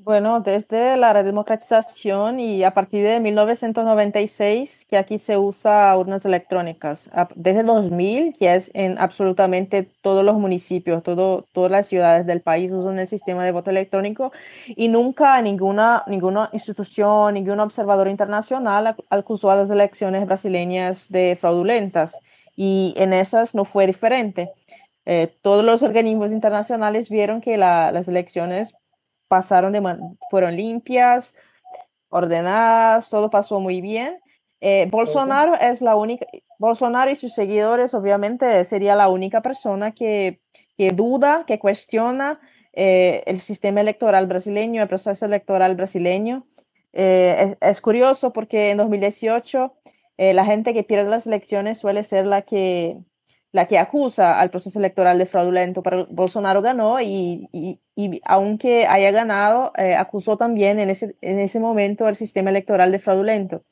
Bueno, 0.05 0.41
desde 0.41 0.97
la 0.97 1.13
redemocratización 1.13 2.41
y 2.41 2.65
a 2.65 2.75
partir 2.75 3.05
de 3.05 3.21
1996 3.21 4.85
que 4.87 4.97
aquí 4.97 5.17
se 5.19 5.39
usa 5.39 5.97
urnas 5.97 6.25
electrónicas. 6.25 7.09
Desde 7.37 7.61
el 7.61 7.67
2000 7.67 8.37
que 8.37 8.53
es 8.53 8.73
en 8.75 8.99
absolutamente 8.99 9.89
todos 10.01 10.25
los 10.25 10.37
municipios, 10.39 11.05
todo, 11.05 11.47
todas 11.53 11.71
las 11.71 11.87
ciudades 11.87 12.27
del 12.27 12.41
país 12.41 12.73
usan 12.73 12.99
el 12.99 13.07
sistema 13.07 13.45
de 13.45 13.53
voto 13.53 13.71
electrónico 13.71 14.33
y 14.67 14.89
nunca 14.89 15.41
ninguna, 15.41 16.03
ninguna 16.09 16.51
institución, 16.53 17.35
ningún 17.35 17.61
observador 17.61 18.09
internacional 18.09 18.97
acusó 19.09 19.53
a 19.53 19.57
las 19.57 19.71
elecciones 19.71 20.27
brasileñas 20.27 21.09
de 21.11 21.39
fraudulentas 21.41 22.19
y 22.57 22.93
en 22.97 23.13
esas 23.13 23.55
no 23.55 23.65
fue 23.65 23.87
diferente. 23.87 24.51
Eh, 25.05 25.33
todos 25.43 25.65
los 25.65 25.85
organismos 25.85 26.33
internacionales 26.33 27.09
vieron 27.09 27.41
que 27.41 27.57
la, 27.57 27.93
las 27.93 28.09
elecciones 28.09 28.75
pasaron 29.33 29.73
de 29.73 29.81
fueron 30.29 30.55
limpias, 30.55 31.35
ordenadas, 32.11 33.09
todo 33.09 33.31
pasó 33.31 33.61
muy 33.61 33.81
bien. 33.81 34.19
Eh, 34.61 34.87
Bolsonaro 34.91 35.55
es 35.59 35.81
la 35.81 35.97
única, 35.97 36.27
Bolsonaro 36.59 37.11
y 37.11 37.17
sus 37.17 37.33
seguidores 37.33 37.95
obviamente 37.95 38.63
sería 38.67 38.95
la 38.95 39.09
única 39.09 39.41
persona 39.41 39.93
que, 39.93 40.43
que 40.77 40.91
duda, 40.91 41.45
que 41.47 41.59
cuestiona 41.59 42.41
eh, 42.75 43.23
el 43.25 43.41
sistema 43.41 43.81
electoral 43.81 44.27
brasileño, 44.27 44.83
el 44.83 44.89
proceso 44.89 45.25
electoral 45.25 45.77
brasileño. 45.77 46.47
Eh, 46.93 47.57
es, 47.59 47.69
es, 47.71 47.81
curioso 47.81 48.35
porque 48.35 48.71
en 48.71 48.77
2018 48.77 49.73
la 50.19 50.45
gente 50.45 50.75
que 50.75 50.85
pierde 50.85 51.09
las 51.09 51.27
elecciones 51.27 51.79
suele 51.79 52.03
ser 52.03 52.27
la 52.27 52.43
que, 52.43 52.99
la 53.53 53.67
que 53.67 53.79
acusa 53.79 54.41
al 54.41 54.51
proceso 54.51 54.79
electoral 54.79 55.19
de 55.19 55.27
fraudulento, 55.27 55.83
pero 55.83 56.07
Bolsonaro 56.11 56.63
ganó 56.63 57.01
y, 57.01 57.49
y, 57.53 57.81
y 57.95 58.21
aunque 58.25 58.87
haya 58.87 59.11
ganado, 59.11 59.73
eh, 59.77 59.95
acusó 59.95 60.39
también 60.39 60.81
en 60.81 60.89
ese, 60.89 61.17
en 61.21 61.39
ese 61.39 61.61
momento 61.61 62.09
el 62.09 62.17
sistema 62.17 62.49
electoral 62.49 62.91
de 62.91 62.99
fraudulento. 62.99 63.63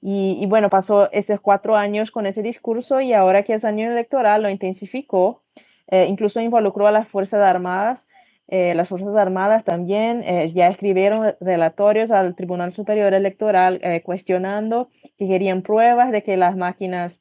Y, 0.00 0.38
y, 0.40 0.46
bueno, 0.46 0.70
pasó 0.70 1.10
esos 1.12 1.40
cuatro 1.40 1.76
años 1.76 2.10
con 2.10 2.26
ese 2.26 2.42
discurso 2.42 3.00
y 3.00 3.12
ahora 3.12 3.42
que 3.44 3.54
es 3.54 3.64
año 3.64 3.90
electoral 3.90 4.42
lo 4.42 4.50
intensificó, 4.50 5.42
eh, 5.88 6.06
incluso 6.08 6.40
involucró 6.40 6.88
a 6.88 6.92
las 6.92 7.08
Fuerzas 7.08 7.40
Armadas. 7.40 8.08
Eh, 8.48 8.74
las 8.74 8.88
Fuerzas 8.88 9.14
Armadas 9.16 9.62
también 9.64 10.22
ya 10.54 10.68
escribieron 10.68 11.36
relatorios 11.40 12.10
al 12.10 12.34
Tribunal 12.34 12.72
Superior 12.72 13.12
Electoral 13.12 13.80
cuestionando 14.04 14.88
que 15.18 15.28
querían 15.28 15.62
pruebas 15.62 16.12
de 16.12 16.22
que 16.22 16.36
las 16.38 16.56
máquinas 16.56 17.20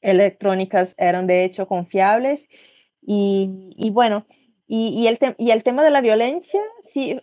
electrónicas 0.00 0.94
eran 0.98 1.26
de 1.26 1.44
hecho 1.44 1.66
confiables. 1.66 2.48
Y, 3.02 3.74
y 3.76 3.90
bueno, 3.90 4.26
y, 4.66 4.88
y, 4.88 5.06
el 5.08 5.18
y, 5.38 5.50
el 5.50 5.62
tema 5.62 5.82
de 5.82 5.90
la 5.90 6.00
violencia, 6.00 6.60
sí, 6.82 7.20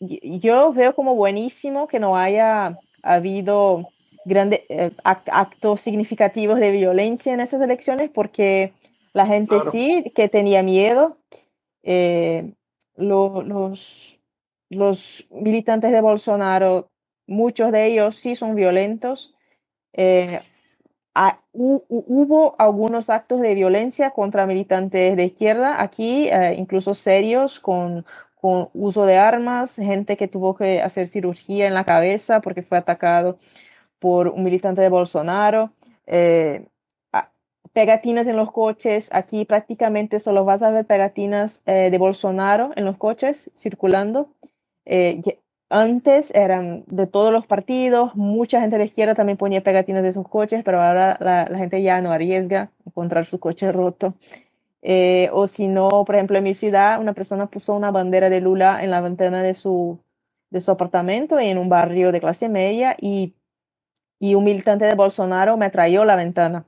yo 0.00 0.72
veo 0.72 0.94
como 0.94 1.14
buenísimo 1.14 1.86
que 1.86 2.00
no 2.00 2.16
haya 2.16 2.78
habido 3.02 3.88
grandes 4.24 4.62
eh, 4.68 4.90
actos 5.04 5.80
significativos 5.80 6.58
de 6.58 6.72
violencia 6.72 7.32
en 7.32 7.40
esas 7.40 7.60
elecciones 7.60 8.10
porque 8.10 8.72
la 9.12 9.26
gente 9.26 9.56
claro. 9.56 9.70
sí 9.70 10.12
que 10.14 10.28
tenía 10.28 10.62
miedo. 10.62 11.18
Eh, 11.82 12.52
lo, 12.96 13.42
los, 13.42 14.18
los 14.70 15.26
militantes 15.30 15.92
de 15.92 16.00
Bolsonaro, 16.00 16.88
muchos 17.26 17.72
de 17.72 17.86
ellos 17.86 18.16
sí 18.16 18.34
son 18.34 18.54
violentos. 18.54 19.34
Eh, 19.92 20.40
Ah, 21.16 21.38
hubo 21.52 22.56
algunos 22.58 23.08
actos 23.08 23.40
de 23.40 23.54
violencia 23.54 24.10
contra 24.10 24.46
militantes 24.46 25.16
de 25.16 25.24
izquierda 25.24 25.80
aquí, 25.80 26.28
eh, 26.28 26.56
incluso 26.58 26.94
serios, 26.94 27.60
con, 27.60 28.04
uso 28.42 29.06
de 29.06 29.16
armas, 29.16 29.76
gente 29.76 30.16
que 30.16 30.28
tuvo 30.28 30.54
que 30.54 30.82
hacer 30.82 31.08
cirugía 31.08 31.66
en 31.66 31.74
la 31.74 31.84
cabeza 31.84 32.40
porque 32.40 32.62
fue 32.62 32.78
atacado 32.78 33.38
por 34.00 34.28
un 34.28 34.44
militante 34.44 34.82
de 34.82 34.88
Bolsonaro. 34.90 35.72
Eh, 36.06 36.66
pegatinas 37.72 38.26
en 38.28 38.36
los 38.36 38.52
coches, 38.52 39.08
aquí 39.12 39.44
prácticamente 39.44 40.20
solo 40.20 40.44
vas 40.44 40.62
a 40.62 40.70
ver 40.70 40.84
pegatinas 40.86 41.62
eh, 41.66 41.90
de 41.90 41.98
Bolsonaro 41.98 42.72
en 42.76 42.84
los 42.84 42.96
coches 42.98 43.50
circulando. 43.54 44.28
Antes 45.74 46.32
eran 46.36 46.84
de 46.86 47.08
todos 47.08 47.32
los 47.32 47.46
partidos, 47.46 48.14
mucha 48.14 48.60
gente 48.60 48.78
de 48.78 48.84
izquierda 48.84 49.16
también 49.16 49.36
ponía 49.36 49.62
pegatinas 49.62 50.04
de 50.04 50.12
sus 50.12 50.28
coches, 50.28 50.62
pero 50.64 50.80
ahora 50.80 51.16
la, 51.20 51.48
la 51.50 51.58
gente 51.58 51.82
ya 51.82 52.00
no 52.00 52.12
arriesga 52.12 52.70
encontrar 52.86 53.26
su 53.26 53.40
coche 53.40 53.72
roto. 53.72 54.14
Eh, 54.82 55.30
o 55.32 55.48
si 55.48 55.66
no, 55.66 55.88
por 56.04 56.14
ejemplo, 56.14 56.38
en 56.38 56.44
mi 56.44 56.54
ciudad, 56.54 57.00
una 57.00 57.12
persona 57.12 57.46
puso 57.46 57.74
una 57.74 57.90
bandera 57.90 58.30
de 58.30 58.40
Lula 58.40 58.84
en 58.84 58.90
la 58.90 59.00
ventana 59.00 59.42
de 59.42 59.54
su, 59.54 59.98
de 60.50 60.60
su 60.60 60.70
apartamento 60.70 61.40
en 61.40 61.58
un 61.58 61.68
barrio 61.68 62.12
de 62.12 62.20
clase 62.20 62.48
media 62.48 62.96
y, 63.00 63.34
y 64.20 64.36
un 64.36 64.44
militante 64.44 64.84
de 64.84 64.94
Bolsonaro 64.94 65.56
me 65.56 65.70
trayó 65.70 66.04
la 66.04 66.14
ventana, 66.14 66.66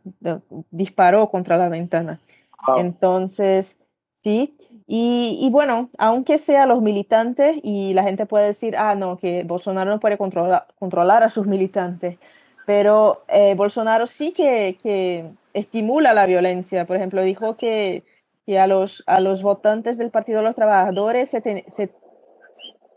disparó 0.70 1.30
contra 1.30 1.56
la 1.58 1.68
ventana. 1.68 2.18
Wow. 2.66 2.78
Entonces, 2.78 3.78
sí, 4.24 4.56
y, 4.86 5.38
y, 5.40 5.50
bueno, 5.50 5.90
aunque 5.98 6.38
sea 6.38 6.66
los 6.66 6.80
militantes 6.82 7.58
y 7.62 7.92
la 7.94 8.04
gente 8.04 8.26
puede 8.26 8.46
decir, 8.46 8.76
ah, 8.76 8.94
no, 8.94 9.16
que 9.18 9.42
Bolsonaro 9.44 9.90
no 9.90 10.00
puede 10.00 10.16
controlar, 10.18 10.66
controlar 10.78 11.22
a 11.24 11.28
sus 11.28 11.46
militantes, 11.46 12.18
pero 12.66 13.24
eh, 13.28 13.54
Bolsonaro 13.56 14.06
sí 14.06 14.32
que, 14.32 14.78
que, 14.82 15.30
estimula 15.54 16.12
la 16.14 16.26
violencia. 16.26 16.86
Por 16.86 16.96
ejemplo, 16.96 17.22
dijo 17.22 17.56
que, 17.56 18.04
que, 18.46 18.58
a, 18.58 18.66
los, 18.66 19.02
a 19.06 19.20
los 19.20 19.42
votantes 19.42 19.98
del 19.98 20.10
Partido 20.10 20.38
de 20.38 20.44
los 20.44 20.54
Trabajadores 20.54 21.30
se, 21.30 21.40
te, 21.40 21.64
se 21.74 21.90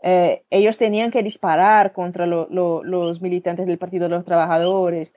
eh, 0.02 0.42
ellos 0.50 0.78
tenían 0.78 1.10
que 1.10 1.22
disparar 1.22 1.92
contra 1.92 2.26
los 2.26 3.20
militantes 3.20 3.66
del 3.66 3.78
Partido 3.78 4.04
de 4.04 4.16
los 4.16 4.24
Trabajadores. 4.24 5.14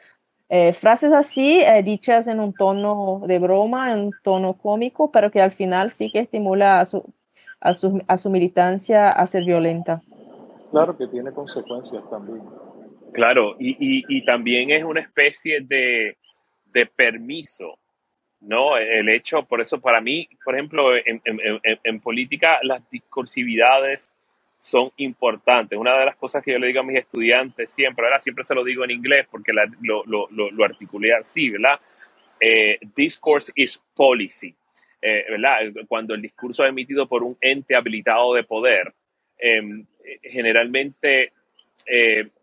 Eh, 0.56 0.72
frases 0.74 1.12
así, 1.12 1.62
eh, 1.62 1.82
dichas 1.82 2.28
en 2.28 2.39
un 2.39 2.54
tono 2.54 3.24
de 3.26 3.39
broma, 3.39 3.91
en 3.91 3.99
un 4.01 4.12
tono 4.22 4.54
cómico, 4.54 5.12
pero 5.12 5.32
que 5.32 5.41
al 5.41 5.51
final 5.51 5.89
sí 5.89 6.12
que 6.12 6.20
estimula 6.20 6.80
a 6.80 6.86
su, 6.86 7.12
a 7.60 7.74
su, 7.74 8.04
a 8.08 8.18
su 8.18 8.30
militancia 8.30 9.10
a 9.10 9.26
ser 9.26 9.45
violenta. 9.45 10.04
Claro 10.70 10.95
que 10.95 11.08
tiene 11.08 11.32
consecuencias 11.32 12.08
también. 12.08 12.43
Claro, 13.14 13.56
y, 13.58 13.72
y, 13.80 14.06
y 14.08 14.24
también 14.26 14.70
es 14.70 14.84
una 14.84 14.99
especie 15.01 15.62
de, 15.62 16.18
de, 16.66 16.86
permiso, 16.86 17.80
¿no? 18.39 18.78
El 18.78 19.10
hecho, 19.10 19.41
por 19.45 19.60
eso 19.60 19.82
para 19.82 20.01
mí, 20.01 20.30
por 20.45 20.54
ejemplo, 20.54 20.95
en, 20.95 21.20
en, 21.26 21.39
en, 21.64 21.80
en 21.84 21.99
política 21.99 22.60
las 22.62 22.88
discursividades 22.91 24.14
son 24.64 24.91
importantes. 24.95 25.78
Una 25.78 25.99
de 25.99 26.05
las 26.05 26.16
cosas 26.16 26.41
que 26.41 26.53
yo 26.53 26.57
le 26.57 26.68
digo 26.68 26.80
a 26.80 26.84
mis 26.84 26.95
estudiantes 26.95 27.70
siempre, 27.70 28.05
ahora 28.05 28.22
siempre 28.22 28.45
se 28.45 28.55
lo 28.55 28.64
digo 28.64 28.86
en 28.86 28.91
inglés 28.91 29.28
porque 29.30 29.51
la, 29.51 29.70
lo, 29.82 30.05
lo, 30.05 30.30
lo, 30.32 30.49
lo, 30.51 30.64
articulé 30.64 31.14
así, 31.14 31.49
¿verdad? 31.49 31.82
Eh, 32.39 32.80
discourse 32.95 33.51
is 33.57 33.78
policy, 33.93 34.55
eh, 35.01 35.26
¿verdad? 35.32 35.64
Cuando 35.86 36.14
el 36.14 36.22
discurso 36.22 36.64
es 36.64 36.70
emitido 36.70 37.09
por 37.09 37.24
un 37.24 37.36
ente 37.41 37.76
habilitado 37.76 38.36
de 38.36 38.43
poder, 38.43 38.93
em, 39.38 39.86
eh, 40.05 40.20
generalmente 40.24 41.34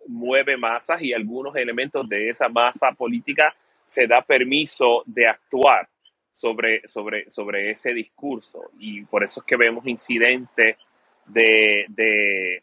mueve 0.07 0.59
masas 0.59 1.01
y 1.01 1.15
algunos 1.15 1.57
elementos 1.57 2.07
de 2.07 2.29
esa 2.29 2.51
masa 2.51 2.93
política 2.93 3.55
se 3.87 4.07
da 4.07 4.21
permiso 4.21 5.03
de 5.07 5.27
actuar 5.27 5.89
sobre, 6.35 6.87
sobre, 6.87 7.31
sobre 7.31 7.71
ese 7.71 7.95
discurso. 7.95 8.71
Y 8.79 9.05
por 9.05 9.25
eso 9.25 9.41
es 9.41 9.47
que 9.47 9.57
vemos 9.57 9.87
incidentes 9.87 10.77
de, 11.33 11.87
de, 11.89 12.63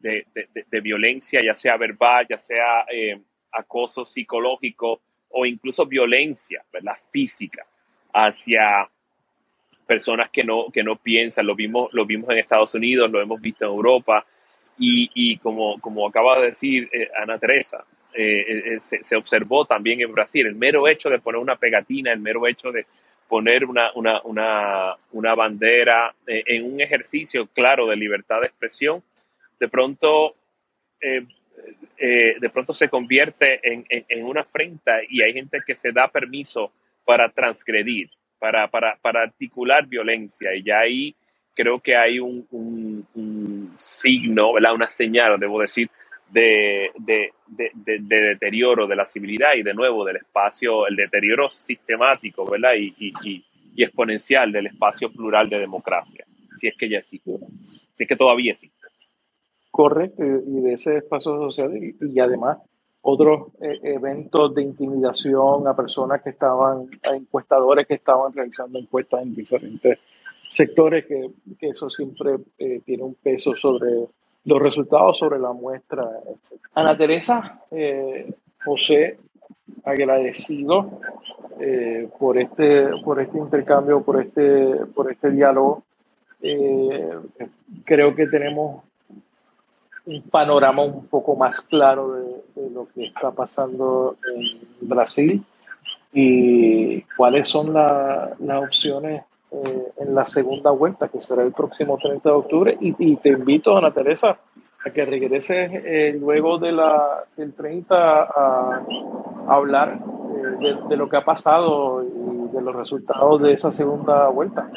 de, 0.00 0.26
de, 0.70 0.80
violencia, 0.80 1.40
ya 1.44 1.54
sea 1.54 1.76
verbal, 1.76 2.26
ya 2.28 2.38
sea 2.38 2.84
eh, 2.90 3.20
acoso 3.52 4.04
psicológico 4.04 5.00
o 5.30 5.44
incluso 5.44 5.86
violencia 5.86 6.62
¿verdad? 6.72 6.96
física 7.10 7.66
hacia 8.12 8.88
personas 9.86 10.30
que 10.30 10.44
no, 10.44 10.66
que 10.72 10.82
no 10.82 10.96
piensan. 10.96 11.46
Lo 11.46 11.54
vimos, 11.54 11.92
lo 11.92 12.04
vimos 12.06 12.30
en 12.30 12.38
Estados 12.38 12.74
Unidos, 12.74 13.10
lo 13.10 13.20
hemos 13.20 13.40
visto 13.40 13.64
en 13.64 13.70
Europa 13.70 14.24
y, 14.78 15.10
y 15.14 15.38
como, 15.38 15.80
como 15.80 16.06
acaba 16.06 16.34
de 16.40 16.48
decir 16.48 16.88
eh, 16.92 17.08
Ana 17.20 17.38
Teresa, 17.38 17.84
eh, 18.14 18.78
se, 18.80 19.04
se, 19.04 19.16
observó 19.16 19.64
también 19.64 20.00
en 20.00 20.12
Brasil. 20.12 20.46
El 20.46 20.54
mero 20.54 20.88
hecho 20.88 21.10
de 21.10 21.18
poner 21.18 21.40
una 21.40 21.56
pegatina, 21.56 22.12
el 22.12 22.20
mero 22.20 22.46
hecho 22.46 22.72
de 22.72 22.86
poner 23.28 23.64
una, 23.64 23.92
una, 23.94 24.20
una, 24.22 24.96
una 25.12 25.34
bandera 25.34 26.14
eh, 26.26 26.42
en 26.46 26.72
un 26.72 26.80
ejercicio 26.80 27.46
claro 27.46 27.86
de 27.86 27.96
libertad 27.96 28.40
de 28.40 28.48
expresión, 28.48 29.02
de 29.60 29.68
pronto, 29.68 30.34
eh, 31.00 31.24
eh, 31.98 32.36
de 32.40 32.50
pronto 32.50 32.72
se 32.72 32.88
convierte 32.88 33.60
en, 33.62 33.84
en, 33.88 34.04
en, 34.08 34.24
una 34.24 34.40
afrenta 34.40 35.00
y 35.08 35.22
hay 35.22 35.34
gente 35.34 35.60
que 35.66 35.76
se 35.76 35.92
da 35.92 36.08
permiso 36.08 36.72
para 37.04 37.28
transgredir, 37.28 38.10
para, 38.38 38.68
para, 38.68 38.96
para 38.96 39.22
articular 39.22 39.86
violencia 39.86 40.54
y 40.54 40.62
ya 40.62 40.80
ahí 40.80 41.14
creo 41.54 41.80
que 41.80 41.96
hay 41.96 42.20
un, 42.20 42.46
un, 42.50 43.06
un 43.14 43.74
signo, 43.76 44.52
¿verdad? 44.54 44.74
una 44.74 44.90
señal, 44.90 45.38
debo 45.40 45.60
decir, 45.60 45.90
de, 46.30 46.90
de, 46.98 47.32
de, 47.46 47.70
de, 47.74 48.20
deterioro 48.20 48.86
de 48.86 48.96
la 48.96 49.06
civilidad 49.06 49.54
y 49.56 49.62
de 49.62 49.74
nuevo 49.74 50.04
del 50.04 50.16
espacio, 50.16 50.86
el 50.86 50.96
deterioro 50.96 51.48
sistemático 51.50 52.44
¿verdad? 52.44 52.72
Y, 52.78 52.94
y, 52.98 53.12
y, 53.22 53.44
exponencial 53.82 54.50
del 54.50 54.66
espacio 54.66 55.08
plural 55.10 55.48
de 55.48 55.60
democracia, 55.60 56.24
si 56.56 56.66
es 56.66 56.76
que 56.76 56.88
ya 56.88 56.98
existe, 56.98 57.30
si 57.94 58.02
es 58.02 58.08
que 58.08 58.16
todavía 58.16 58.50
existe. 58.50 58.76
Correcto, 59.70 60.24
y 60.24 60.60
de 60.62 60.72
ese 60.72 60.96
espacio 60.96 61.36
social 61.36 61.72
y, 61.76 62.18
además 62.18 62.58
otros 63.00 63.52
eh, 63.62 63.78
eventos 63.84 64.52
de 64.56 64.62
intimidación 64.62 65.68
a 65.68 65.76
personas 65.76 66.20
que 66.22 66.30
estaban, 66.30 66.90
a 67.08 67.14
encuestadores 67.14 67.86
que 67.86 67.94
estaban 67.94 68.32
realizando 68.32 68.80
encuestas 68.80 69.22
en 69.22 69.36
diferentes 69.36 70.00
sectores, 70.50 71.06
que, 71.06 71.30
que 71.60 71.68
eso 71.68 71.88
siempre 71.88 72.36
eh, 72.58 72.80
tiene 72.84 73.04
un 73.04 73.14
peso 73.14 73.54
sobre 73.54 74.08
los 74.48 74.62
resultados 74.62 75.18
sobre 75.18 75.38
la 75.38 75.52
muestra. 75.52 76.04
Etc. 76.26 76.60
Ana 76.74 76.96
Teresa, 76.96 77.60
eh, 77.70 78.32
José, 78.64 79.18
agradecido 79.84 81.00
eh, 81.60 82.08
por, 82.18 82.38
este, 82.38 82.88
por 83.04 83.20
este 83.20 83.38
intercambio, 83.38 84.02
por 84.02 84.20
este, 84.20 84.86
por 84.94 85.12
este 85.12 85.30
diálogo. 85.30 85.82
Eh, 86.40 87.10
creo 87.84 88.14
que 88.14 88.26
tenemos 88.26 88.82
un 90.06 90.22
panorama 90.22 90.82
un 90.82 91.06
poco 91.06 91.36
más 91.36 91.60
claro 91.60 92.12
de, 92.12 92.62
de, 92.62 92.70
lo 92.70 92.88
que 92.94 93.04
está 93.04 93.30
pasando 93.30 94.16
en 94.34 94.88
Brasil 94.88 95.44
y 96.12 97.02
cuáles 97.16 97.48
son 97.48 97.74
la, 97.74 98.34
las 98.38 98.62
opciones 98.62 99.24
eh, 99.50 99.92
en 99.98 100.14
la 100.14 100.24
segunda 100.24 100.70
vuelta, 100.70 101.08
que 101.08 101.20
será 101.20 101.42
el 101.42 101.52
próximo 101.52 101.98
30 101.98 102.28
de 102.28 102.34
octubre. 102.34 102.76
Y, 102.80 102.94
y 102.98 103.16
te 103.16 103.30
invito, 103.30 103.76
Ana 103.76 103.92
Teresa, 103.92 104.38
a 104.84 104.90
que 104.90 105.04
regreses 105.04 105.70
eh, 105.72 106.16
luego 106.18 106.58
de 106.58 106.72
la, 106.72 107.24
del 107.36 107.54
30 107.54 107.94
a, 107.94 108.82
a 109.48 109.54
hablar 109.54 109.98
eh, 109.98 110.64
de, 110.64 110.88
de, 110.88 110.96
lo 110.96 111.08
que 111.08 111.16
ha 111.16 111.24
pasado 111.24 112.04
y 112.04 112.54
de 112.54 112.62
los 112.62 112.74
resultados 112.74 113.42
de 113.42 113.52
esa 113.52 113.72
segunda 113.72 114.28
vuelta. 114.28 114.70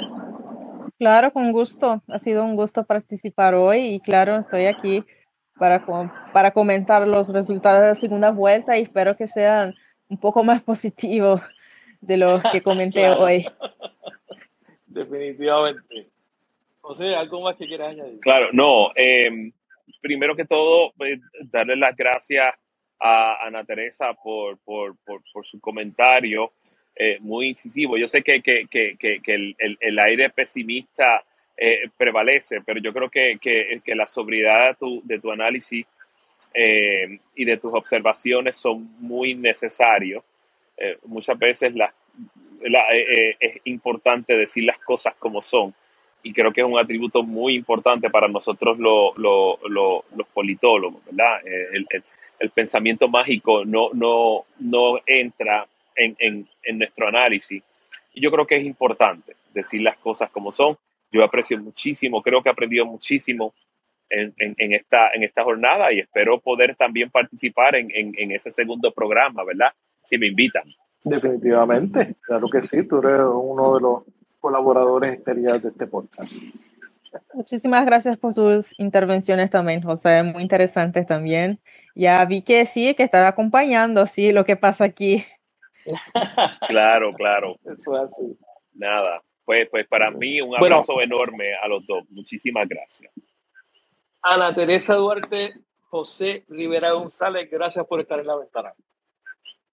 Claro, 0.98 1.32
con 1.32 1.52
gusto. 1.52 2.02
Ha 2.08 2.20
sido 2.20 2.44
un 2.44 2.56
gusto 2.56 2.84
participar 2.84 3.56
hoy 3.56 3.96
y 3.96 4.00
claro, 4.00 4.38
estoy 4.38 4.66
aquí 4.66 5.04
para, 5.58 5.86
para 6.34 6.52
comentar 6.52 7.08
los 7.08 7.30
resultados 7.30 7.82
de 7.82 7.88
la 7.90 7.96
segunda 7.96 8.32
vuelta 8.32 8.78
y 8.78 8.84
espero 8.84 9.16
que 9.16 9.28
sean 9.28 9.76
un 10.10 10.18
poco 10.18 10.44
más 10.44 10.62
positivos 10.64 11.42
de 12.02 12.18
lo 12.18 12.42
que 12.52 12.62
comenté 12.62 13.02
claro. 13.02 13.24
hoy. 13.24 13.46
Definitivamente. 14.94 16.08
José, 16.82 17.16
¿algo 17.16 17.42
más 17.42 17.56
que 17.56 17.68
quieras 17.68 17.90
añadir? 17.90 18.20
Claro, 18.20 18.50
no. 18.52 18.92
Eh, 18.96 19.52
primero 20.02 20.36
que 20.36 20.46
todo, 20.46 20.92
pues, 20.98 21.20
darle 21.52 21.76
las 21.76 21.96
gracias 21.96 22.54
a 23.00 23.46
Ana 23.46 23.64
Teresa 23.64 24.14
por, 24.14 24.58
por, 24.60 24.96
por, 25.06 25.22
por 25.32 25.46
su 25.46 25.60
comentario 25.60 26.52
eh, 26.96 27.18
muy 27.22 27.48
incisivo. 27.48 27.98
Yo 27.98 28.08
sé 28.08 28.22
que, 28.22 28.42
que, 28.42 28.68
que, 28.70 28.98
que 28.98 29.34
el, 29.34 29.56
el, 29.58 29.78
el, 29.80 30.00
aire 30.00 30.30
pesimista 30.30 31.24
eh, 31.58 31.90
prevalece, 31.98 32.62
pero 32.66 32.80
yo 32.80 32.94
creo 32.94 33.10
que, 33.10 33.40
la 33.96 34.08
sobriedad 34.08 34.70
de 34.70 34.76
tu, 34.76 35.02
de 35.04 35.20
tu 35.20 35.32
análisis 35.32 35.86
eh, 36.54 37.20
y 37.36 37.46
de 37.46 37.58
tus 37.58 37.74
observaciones 37.74 38.58
son 38.58 38.90
muy 39.00 39.36
necesarios. 39.36 40.24
muchas 41.06 41.38
veces 41.40 41.74
las 41.76 41.94
la, 42.64 42.84
eh, 42.94 43.36
es 43.40 43.62
importante 43.66 44.36
decir 44.36 44.64
las 44.64 44.80
cosas 44.80 45.16
como 45.16 45.42
son. 45.42 45.74
Y 46.24 46.34
creo 46.34 46.54
que 46.54 46.62
es 46.62 46.68
un 46.68 46.78
atributo 46.78 47.24
muy 47.24 47.56
importante 47.56 48.10
para 48.10 48.28
nosotros 48.28 48.78
lo, 48.78 49.14
lo, 49.16 49.58
lo, 49.68 50.06
los 50.16 50.28
politólogos, 50.28 51.04
¿verdad? 51.06 51.46
Eh, 51.46 51.68
el, 51.74 51.88
el, 51.90 52.04
el, 52.40 52.50
pensamiento 52.52 53.08
mágico 53.08 53.66
no, 53.66 53.90
no, 53.94 54.46
no 54.60 55.00
entra 55.06 55.68
en, 55.96 56.16
en, 56.20 56.48
en, 56.64 56.78
nuestro 56.78 57.08
análisis. 57.08 57.64
Y 58.14 58.22
yo 58.22 58.32
creo 58.32 58.46
que 58.46 58.58
es 58.58 58.66
importante 58.66 59.36
decir 59.54 59.82
las 59.82 59.98
cosas 59.98 60.30
como 60.30 60.52
son. 60.52 60.78
Yo 61.12 61.24
aprecio 61.24 61.58
muchísimo, 61.58 62.22
creo 62.22 62.42
que 62.42 62.50
he 62.50 62.52
aprendido 62.52 62.86
muchísimo 62.86 63.54
en, 64.10 64.34
en, 64.38 64.74
esta, 64.74 65.10
en 65.14 65.24
esta 65.24 65.44
jornada 65.44 65.92
y 65.92 66.00
espero 66.00 66.40
poder 66.40 66.76
también 66.76 67.10
participar 67.10 67.76
en, 67.76 67.90
en 67.94 68.32
ese 68.32 68.52
segundo 68.52 68.92
programa, 68.92 69.44
¿verdad? 69.44 69.74
Si 70.04 70.18
me 70.18 70.28
invitan. 70.28 70.64
Definitivamente, 71.04 72.16
claro 72.22 72.48
que 72.50 72.62
sí, 72.62 72.84
tú 72.84 73.00
eres 73.00 73.22
uno 73.22 73.76
de 73.76 73.82
los 73.82 74.04
colaboradores 74.40 75.18
estrellas 75.18 75.62
de 75.62 75.70
este 75.70 75.88
podcast. 75.88 76.36
Muchísimas 77.34 77.86
gracias 77.86 78.18
por 78.18 78.34
sus 78.34 78.78
intervenciones 78.80 79.50
también, 79.50 79.82
José, 79.82 80.24
muy 80.24 80.42
interesantes 80.42 81.06
también. 81.08 81.60
Ya 81.96 82.24
vi 82.26 82.42
que 82.42 82.66
sí, 82.66 82.94
que 82.96 83.04
estaba 83.04 83.28
acompañando, 83.28 84.08
sí, 84.08 84.32
lo 84.32 84.46
que 84.46 84.56
pasa 84.56 84.86
aquí. 84.86 85.26
claro, 86.68 87.12
claro. 87.14 87.58
Eso 87.66 87.98
es 87.98 88.04
así. 88.04 88.38
Nada, 88.74 89.22
pues, 89.44 89.68
pues 89.70 89.88
para 89.88 90.10
mí 90.12 90.40
un 90.42 90.56
abrazo 90.56 90.94
bueno, 90.94 91.16
enorme 91.16 91.54
a 91.62 91.68
los 91.68 91.86
dos. 91.86 92.04
Muchísimas 92.10 92.68
gracias. 92.68 93.12
Ana 94.22 94.54
Teresa 94.54 94.96
Duarte, 94.96 95.54
José 95.90 96.46
Rivera 96.48 96.92
González, 96.92 97.50
gracias 97.52 97.86
por 97.86 98.00
estar 98.00 98.20
en 98.20 98.28
la 98.28 98.38
ventana. 98.38 98.74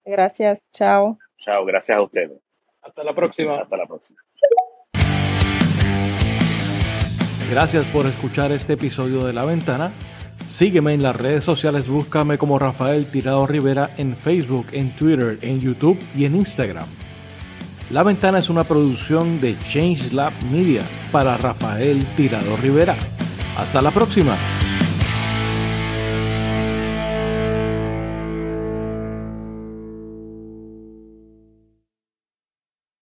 Gracias, 0.05 0.61
chao. 0.71 1.17
Chao, 1.37 1.65
gracias 1.65 1.97
a 1.97 2.01
ustedes. 2.01 2.39
Hasta 2.81 3.03
la 3.03 3.13
próxima. 3.13 3.61
Hasta 3.61 3.77
la 3.77 3.85
próxima. 3.85 4.19
Gracias 7.49 7.87
por 7.87 8.05
escuchar 8.05 8.51
este 8.51 8.73
episodio 8.73 9.25
de 9.25 9.33
La 9.33 9.43
Ventana. 9.43 9.91
Sígueme 10.45 10.93
en 10.93 11.03
las 11.03 11.15
redes 11.15 11.43
sociales, 11.43 11.87
búscame 11.87 12.37
como 12.37 12.57
Rafael 12.59 13.05
Tirado 13.09 13.45
Rivera 13.45 13.91
en 13.97 14.15
Facebook, 14.15 14.67
en 14.71 14.95
Twitter, 14.95 15.37
en 15.41 15.59
YouTube 15.59 15.99
y 16.15 16.25
en 16.25 16.35
Instagram. 16.35 16.87
La 17.91 18.03
Ventana 18.03 18.37
es 18.37 18.49
una 18.49 18.63
producción 18.63 19.41
de 19.41 19.57
Change 19.59 20.13
Lab 20.13 20.33
Media 20.51 20.81
para 21.11 21.37
Rafael 21.37 22.05
Tirado 22.15 22.55
Rivera. 22.57 22.95
Hasta 23.57 23.81
la 23.81 23.91
próxima. 23.91 24.37